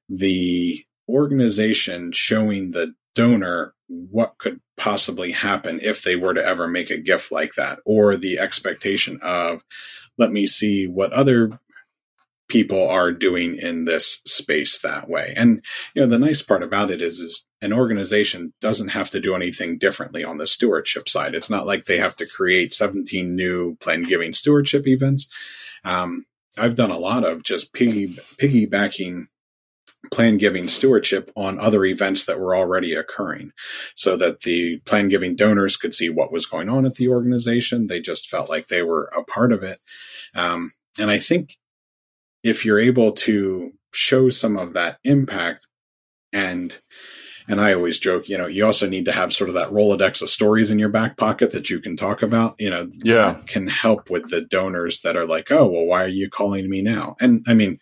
the 0.08 0.84
organization 1.10 2.12
showing 2.12 2.70
the 2.70 2.94
donor 3.14 3.74
what 3.88 4.38
could 4.38 4.60
possibly 4.76 5.32
happen 5.32 5.80
if 5.82 6.02
they 6.02 6.16
were 6.16 6.34
to 6.34 6.44
ever 6.44 6.68
make 6.68 6.90
a 6.90 6.96
gift 6.96 7.32
like 7.32 7.54
that, 7.54 7.80
or 7.84 8.16
the 8.16 8.38
expectation 8.38 9.18
of, 9.22 9.62
let 10.16 10.30
me 10.30 10.46
see 10.46 10.86
what 10.86 11.12
other 11.12 11.58
people 12.48 12.88
are 12.88 13.12
doing 13.12 13.56
in 13.56 13.84
this 13.84 14.20
space 14.26 14.78
that 14.80 15.08
way. 15.08 15.32
And 15.36 15.64
you 15.94 16.02
know, 16.02 16.08
the 16.08 16.18
nice 16.18 16.42
part 16.42 16.62
about 16.62 16.90
it 16.90 17.00
is, 17.00 17.20
is 17.20 17.44
an 17.62 17.72
organization 17.72 18.52
doesn't 18.60 18.88
have 18.88 19.10
to 19.10 19.20
do 19.20 19.34
anything 19.34 19.78
differently 19.78 20.24
on 20.24 20.38
the 20.38 20.46
stewardship 20.46 21.08
side. 21.08 21.34
It's 21.34 21.50
not 21.50 21.66
like 21.66 21.84
they 21.84 21.98
have 21.98 22.16
to 22.16 22.26
create 22.26 22.74
17 22.74 23.34
new 23.34 23.76
plan 23.76 24.02
giving 24.02 24.32
stewardship 24.32 24.86
events. 24.86 25.28
Um, 25.84 26.26
I've 26.58 26.74
done 26.74 26.90
a 26.90 26.98
lot 26.98 27.24
of 27.24 27.42
just 27.42 27.72
piggy, 27.72 28.08
piggybacking 28.38 29.28
plan 30.12 30.38
giving 30.38 30.68
stewardship 30.68 31.30
on 31.36 31.60
other 31.60 31.84
events 31.84 32.24
that 32.24 32.40
were 32.40 32.56
already 32.56 32.94
occurring 32.94 33.52
so 33.94 34.16
that 34.16 34.40
the 34.40 34.78
plan 34.80 35.08
giving 35.08 35.36
donors 35.36 35.76
could 35.76 35.94
see 35.94 36.08
what 36.08 36.32
was 36.32 36.46
going 36.46 36.68
on 36.68 36.86
at 36.86 36.96
the 36.96 37.08
organization. 37.08 37.86
They 37.86 38.00
just 38.00 38.28
felt 38.28 38.48
like 38.48 38.68
they 38.68 38.82
were 38.82 39.10
a 39.16 39.22
part 39.22 39.52
of 39.52 39.62
it. 39.62 39.80
Um, 40.34 40.72
and 40.98 41.10
I 41.10 41.18
think 41.18 41.56
if 42.42 42.64
you're 42.64 42.80
able 42.80 43.12
to 43.12 43.72
show 43.92 44.30
some 44.30 44.56
of 44.56 44.72
that 44.74 44.98
impact 45.04 45.66
and 46.32 46.78
and 47.48 47.60
I 47.60 47.74
always 47.74 47.98
joke, 47.98 48.28
you 48.28 48.38
know, 48.38 48.46
you 48.46 48.64
also 48.64 48.88
need 48.88 49.06
to 49.06 49.12
have 49.12 49.32
sort 49.32 49.48
of 49.48 49.54
that 49.54 49.70
Rolodex 49.70 50.22
of 50.22 50.30
stories 50.30 50.70
in 50.70 50.78
your 50.78 50.88
back 50.88 51.16
pocket 51.16 51.50
that 51.50 51.68
you 51.68 51.80
can 51.80 51.96
talk 51.96 52.22
about, 52.22 52.54
you 52.60 52.70
know, 52.70 52.88
yeah, 52.92 53.38
can 53.46 53.66
help 53.66 54.08
with 54.08 54.30
the 54.30 54.42
donors 54.42 55.00
that 55.00 55.16
are 55.16 55.26
like, 55.26 55.50
oh, 55.50 55.66
well, 55.66 55.84
why 55.84 56.04
are 56.04 56.08
you 56.08 56.30
calling 56.30 56.70
me 56.70 56.80
now? 56.80 57.16
And 57.20 57.44
I 57.48 57.54
mean, 57.54 57.80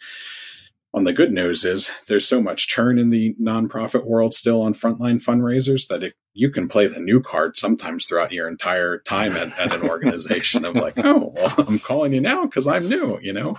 on 0.95 1.05
the 1.05 1.12
good 1.12 1.32
news 1.32 1.64
is 1.64 1.91
there's 2.07 2.26
so 2.26 2.41
much 2.41 2.66
churn 2.66 2.99
in 2.99 3.11
the 3.11 3.34
nonprofit 3.41 4.05
world 4.05 4.32
still 4.32 4.62
on 4.62 4.72
frontline 4.72 5.22
fundraisers 5.22 5.86
that 5.89 6.03
it, 6.03 6.14
you 6.32 6.51
can 6.51 6.68
play 6.68 6.86
the 6.86 7.01
new 7.01 7.20
card 7.20 7.57
sometimes 7.57 8.07
throughout 8.07 8.32
your 8.32 8.49
entire 8.49 8.99
time 8.99 9.32
at, 9.32 9.57
at 9.59 9.74
an 9.74 9.89
organization 9.89 10.64
of 10.64 10.74
like, 10.74 10.95
oh, 10.99 11.32
well, 11.36 11.55
I'm 11.59 11.78
calling 11.78 12.12
you 12.12 12.20
now 12.20 12.45
because 12.45 12.66
I'm 12.66 12.89
new, 12.89 13.18
you 13.20 13.32
know. 13.32 13.59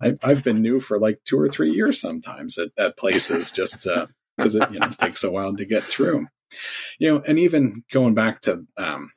I, 0.00 0.16
have 0.22 0.44
been 0.44 0.62
new 0.62 0.80
for 0.80 1.00
like 1.00 1.18
two 1.24 1.40
or 1.40 1.48
three 1.48 1.72
years 1.72 2.00
sometimes 2.00 2.56
at, 2.58 2.68
at 2.78 2.96
places 2.96 3.50
just 3.50 3.86
because 4.36 4.54
it 4.54 4.70
you 4.70 4.78
know 4.78 4.88
takes 4.90 5.24
a 5.24 5.30
while 5.30 5.56
to 5.56 5.64
get 5.64 5.82
through. 5.82 6.28
you 7.00 7.12
know, 7.12 7.22
and 7.26 7.38
even 7.38 7.82
going 7.90 8.14
back 8.14 8.42
to 8.42 8.64
um, 8.76 9.10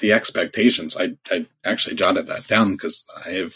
the 0.00 0.12
expectations. 0.12 0.96
I 0.96 1.16
I 1.30 1.46
actually 1.64 1.96
jotted 1.96 2.26
that 2.26 2.46
down 2.46 2.72
because 2.72 3.04
I 3.24 3.30
have 3.30 3.54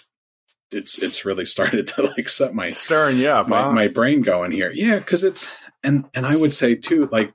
it's 0.73 0.99
it's 1.03 1.25
really 1.25 1.47
started 1.47 1.87
to 1.89 2.03
like 2.03 2.29
set 2.29 2.55
my 2.55 2.71
stirring 2.71 3.19
yeah 3.19 3.45
my, 3.47 3.63
huh? 3.63 3.73
my 3.73 3.89
brain 3.89 4.23
going 4.23 4.53
here. 4.53 4.71
Yeah, 4.75 4.99
because 4.99 5.25
it's 5.25 5.49
and 5.83 6.05
and 6.15 6.27
I 6.27 6.37
would 6.37 6.55
say 6.55 6.75
too 6.75 7.09
like 7.11 7.33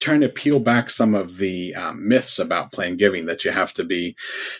trying 0.00 0.20
to 0.20 0.28
peel 0.28 0.60
back 0.60 0.90
some 0.90 1.14
of 1.14 1.38
the 1.38 1.74
um, 1.74 2.06
myths 2.06 2.38
about 2.38 2.72
plan 2.72 2.96
giving 2.96 3.24
that 3.26 3.44
you 3.44 3.50
have 3.50 3.72
to 3.72 3.84
be 3.84 4.14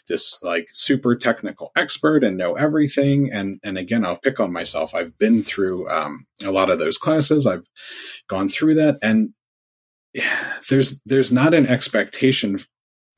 this 0.08 0.38
like 0.42 0.68
super 0.72 1.14
technical 1.14 1.70
expert 1.76 2.24
and 2.24 2.38
know 2.38 2.54
everything 2.54 3.30
and 3.30 3.60
and 3.62 3.76
again 3.76 4.06
i'll 4.06 4.16
pick 4.16 4.40
on 4.40 4.50
myself 4.50 4.94
i've 4.94 5.18
been 5.18 5.42
through 5.42 5.86
um, 5.90 6.24
a 6.44 6.52
lot 6.52 6.70
of 6.70 6.78
those 6.78 6.96
classes 6.96 7.46
i've 7.46 7.66
gone 8.28 8.48
through 8.48 8.74
that 8.74 8.96
and 9.02 9.34
yeah, 10.14 10.52
there's 10.70 11.02
there's 11.04 11.32
not 11.32 11.52
an 11.52 11.66
expectation 11.66 12.58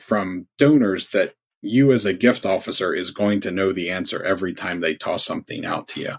from 0.01 0.49
donors 0.59 1.09
that 1.09 1.35
you 1.63 1.93
as 1.93 2.05
a 2.05 2.15
gift 2.15 2.47
officer 2.47 2.95
is 2.95 3.11
going 3.11 3.41
to 3.41 3.51
know 3.51 3.73
the 3.73 3.91
answer 3.91 4.23
every 4.23 4.55
time 4.55 4.81
they 4.81 4.95
toss 4.95 5.25
something 5.25 5.65
out 5.65 5.89
to 5.89 6.01
you. 6.01 6.15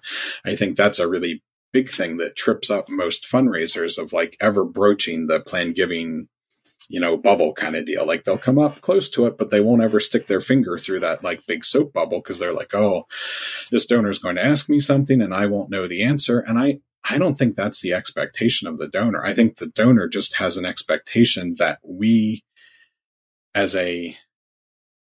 I 0.46 0.56
think 0.56 0.76
that's 0.78 1.00
a 1.00 1.08
really 1.08 1.44
big 1.74 1.90
thing 1.90 2.18
that 2.18 2.36
trips 2.36 2.70
up 2.70 2.90
most 2.90 3.26
fundraisers 3.32 3.98
of 3.98 4.14
like 4.14 4.38
ever 4.40 4.64
broaching 4.64 5.28
the 5.28 5.40
plan 5.40 5.74
giving 5.74 6.28
you 6.90 7.00
know 7.00 7.18
bubble 7.18 7.54
kind 7.54 7.76
of 7.76 7.86
deal. 7.86 8.06
Like 8.06 8.24
they'll 8.24 8.38
come 8.38 8.60
up 8.60 8.82
close 8.82 9.10
to 9.12 9.26
it 9.26 9.38
but 9.38 9.52
they 9.52 9.60
won't 9.60 9.84
ever 9.84 10.00
stick 10.00 10.28
their 10.28 10.42
finger 10.42 10.78
through 10.78 11.02
that 11.02 11.24
like 11.24 11.46
big 11.46 11.66
soap 11.66 11.94
bubble 11.94 12.20
because 12.20 12.40
they're 12.40 12.54
like 12.54 12.74
oh 12.74 13.06
this 13.72 13.86
donor 13.86 14.10
is 14.10 14.20
going 14.20 14.36
to 14.36 14.46
ask 14.46 14.70
me 14.70 14.80
something 14.80 15.22
and 15.22 15.34
i 15.34 15.46
won't 15.46 15.70
know 15.70 15.88
the 15.88 16.04
answer. 16.04 16.40
And 16.40 16.58
i 16.58 16.80
i 17.10 17.18
don't 17.18 17.38
think 17.38 17.56
that's 17.56 17.82
the 17.82 17.94
expectation 17.94 18.68
of 18.68 18.80
the 18.80 18.88
donor. 18.88 19.24
I 19.24 19.34
think 19.34 19.58
the 19.58 19.68
donor 19.68 20.08
just 20.08 20.36
has 20.36 20.58
an 20.58 20.66
expectation 20.66 21.56
that 21.60 21.80
we 21.84 22.44
as 23.54 23.76
a 23.76 24.16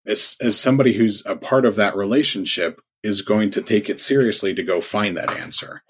as, 0.07 0.37
as 0.41 0.59
somebody 0.59 0.93
who's 0.93 1.25
a 1.27 1.37
part 1.37 1.65
of 1.65 1.77
that 1.77 1.97
relationship 1.97 2.81
is 3.03 3.23
going 3.23 3.51
to 3.51 3.63
take 3.63 3.89
it 3.89 4.01
seriously 4.01 4.55
to 4.55 4.63
go 4.63 4.81
find 4.81 5.17
that 5.17 5.31
answer 5.31 5.83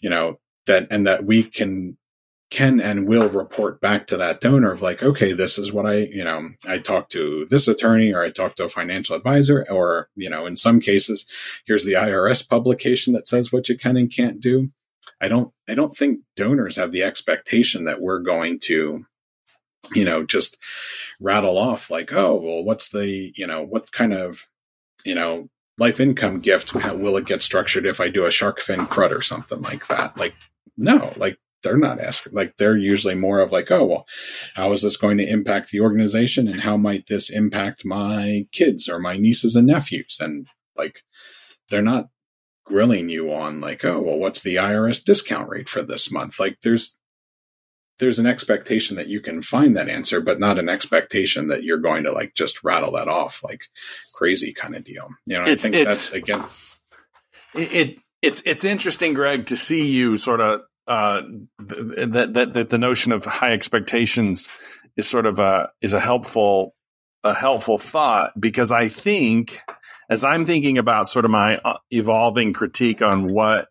you 0.00 0.10
know 0.10 0.38
that 0.66 0.86
and 0.90 1.06
that 1.06 1.24
we 1.24 1.42
can 1.42 1.96
can 2.50 2.80
and 2.80 3.06
will 3.06 3.28
report 3.28 3.80
back 3.80 4.06
to 4.06 4.16
that 4.16 4.40
donor 4.40 4.72
of 4.72 4.80
like 4.80 5.02
okay 5.02 5.32
this 5.32 5.58
is 5.58 5.72
what 5.72 5.86
i 5.86 5.96
you 5.96 6.24
know 6.24 6.48
i 6.66 6.78
talked 6.78 7.12
to 7.12 7.46
this 7.50 7.68
attorney 7.68 8.12
or 8.12 8.22
i 8.22 8.30
talked 8.30 8.56
to 8.56 8.64
a 8.64 8.68
financial 8.68 9.14
advisor 9.14 9.66
or 9.70 10.08
you 10.14 10.30
know 10.30 10.46
in 10.46 10.56
some 10.56 10.80
cases 10.80 11.26
here's 11.66 11.84
the 11.84 11.92
irs 11.92 12.48
publication 12.48 13.12
that 13.12 13.28
says 13.28 13.52
what 13.52 13.68
you 13.68 13.76
can 13.76 13.96
and 13.96 14.14
can't 14.14 14.40
do. 14.40 14.70
I 15.20 15.28
don't 15.28 15.52
i 15.68 15.74
don't 15.74 15.96
think 15.96 16.20
donors 16.36 16.76
have 16.76 16.92
the 16.92 17.02
expectation 17.02 17.84
that 17.84 18.00
we're 18.00 18.20
going 18.20 18.58
to 18.60 19.04
you 19.94 20.04
know 20.04 20.24
just 20.24 20.56
rattle 21.20 21.58
off 21.58 21.90
like 21.90 22.12
oh 22.12 22.34
well 22.36 22.62
what's 22.62 22.90
the 22.90 23.32
you 23.36 23.46
know 23.46 23.62
what 23.62 23.90
kind 23.90 24.12
of 24.12 24.46
you 25.04 25.14
know 25.14 25.48
life 25.78 26.00
income 26.00 26.40
gift 26.40 26.74
will 26.74 27.16
it 27.16 27.26
get 27.26 27.40
structured 27.40 27.86
if 27.86 28.00
I 28.00 28.08
do 28.08 28.24
a 28.24 28.30
shark 28.30 28.60
fin 28.60 28.86
CRUT 28.86 29.12
or 29.12 29.22
something 29.22 29.62
like 29.62 29.86
that? 29.86 30.18
Like, 30.18 30.34
no, 30.76 31.12
like 31.16 31.38
they're 31.62 31.78
not 31.78 32.00
asking. 32.00 32.34
Like 32.34 32.56
they're 32.56 32.76
usually 32.76 33.14
more 33.14 33.40
of 33.40 33.52
like, 33.52 33.70
oh 33.70 33.84
well, 33.84 34.06
how 34.54 34.72
is 34.72 34.82
this 34.82 34.96
going 34.96 35.18
to 35.18 35.28
impact 35.28 35.70
the 35.70 35.80
organization, 35.80 36.48
and 36.48 36.60
how 36.60 36.76
might 36.76 37.06
this 37.06 37.30
impact 37.30 37.84
my 37.84 38.46
kids 38.52 38.88
or 38.88 38.98
my 38.98 39.16
nieces 39.16 39.56
and 39.56 39.66
nephews? 39.66 40.18
And 40.20 40.48
like, 40.76 41.02
they're 41.70 41.82
not 41.82 42.08
grilling 42.64 43.08
you 43.08 43.32
on 43.32 43.60
like, 43.60 43.84
oh 43.84 44.00
well, 44.00 44.18
what's 44.18 44.42
the 44.42 44.56
IRS 44.56 45.02
discount 45.02 45.48
rate 45.48 45.68
for 45.68 45.82
this 45.82 46.10
month? 46.10 46.38
Like, 46.40 46.58
there's 46.62 46.97
there's 47.98 48.18
an 48.18 48.26
expectation 48.26 48.96
that 48.96 49.08
you 49.08 49.20
can 49.20 49.42
find 49.42 49.76
that 49.76 49.88
answer, 49.88 50.20
but 50.20 50.38
not 50.38 50.58
an 50.58 50.68
expectation 50.68 51.48
that 51.48 51.64
you're 51.64 51.78
going 51.78 52.04
to 52.04 52.12
like 52.12 52.34
just 52.34 52.62
rattle 52.62 52.92
that 52.92 53.08
off 53.08 53.42
like 53.42 53.64
crazy 54.14 54.52
kind 54.52 54.76
of 54.76 54.84
deal. 54.84 55.08
You 55.26 55.38
know, 55.38 55.44
it's, 55.44 55.64
I 55.64 55.70
think 55.70 55.86
that's 55.86 56.12
again. 56.12 56.44
It, 57.54 57.74
it, 57.74 57.98
it's 58.22 58.42
it's 58.44 58.64
interesting, 58.64 59.14
Greg, 59.14 59.46
to 59.46 59.56
see 59.56 59.86
you 59.86 60.16
sort 60.16 60.40
of 60.40 60.60
uh, 60.86 61.22
that 61.58 62.30
that 62.34 62.52
that 62.54 62.68
the 62.70 62.78
notion 62.78 63.12
of 63.12 63.24
high 63.24 63.52
expectations 63.52 64.48
is 64.96 65.08
sort 65.08 65.26
of 65.26 65.38
a 65.38 65.70
is 65.80 65.92
a 65.92 66.00
helpful 66.00 66.74
a 67.24 67.34
helpful 67.34 67.78
thought 67.78 68.38
because 68.38 68.72
I 68.72 68.88
think 68.88 69.60
as 70.08 70.24
I'm 70.24 70.46
thinking 70.46 70.78
about 70.78 71.08
sort 71.08 71.24
of 71.24 71.30
my 71.30 71.58
uh, 71.58 71.78
evolving 71.90 72.52
critique 72.52 73.02
on 73.02 73.32
what 73.32 73.68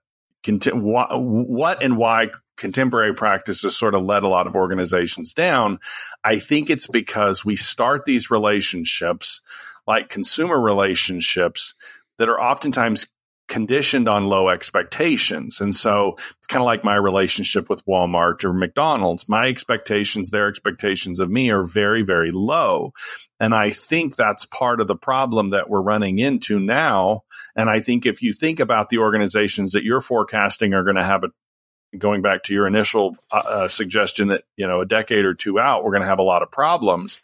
what, 0.73 1.09
what 1.19 1.83
and 1.83 1.97
why 1.97 2.29
contemporary 2.57 3.13
practices 3.13 3.77
sort 3.77 3.95
of 3.95 4.03
let 4.03 4.23
a 4.23 4.27
lot 4.27 4.47
of 4.47 4.55
organizations 4.55 5.33
down. 5.33 5.79
I 6.23 6.39
think 6.39 6.69
it's 6.69 6.87
because 6.87 7.45
we 7.45 7.55
start 7.55 8.05
these 8.05 8.31
relationships 8.31 9.41
like 9.85 10.09
consumer 10.09 10.59
relationships 10.59 11.73
that 12.17 12.29
are 12.29 12.41
oftentimes 12.41 13.07
conditioned 13.47 14.07
on 14.07 14.27
low 14.27 14.49
expectations. 14.49 15.61
And 15.61 15.73
so 15.73 16.17
it's 16.37 16.47
kind 16.47 16.61
of 16.61 16.65
like 16.65 16.83
my 16.83 16.95
relationship 16.95 17.69
with 17.69 17.85
Walmart 17.85 18.43
or 18.43 18.53
McDonald's. 18.53 19.29
My 19.29 19.47
expectations, 19.47 20.29
their 20.29 20.47
expectations 20.47 21.19
of 21.19 21.29
me 21.29 21.49
are 21.49 21.63
very, 21.63 22.01
very 22.01 22.31
low. 22.31 22.93
And 23.39 23.55
I 23.55 23.69
think 23.69 24.15
that's 24.15 24.45
part 24.45 24.81
of 24.81 24.87
the 24.87 24.95
problem 24.95 25.51
that 25.51 25.69
we're 25.69 25.81
running 25.81 26.19
into 26.19 26.59
now. 26.59 27.21
And 27.55 27.69
I 27.69 27.79
think 27.79 28.05
if 28.05 28.21
you 28.21 28.33
think 28.33 28.59
about 28.59 28.89
the 28.89 28.97
organizations 28.97 29.71
that 29.71 29.83
you're 29.83 30.01
forecasting 30.01 30.73
are 30.73 30.83
going 30.83 30.97
to 30.97 31.03
have 31.03 31.23
a 31.23 31.29
going 31.97 32.21
back 32.21 32.43
to 32.43 32.53
your 32.53 32.67
initial 32.67 33.15
uh, 33.31 33.37
uh, 33.37 33.67
suggestion 33.67 34.27
that 34.27 34.43
you 34.57 34.67
know 34.67 34.81
a 34.81 34.85
decade 34.85 35.23
or 35.23 35.33
two 35.33 35.57
out 35.57 35.85
we're 35.85 35.91
going 35.91 36.01
to 36.01 36.07
have 36.07 36.19
a 36.19 36.23
lot 36.23 36.43
of 36.43 36.51
problems 36.51 37.21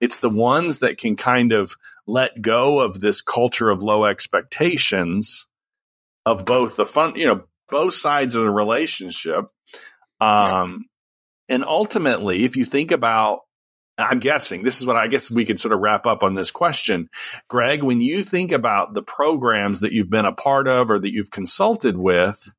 it's 0.00 0.18
the 0.18 0.28
ones 0.28 0.80
that 0.80 0.98
can 0.98 1.16
kind 1.16 1.50
of 1.50 1.76
let 2.06 2.42
go 2.42 2.80
of 2.80 3.00
this 3.00 3.22
culture 3.22 3.70
of 3.70 3.82
low 3.82 4.04
expectations 4.04 5.46
of 6.26 6.44
both 6.44 6.76
the 6.76 6.86
fun 6.86 7.14
you 7.16 7.26
know 7.26 7.42
both 7.68 7.94
sides 7.94 8.36
of 8.36 8.44
the 8.44 8.50
relationship 8.50 9.46
um 10.20 10.86
yeah. 11.48 11.56
and 11.56 11.64
ultimately 11.64 12.44
if 12.44 12.56
you 12.56 12.64
think 12.64 12.90
about 12.90 13.40
I'm 13.98 14.20
guessing 14.20 14.62
this 14.62 14.80
is 14.80 14.86
what 14.86 14.96
I 14.96 15.06
guess 15.06 15.30
we 15.30 15.44
could 15.44 15.60
sort 15.60 15.74
of 15.74 15.80
wrap 15.80 16.06
up 16.06 16.22
on 16.22 16.34
this 16.34 16.50
question. 16.50 17.08
Greg, 17.48 17.82
when 17.82 18.00
you 18.00 18.24
think 18.24 18.50
about 18.52 18.94
the 18.94 19.02
programs 19.02 19.80
that 19.80 19.92
you've 19.92 20.10
been 20.10 20.24
a 20.24 20.32
part 20.32 20.66
of 20.66 20.90
or 20.90 20.98
that 20.98 21.12
you've 21.12 21.30
consulted 21.30 21.96
with, 21.96 22.52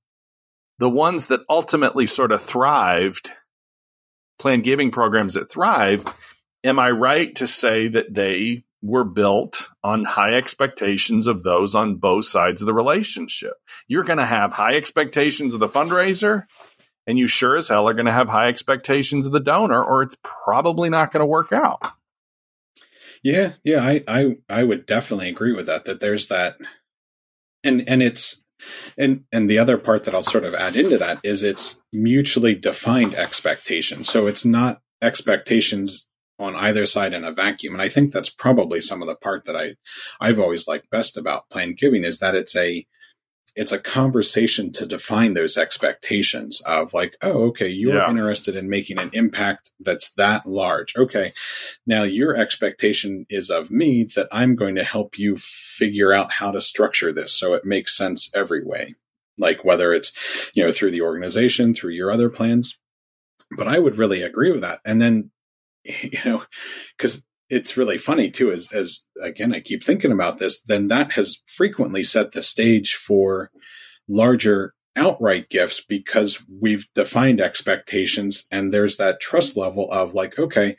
the 0.79 0.89
ones 0.89 1.27
that 1.27 1.41
ultimately 1.49 2.05
sort 2.05 2.31
of 2.31 2.41
thrived, 2.41 3.31
planned 4.39 4.63
giving 4.63 4.91
programs 4.91 5.33
that 5.33 5.49
thrive, 5.49 6.05
am 6.63 6.79
I 6.79 6.91
right 6.91 7.33
to 7.35 7.47
say 7.47 7.87
that 7.87 8.13
they 8.13 8.63
were 8.83 9.05
built 9.05 9.69
on 9.83 10.03
high 10.03 10.33
expectations 10.33 11.25
of 11.25 11.43
those 11.43 11.73
on 11.73 11.95
both 11.95 12.25
sides 12.25 12.61
of 12.61 12.65
the 12.65 12.73
relationship? 12.73 13.53
You're 13.87 14.03
going 14.03 14.19
to 14.19 14.25
have 14.25 14.53
high 14.53 14.75
expectations 14.75 15.53
of 15.53 15.59
the 15.59 15.67
fundraiser, 15.67 16.43
and 17.07 17.17
you 17.17 17.27
sure 17.27 17.57
as 17.57 17.69
hell 17.69 17.87
are 17.87 17.93
going 17.93 18.05
to 18.05 18.11
have 18.11 18.29
high 18.29 18.49
expectations 18.49 19.25
of 19.25 19.31
the 19.31 19.39
donor, 19.39 19.83
or 19.83 20.03
it's 20.03 20.17
probably 20.23 20.89
not 20.89 21.11
going 21.11 21.21
to 21.21 21.25
work 21.25 21.51
out. 21.51 21.81
Yeah, 23.23 23.53
yeah, 23.63 23.81
I, 23.81 24.03
I, 24.07 24.37
I 24.49 24.63
would 24.65 24.85
definitely 24.85 25.29
agree 25.29 25.53
with 25.53 25.65
that. 25.67 25.85
That 25.85 26.01
there's 26.01 26.27
that, 26.27 26.57
and 27.63 27.87
and 27.87 28.03
it's 28.03 28.43
and 28.97 29.23
and 29.31 29.49
the 29.49 29.59
other 29.59 29.77
part 29.77 30.03
that 30.03 30.13
I'll 30.13 30.23
sort 30.23 30.43
of 30.43 30.53
add 30.53 30.75
into 30.75 30.97
that 30.97 31.19
is 31.23 31.41
it's 31.41 31.81
mutually 31.93 32.55
defined 32.55 33.15
expectations. 33.15 34.09
So 34.09 34.27
it's 34.27 34.43
not 34.43 34.81
expectations 35.01 36.07
on 36.39 36.55
either 36.55 36.85
side 36.85 37.13
in 37.13 37.23
a 37.23 37.31
vacuum. 37.31 37.73
And 37.73 37.81
I 37.81 37.89
think 37.89 38.11
that's 38.11 38.29
probably 38.29 38.81
some 38.81 39.01
of 39.01 39.07
the 39.07 39.15
part 39.15 39.45
that 39.45 39.55
I 39.55 39.75
I've 40.19 40.39
always 40.39 40.67
liked 40.67 40.89
best 40.89 41.17
about 41.17 41.49
plan 41.49 41.75
giving 41.77 42.03
is 42.03 42.19
that 42.19 42.35
it's 42.35 42.55
a 42.55 42.85
it's 43.55 43.71
a 43.71 43.79
conversation 43.79 44.71
to 44.71 44.85
define 44.85 45.35
those 45.35 45.57
expectations 45.57 46.61
of 46.65 46.93
like, 46.93 47.15
oh, 47.21 47.43
okay, 47.49 47.67
you're 47.67 47.97
yeah. 47.97 48.09
interested 48.09 48.55
in 48.55 48.67
making 48.67 48.97
an 48.97 49.11
impact 49.13 49.71
that's 49.79 50.11
that 50.13 50.45
large. 50.47 50.93
Okay. 50.97 51.33
Now 51.85 52.01
your 52.01 52.35
expectation 52.35 53.27
is 53.29 53.51
of 53.51 53.69
me 53.69 54.05
that 54.15 54.27
I'm 54.31 54.55
going 54.55 54.75
to 54.75 54.83
help 54.83 55.19
you 55.19 55.37
figure 55.37 56.13
out 56.13 56.33
how 56.33 56.49
to 56.51 56.61
structure 56.61 57.13
this 57.13 57.31
so 57.31 57.53
it 57.53 57.63
makes 57.63 57.95
sense 57.95 58.31
every 58.33 58.65
way. 58.65 58.95
Like 59.37 59.63
whether 59.63 59.93
it's, 59.93 60.13
you 60.55 60.65
know, 60.65 60.71
through 60.71 60.91
the 60.91 61.01
organization, 61.01 61.75
through 61.75 61.91
your 61.91 62.11
other 62.11 62.29
plans. 62.29 62.79
But 63.55 63.67
I 63.67 63.77
would 63.77 63.99
really 63.99 64.23
agree 64.23 64.51
with 64.51 64.61
that. 64.61 64.79
And 64.83 64.99
then, 64.99 65.29
you 66.01 66.19
know, 66.25 66.43
because 66.97 67.23
it's 67.49 67.77
really 67.77 67.97
funny 67.97 68.31
too 68.31 68.51
as 68.51 68.71
as 68.73 69.05
again 69.21 69.53
i 69.53 69.59
keep 69.59 69.83
thinking 69.83 70.11
about 70.11 70.39
this 70.39 70.61
then 70.63 70.87
that 70.87 71.11
has 71.11 71.41
frequently 71.45 72.03
set 72.03 72.31
the 72.31 72.41
stage 72.41 72.95
for 72.95 73.51
larger 74.07 74.73
outright 74.95 75.49
gifts 75.49 75.83
because 75.83 76.41
we've 76.61 76.87
defined 76.95 77.41
expectations 77.41 78.45
and 78.51 78.73
there's 78.73 78.97
that 78.97 79.19
trust 79.19 79.57
level 79.57 79.91
of 79.91 80.13
like 80.13 80.39
okay 80.39 80.75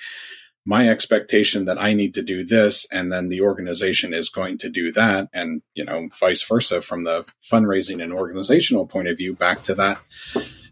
my 0.67 0.89
expectation 0.89 1.67
that 1.67 1.81
i 1.81 1.93
need 1.93 2.15
to 2.15 2.23
do 2.23 2.45
this 2.45 2.87
and 2.91 3.13
then 3.13 3.29
the 3.29 3.41
organization 3.41 4.15
is 4.15 4.29
going 4.29 4.57
to 4.57 4.69
do 4.69 4.91
that 4.91 5.29
and 5.33 5.63
you 5.75 5.85
know 5.85 6.09
vice 6.19 6.43
versa 6.43 6.81
from 6.81 7.05
the 7.05 7.25
fundraising 7.53 8.03
and 8.03 8.13
organizational 8.13 8.87
point 8.87 9.09
of 9.09 9.17
view 9.17 9.35
back 9.35 9.63
to 9.63 9.75
that 9.75 10.01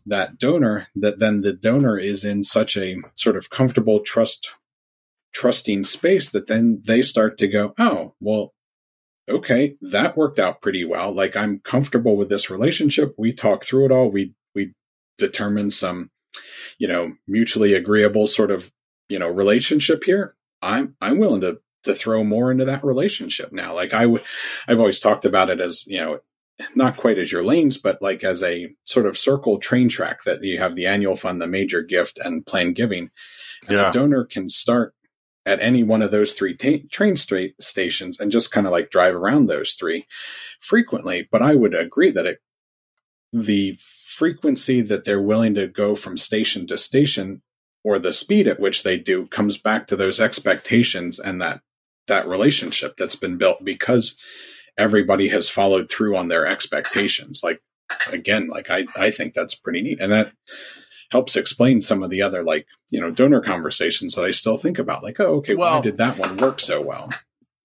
that 0.07 0.39
donor 0.39 0.89
that 0.95 1.19
then 1.19 1.43
the 1.43 1.53
donor 1.53 1.99
is 1.99 2.25
in 2.25 2.45
such 2.45 2.77
a 2.77 2.97
sort 3.15 3.37
of 3.37 3.51
comfortable 3.51 4.01
trust 4.01 4.55
trusting 5.33 5.85
space 5.85 6.31
that 6.31 6.47
then 6.47 6.83
they 6.85 7.03
start 7.03 7.39
to 7.39 7.49
go, 7.49 7.75
oh, 7.79 8.15
well, 8.21 8.53
okay, 9.29 9.77
that 9.81 10.17
worked 10.17 10.39
out 10.39 10.61
pretty 10.61 10.85
well. 10.85 11.13
Like 11.13 11.37
I'm 11.37 11.61
comfortable 11.61 12.17
with 12.17 12.29
this 12.29 12.51
relationship. 12.51 13.15
We 13.17 13.33
talk 13.33 13.65
through 13.65 13.87
it 13.87 13.93
all. 13.93 14.11
We 14.11 14.35
we 14.55 14.75
determine 15.19 15.71
some, 15.71 16.11
you 16.79 16.89
know, 16.89 17.15
mutually 17.27 17.75
agreeable 17.75 18.27
sort 18.27 18.51
of, 18.51 18.73
you 19.09 19.19
know, 19.19 19.29
relationship 19.29 20.05
here. 20.05 20.35
I'm 20.61 20.97
I'm 21.01 21.19
willing 21.19 21.41
to 21.43 21.61
to 21.85 21.95
throw 21.95 22.23
more 22.23 22.53
into 22.53 22.65
that 22.67 22.85
relationship 22.85 23.53
now. 23.53 23.75
Like 23.75 23.95
I 23.95 24.07
would 24.07 24.23
I've 24.69 24.79
always 24.79 25.01
talked 25.01 25.25
about 25.25 25.51
it 25.51 25.61
as, 25.61 25.87
you 25.87 25.99
know, 25.99 26.21
not 26.75 26.97
quite 26.97 27.19
as 27.19 27.33
your 27.33 27.45
lanes, 27.45 27.79
but 27.79 28.01
like 28.03 28.25
as 28.25 28.43
a 28.43 28.75
sort 28.85 29.07
of 29.07 29.19
circle 29.19 29.59
train 29.59 29.89
track 29.89 30.23
that 30.25 30.43
you 30.43 30.59
have 30.59 30.77
the 30.77 30.87
annual 30.87 31.17
fund, 31.17 31.41
the 31.41 31.47
major 31.47 31.83
gift, 31.83 32.19
and 32.19 32.47
planned 32.47 32.75
giving. 32.75 33.11
And 33.67 33.77
yeah. 33.77 33.89
a 33.89 33.93
donor 33.93 34.25
can 34.25 34.49
start 34.49 34.95
at 35.45 35.61
any 35.61 35.83
one 35.83 36.03
of 36.03 36.11
those 36.11 36.33
three 36.33 36.57
train 36.57 37.17
straight 37.17 37.61
stations 37.61 38.21
and 38.21 38.31
just 38.31 38.53
kind 38.53 38.67
of 38.67 38.73
like 38.73 38.91
drive 38.91 39.15
around 39.15 39.47
those 39.47 39.73
three 39.73 40.07
frequently. 40.61 41.29
But 41.31 41.43
I 41.43 41.55
would 41.55 41.75
agree 41.75 42.11
that 42.11 42.27
it, 42.27 42.39
the 43.33 43.77
frequency 43.79 44.83
that 44.83 45.05
they're 45.05 45.23
willing 45.23 45.55
to 45.55 45.67
go 45.67 45.97
from 45.97 46.17
station 46.17 46.67
to 46.69 46.79
station 46.79 47.43
or 47.83 47.99
the 47.99 48.13
speed 48.13 48.47
at 48.47 48.61
which 48.61 48.83
they 48.83 48.99
do 48.99 49.27
comes 49.27 49.59
back 49.59 49.87
to 49.89 49.97
those 49.97 50.21
expectations 50.21 51.19
and 51.19 51.41
that 51.43 51.61
that 52.09 52.29
relationship 52.29 52.97
that's 52.97 53.17
been 53.17 53.39
built 53.39 53.65
because 53.65 54.19
everybody 54.79 55.29
has 55.29 55.49
followed 55.49 55.91
through 55.91 56.17
on 56.17 56.29
their 56.29 56.47
expectations 56.47 57.43
like 57.43 57.61
again 58.13 58.49
like 58.49 58.71
i 58.71 58.87
i 58.97 59.11
think 59.11 59.35
that's 59.35 59.55
pretty 59.55 59.83
neat 59.83 60.01
and 60.01 60.13
that 60.13 60.33
helps 61.13 61.37
explain 61.37 61.83
some 61.83 62.03
of 62.03 62.09
the 62.09 62.23
other 62.23 62.43
like 62.43 62.67
you 62.89 62.99
know 62.99 63.11
donor 63.11 63.43
conversations 63.43 64.15
that 64.15 64.25
I 64.25 64.31
still 64.31 64.57
think 64.57 64.79
about. 64.79 65.03
Like, 65.03 65.21
oh, 65.21 65.37
okay, 65.37 65.55
well, 65.55 65.77
why 65.77 65.81
did 65.83 65.99
that 65.99 66.19
one 66.19 66.39
work 66.39 66.59
so 66.59 66.81
well? 66.81 67.11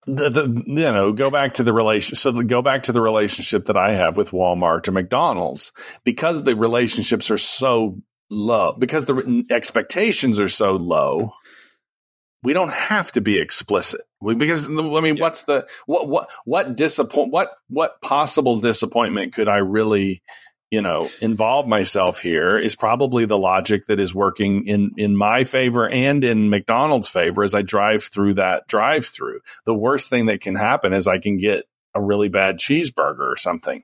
The, 0.05 0.29
the, 0.29 0.63
you 0.65 0.91
know 0.91 1.11
go 1.11 1.29
back 1.29 1.55
to 1.55 1.63
the 1.63 1.73
relation 1.73 2.15
so 2.15 2.31
the, 2.31 2.43
go 2.43 2.61
back 2.61 2.83
to 2.83 2.91
the 2.91 3.01
relationship 3.01 3.65
that 3.65 3.75
I 3.75 3.93
have 3.93 4.15
with 4.15 4.31
Walmart 4.31 4.87
or 4.87 4.91
McDonald's 4.91 5.73
because 6.05 6.43
the 6.43 6.55
relationships 6.55 7.29
are 7.29 7.37
so 7.37 8.01
low 8.29 8.73
because 8.79 9.05
the 9.05 9.45
expectations 9.49 10.39
are 10.39 10.47
so 10.47 10.73
low 10.73 11.33
we 12.43 12.53
don't 12.53 12.71
have 12.71 13.11
to 13.13 13.21
be 13.21 13.39
explicit 13.39 14.01
because 14.21 14.69
I 14.69 14.71
mean 14.71 15.17
yeah. 15.17 15.21
what's 15.21 15.43
the 15.43 15.67
what 15.85 16.07
what 16.07 16.29
what 16.45 16.75
disappoint 16.75 17.31
what 17.31 17.51
what 17.69 18.01
possible 18.01 18.59
disappointment 18.59 19.33
could 19.33 19.47
I 19.47 19.57
really 19.57 20.21
you 20.69 20.81
know, 20.81 21.09
involve 21.21 21.65
myself 21.65 22.19
here 22.19 22.57
is 22.57 22.75
probably 22.75 23.23
the 23.25 23.37
logic 23.37 23.85
that 23.85 23.99
is 23.99 24.13
working 24.13 24.67
in 24.67 24.91
in 24.97 25.15
my 25.15 25.45
favor 25.45 25.87
and 25.87 26.23
in 26.23 26.49
McDonald's 26.49 27.07
favor 27.07 27.43
as 27.43 27.55
I 27.55 27.61
drive 27.61 28.03
through 28.03 28.33
that 28.35 28.67
drive 28.67 29.05
through. 29.05 29.39
The 29.65 29.73
worst 29.73 30.09
thing 30.09 30.25
that 30.25 30.41
can 30.41 30.55
happen 30.55 30.91
is 30.91 31.07
I 31.07 31.19
can 31.19 31.37
get 31.37 31.63
a 31.95 32.01
really 32.01 32.27
bad 32.27 32.57
cheeseburger 32.57 33.31
or 33.31 33.37
something. 33.37 33.83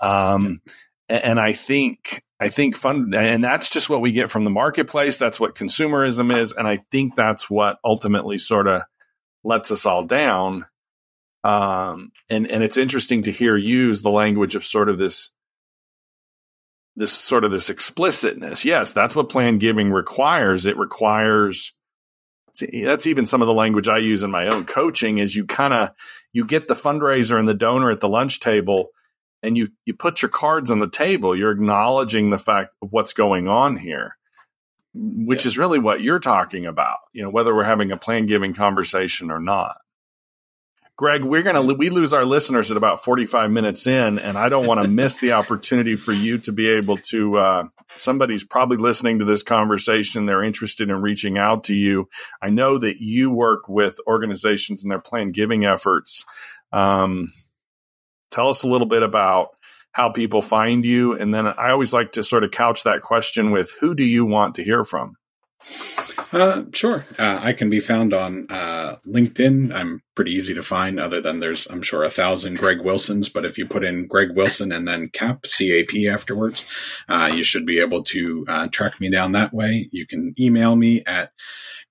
Um, 0.00 0.60
and 1.08 1.38
I 1.38 1.52
think 1.52 2.24
I 2.44 2.50
think 2.50 2.76
fund, 2.76 3.14
and 3.14 3.42
that's 3.42 3.70
just 3.70 3.88
what 3.88 4.02
we 4.02 4.12
get 4.12 4.30
from 4.30 4.44
the 4.44 4.50
marketplace. 4.50 5.16
That's 5.16 5.40
what 5.40 5.54
consumerism 5.54 6.36
is, 6.36 6.52
and 6.52 6.68
I 6.68 6.84
think 6.90 7.14
that's 7.14 7.48
what 7.48 7.78
ultimately 7.82 8.36
sort 8.36 8.68
of 8.68 8.82
lets 9.42 9.70
us 9.70 9.86
all 9.86 10.04
down. 10.04 10.66
Um, 11.42 12.12
and 12.28 12.46
and 12.50 12.62
it's 12.62 12.76
interesting 12.76 13.22
to 13.22 13.30
hear 13.32 13.56
use 13.56 14.02
the 14.02 14.10
language 14.10 14.56
of 14.56 14.62
sort 14.62 14.90
of 14.90 14.98
this 14.98 15.32
this 16.96 17.12
sort 17.12 17.44
of 17.44 17.50
this 17.50 17.70
explicitness. 17.70 18.62
Yes, 18.62 18.92
that's 18.92 19.16
what 19.16 19.30
plan 19.30 19.56
giving 19.56 19.90
requires. 19.90 20.66
It 20.66 20.76
requires 20.76 21.72
that's 22.60 23.06
even 23.06 23.24
some 23.24 23.40
of 23.40 23.48
the 23.48 23.54
language 23.54 23.88
I 23.88 23.98
use 23.98 24.22
in 24.22 24.30
my 24.30 24.48
own 24.48 24.66
coaching 24.66 25.16
is 25.16 25.34
you 25.34 25.46
kind 25.46 25.72
of 25.72 25.90
you 26.34 26.44
get 26.44 26.68
the 26.68 26.74
fundraiser 26.74 27.38
and 27.38 27.48
the 27.48 27.54
donor 27.54 27.90
at 27.90 28.00
the 28.00 28.08
lunch 28.08 28.40
table 28.40 28.90
and 29.44 29.56
you 29.56 29.68
you 29.84 29.94
put 29.94 30.22
your 30.22 30.30
cards 30.30 30.70
on 30.70 30.80
the 30.80 30.88
table. 30.88 31.36
You're 31.36 31.52
acknowledging 31.52 32.30
the 32.30 32.38
fact 32.38 32.74
of 32.82 32.92
what's 32.92 33.12
going 33.12 33.48
on 33.48 33.76
here, 33.76 34.16
which 34.94 35.40
yes. 35.40 35.46
is 35.46 35.58
really 35.58 35.78
what 35.78 36.00
you're 36.00 36.20
talking 36.20 36.66
about. 36.66 36.98
You 37.12 37.22
know, 37.22 37.30
whether 37.30 37.54
we're 37.54 37.64
having 37.64 37.92
a 37.92 37.96
plan 37.96 38.26
giving 38.26 38.54
conversation 38.54 39.30
or 39.30 39.40
not. 39.40 39.76
Greg, 40.96 41.24
we're 41.24 41.42
going 41.42 41.56
to 41.56 41.74
we 41.74 41.90
lose 41.90 42.12
our 42.12 42.24
listeners 42.24 42.70
at 42.70 42.76
about 42.76 43.02
45 43.02 43.50
minutes 43.50 43.88
in 43.88 44.20
and 44.20 44.38
I 44.38 44.48
don't 44.48 44.66
want 44.66 44.80
to 44.80 44.88
miss 44.88 45.18
the 45.18 45.32
opportunity 45.32 45.96
for 45.96 46.12
you 46.12 46.38
to 46.38 46.52
be 46.52 46.68
able 46.68 46.98
to 46.98 47.36
uh, 47.36 47.64
somebody's 47.96 48.44
probably 48.44 48.76
listening 48.76 49.18
to 49.18 49.24
this 49.24 49.42
conversation, 49.42 50.26
they're 50.26 50.44
interested 50.44 50.90
in 50.90 51.02
reaching 51.02 51.36
out 51.36 51.64
to 51.64 51.74
you. 51.74 52.08
I 52.40 52.50
know 52.50 52.78
that 52.78 52.98
you 52.98 53.32
work 53.32 53.68
with 53.68 53.98
organizations 54.06 54.84
and 54.84 54.92
their 54.92 55.00
plan 55.00 55.32
giving 55.32 55.64
efforts. 55.64 56.24
Um, 56.72 57.32
tell 58.34 58.48
us 58.48 58.62
a 58.62 58.68
little 58.68 58.86
bit 58.86 59.02
about 59.02 59.50
how 59.92 60.10
people 60.10 60.42
find 60.42 60.84
you 60.84 61.12
and 61.18 61.32
then 61.32 61.46
I 61.46 61.70
always 61.70 61.92
like 61.92 62.12
to 62.12 62.22
sort 62.22 62.44
of 62.44 62.50
couch 62.50 62.82
that 62.82 63.02
question 63.02 63.50
with 63.50 63.72
who 63.80 63.94
do 63.94 64.04
you 64.04 64.24
want 64.24 64.56
to 64.56 64.64
hear 64.64 64.84
from? 64.84 65.16
Uh, 66.32 66.64
sure. 66.72 67.04
Uh, 67.16 67.38
I 67.40 67.52
can 67.52 67.70
be 67.70 67.78
found 67.78 68.12
on 68.12 68.46
uh, 68.50 68.96
LinkedIn. 69.06 69.72
I'm 69.72 70.02
pretty 70.16 70.32
easy 70.32 70.52
to 70.54 70.64
find, 70.64 70.98
other 70.98 71.20
than 71.20 71.38
there's, 71.38 71.66
I'm 71.66 71.80
sure, 71.82 72.02
a 72.02 72.10
thousand 72.10 72.58
Greg 72.58 72.80
Wilsons. 72.80 73.28
But 73.28 73.44
if 73.44 73.56
you 73.56 73.66
put 73.66 73.84
in 73.84 74.08
Greg 74.08 74.34
Wilson 74.34 74.72
and 74.72 74.86
then 74.86 75.10
CAP, 75.10 75.44
CAP 75.44 75.94
afterwards, 76.10 76.68
uh, 77.08 77.30
you 77.32 77.44
should 77.44 77.64
be 77.64 77.78
able 77.78 78.02
to 78.04 78.44
uh, 78.48 78.68
track 78.68 79.00
me 79.00 79.10
down 79.10 79.32
that 79.32 79.54
way. 79.54 79.88
You 79.92 80.06
can 80.06 80.34
email 80.38 80.74
me 80.74 81.04
at 81.06 81.30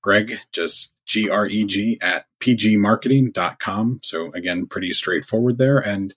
Greg, 0.02 0.38
just 0.52 0.94
G 1.06 1.30
R 1.30 1.47
E 1.47 1.66
G, 1.66 1.97
at 2.01 2.26
pgmarketing.com. 2.39 3.99
So, 4.04 4.32
again, 4.34 4.68
pretty 4.68 4.93
straightforward 4.93 5.58
there. 5.58 5.78
And 5.78 6.14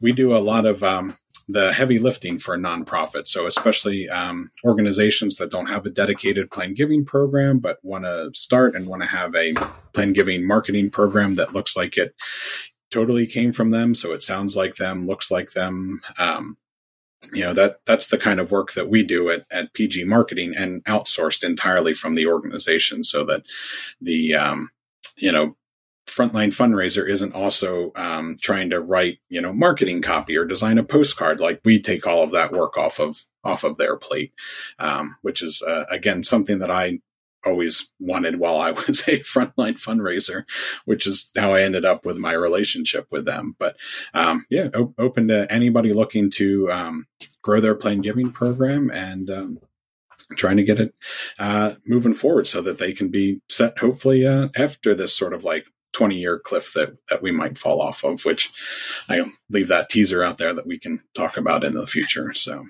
we 0.00 0.12
do 0.12 0.34
a 0.34 0.38
lot 0.38 0.66
of 0.66 0.82
um, 0.82 1.16
the 1.48 1.72
heavy 1.72 1.98
lifting 1.98 2.38
for 2.38 2.54
a 2.54 2.58
nonprofit. 2.58 3.28
So, 3.28 3.46
especially 3.46 4.08
um, 4.08 4.50
organizations 4.64 5.36
that 5.36 5.50
don't 5.50 5.66
have 5.66 5.86
a 5.86 5.90
dedicated 5.90 6.50
plan 6.50 6.74
giving 6.74 7.04
program, 7.04 7.58
but 7.58 7.78
want 7.82 8.04
to 8.04 8.30
start 8.34 8.74
and 8.74 8.86
want 8.86 9.02
to 9.02 9.08
have 9.08 9.34
a 9.34 9.54
plan 9.92 10.12
giving 10.12 10.46
marketing 10.46 10.90
program 10.90 11.36
that 11.36 11.52
looks 11.52 11.76
like 11.76 11.96
it 11.96 12.14
totally 12.90 13.26
came 13.26 13.52
from 13.52 13.70
them. 13.70 13.94
So 13.94 14.12
it 14.12 14.22
sounds 14.22 14.56
like 14.56 14.76
them, 14.76 15.06
looks 15.06 15.30
like 15.30 15.52
them. 15.52 16.00
Um, 16.18 16.56
you 17.32 17.42
know 17.42 17.54
that 17.54 17.80
that's 17.86 18.08
the 18.08 18.18
kind 18.18 18.40
of 18.40 18.50
work 18.50 18.72
that 18.72 18.88
we 18.88 19.02
do 19.02 19.30
at, 19.30 19.44
at 19.50 19.72
PG 19.74 20.04
Marketing 20.04 20.54
and 20.56 20.84
outsourced 20.84 21.44
entirely 21.44 21.94
from 21.94 22.14
the 22.14 22.26
organization, 22.26 23.04
so 23.04 23.24
that 23.24 23.42
the 24.00 24.34
um, 24.34 24.70
you 25.16 25.32
know 25.32 25.56
frontline 26.06 26.48
fundraiser 26.48 27.08
isn't 27.08 27.34
also 27.34 27.92
um, 27.94 28.36
trying 28.40 28.70
to 28.70 28.80
write 28.80 29.18
you 29.28 29.40
know 29.40 29.52
marketing 29.52 30.02
copy 30.02 30.36
or 30.36 30.44
design 30.44 30.78
a 30.78 30.84
postcard. 30.84 31.40
Like 31.40 31.60
we 31.64 31.80
take 31.80 32.06
all 32.06 32.22
of 32.22 32.32
that 32.32 32.52
work 32.52 32.76
off 32.76 32.98
of 32.98 33.24
off 33.44 33.64
of 33.64 33.76
their 33.76 33.96
plate 33.96 34.32
um, 34.78 35.16
which 35.22 35.42
is 35.42 35.62
uh, 35.62 35.84
again 35.90 36.22
something 36.24 36.60
that 36.60 36.70
i 36.70 36.98
always 37.44 37.92
wanted 37.98 38.38
while 38.38 38.56
i 38.56 38.70
was 38.86 39.00
a 39.08 39.20
frontline 39.20 39.80
fundraiser 39.80 40.44
which 40.84 41.06
is 41.06 41.30
how 41.36 41.54
i 41.54 41.62
ended 41.62 41.84
up 41.84 42.04
with 42.04 42.16
my 42.16 42.32
relationship 42.32 43.06
with 43.10 43.24
them 43.24 43.54
but 43.58 43.76
um, 44.14 44.44
yeah 44.50 44.68
o- 44.74 44.94
open 44.98 45.28
to 45.28 45.50
anybody 45.52 45.92
looking 45.92 46.30
to 46.30 46.70
um, 46.70 47.06
grow 47.42 47.60
their 47.60 47.74
plan 47.74 48.00
giving 48.00 48.30
program 48.30 48.90
and 48.90 49.30
um, 49.30 49.58
trying 50.36 50.56
to 50.56 50.64
get 50.64 50.80
it 50.80 50.94
uh, 51.38 51.74
moving 51.86 52.14
forward 52.14 52.46
so 52.46 52.62
that 52.62 52.78
they 52.78 52.92
can 52.92 53.08
be 53.08 53.40
set 53.48 53.78
hopefully 53.78 54.26
uh, 54.26 54.48
after 54.56 54.94
this 54.94 55.14
sort 55.16 55.32
of 55.32 55.44
like 55.44 55.66
20 55.92 56.16
year 56.16 56.38
cliff 56.38 56.72
that, 56.74 56.96
that 57.08 57.22
we 57.22 57.30
might 57.30 57.58
fall 57.58 57.80
off 57.80 58.04
of, 58.04 58.24
which 58.24 58.50
I 59.08 59.22
leave 59.50 59.68
that 59.68 59.88
teaser 59.88 60.22
out 60.22 60.38
there 60.38 60.54
that 60.54 60.66
we 60.66 60.78
can 60.78 61.00
talk 61.14 61.36
about 61.36 61.64
in 61.64 61.74
the 61.74 61.86
future. 61.86 62.32
So. 62.34 62.66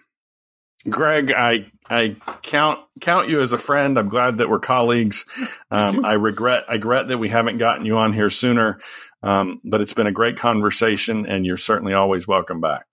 Greg, 0.88 1.32
I 1.32 1.70
I 1.88 2.16
count 2.42 2.80
count 3.00 3.28
you 3.28 3.40
as 3.40 3.52
a 3.52 3.58
friend. 3.58 3.98
I'm 3.98 4.08
glad 4.08 4.38
that 4.38 4.48
we're 4.48 4.58
colleagues. 4.58 5.24
Um, 5.70 6.04
I 6.04 6.14
regret 6.14 6.64
I 6.68 6.74
regret 6.74 7.08
that 7.08 7.18
we 7.18 7.28
haven't 7.28 7.58
gotten 7.58 7.86
you 7.86 7.96
on 7.98 8.12
here 8.12 8.30
sooner, 8.30 8.80
um, 9.22 9.60
but 9.64 9.80
it's 9.80 9.94
been 9.94 10.06
a 10.06 10.12
great 10.12 10.36
conversation, 10.36 11.26
and 11.26 11.46
you're 11.46 11.56
certainly 11.56 11.94
always 11.94 12.26
welcome 12.26 12.60
back. 12.60 12.86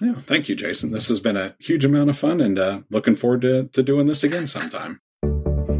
Yeah, 0.00 0.14
thank 0.14 0.48
you, 0.48 0.54
Jason. 0.54 0.92
This 0.92 1.08
has 1.08 1.18
been 1.18 1.36
a 1.36 1.56
huge 1.58 1.84
amount 1.84 2.10
of 2.10 2.18
fun, 2.18 2.40
and 2.40 2.58
uh, 2.58 2.80
looking 2.90 3.16
forward 3.16 3.42
to 3.42 3.64
to 3.64 3.82
doing 3.82 4.06
this 4.06 4.22
again 4.22 4.46
sometime. 4.46 5.00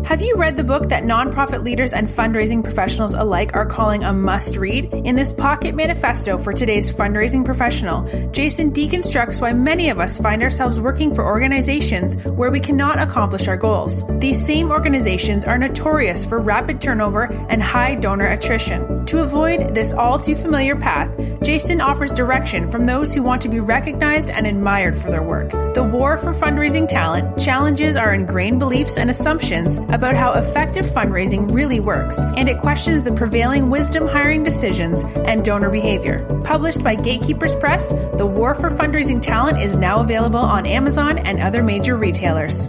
Have 0.08 0.22
you 0.22 0.36
read 0.36 0.56
the 0.56 0.64
book 0.64 0.88
that 0.88 1.02
nonprofit 1.02 1.62
leaders 1.62 1.92
and 1.92 2.08
fundraising 2.08 2.64
professionals 2.64 3.12
alike 3.12 3.54
are 3.54 3.66
calling 3.66 4.04
a 4.04 4.10
must 4.10 4.56
read? 4.56 4.86
In 4.86 5.16
this 5.16 5.34
pocket 5.34 5.74
manifesto 5.74 6.38
for 6.38 6.54
today's 6.54 6.90
fundraising 6.90 7.44
professional, 7.44 8.30
Jason 8.30 8.72
deconstructs 8.72 9.38
why 9.38 9.52
many 9.52 9.90
of 9.90 10.00
us 10.00 10.16
find 10.16 10.42
ourselves 10.42 10.80
working 10.80 11.14
for 11.14 11.26
organizations 11.26 12.16
where 12.24 12.50
we 12.50 12.58
cannot 12.58 12.98
accomplish 12.98 13.48
our 13.48 13.58
goals. 13.58 14.02
These 14.18 14.42
same 14.42 14.70
organizations 14.70 15.44
are 15.44 15.58
notorious 15.58 16.24
for 16.24 16.40
rapid 16.40 16.80
turnover 16.80 17.24
and 17.50 17.62
high 17.62 17.94
donor 17.94 18.28
attrition. 18.28 18.97
To 19.08 19.22
avoid 19.22 19.74
this 19.74 19.94
all 19.94 20.18
too 20.18 20.36
familiar 20.36 20.76
path, 20.76 21.18
Jason 21.42 21.80
offers 21.80 22.12
direction 22.12 22.68
from 22.68 22.84
those 22.84 23.10
who 23.10 23.22
want 23.22 23.40
to 23.40 23.48
be 23.48 23.58
recognized 23.58 24.28
and 24.28 24.46
admired 24.46 24.94
for 24.94 25.10
their 25.10 25.22
work. 25.22 25.50
The 25.72 25.82
war 25.82 26.18
for 26.18 26.34
fundraising 26.34 26.86
talent 26.86 27.38
challenges 27.38 27.96
our 27.96 28.12
ingrained 28.12 28.58
beliefs 28.58 28.98
and 28.98 29.08
assumptions 29.08 29.78
about 29.78 30.14
how 30.14 30.34
effective 30.34 30.84
fundraising 30.84 31.54
really 31.54 31.80
works, 31.80 32.18
and 32.18 32.50
it 32.50 32.58
questions 32.58 33.02
the 33.02 33.12
prevailing 33.12 33.70
wisdom 33.70 34.06
hiring 34.06 34.44
decisions 34.44 35.04
and 35.24 35.42
donor 35.42 35.70
behavior. 35.70 36.18
Published 36.44 36.84
by 36.84 36.94
Gatekeepers 36.94 37.56
Press, 37.56 37.88
The 38.18 38.26
War 38.26 38.54
for 38.54 38.68
Fundraising 38.68 39.22
Talent 39.22 39.64
is 39.64 39.74
now 39.74 40.00
available 40.00 40.38
on 40.38 40.66
Amazon 40.66 41.16
and 41.16 41.40
other 41.40 41.62
major 41.62 41.96
retailers. 41.96 42.68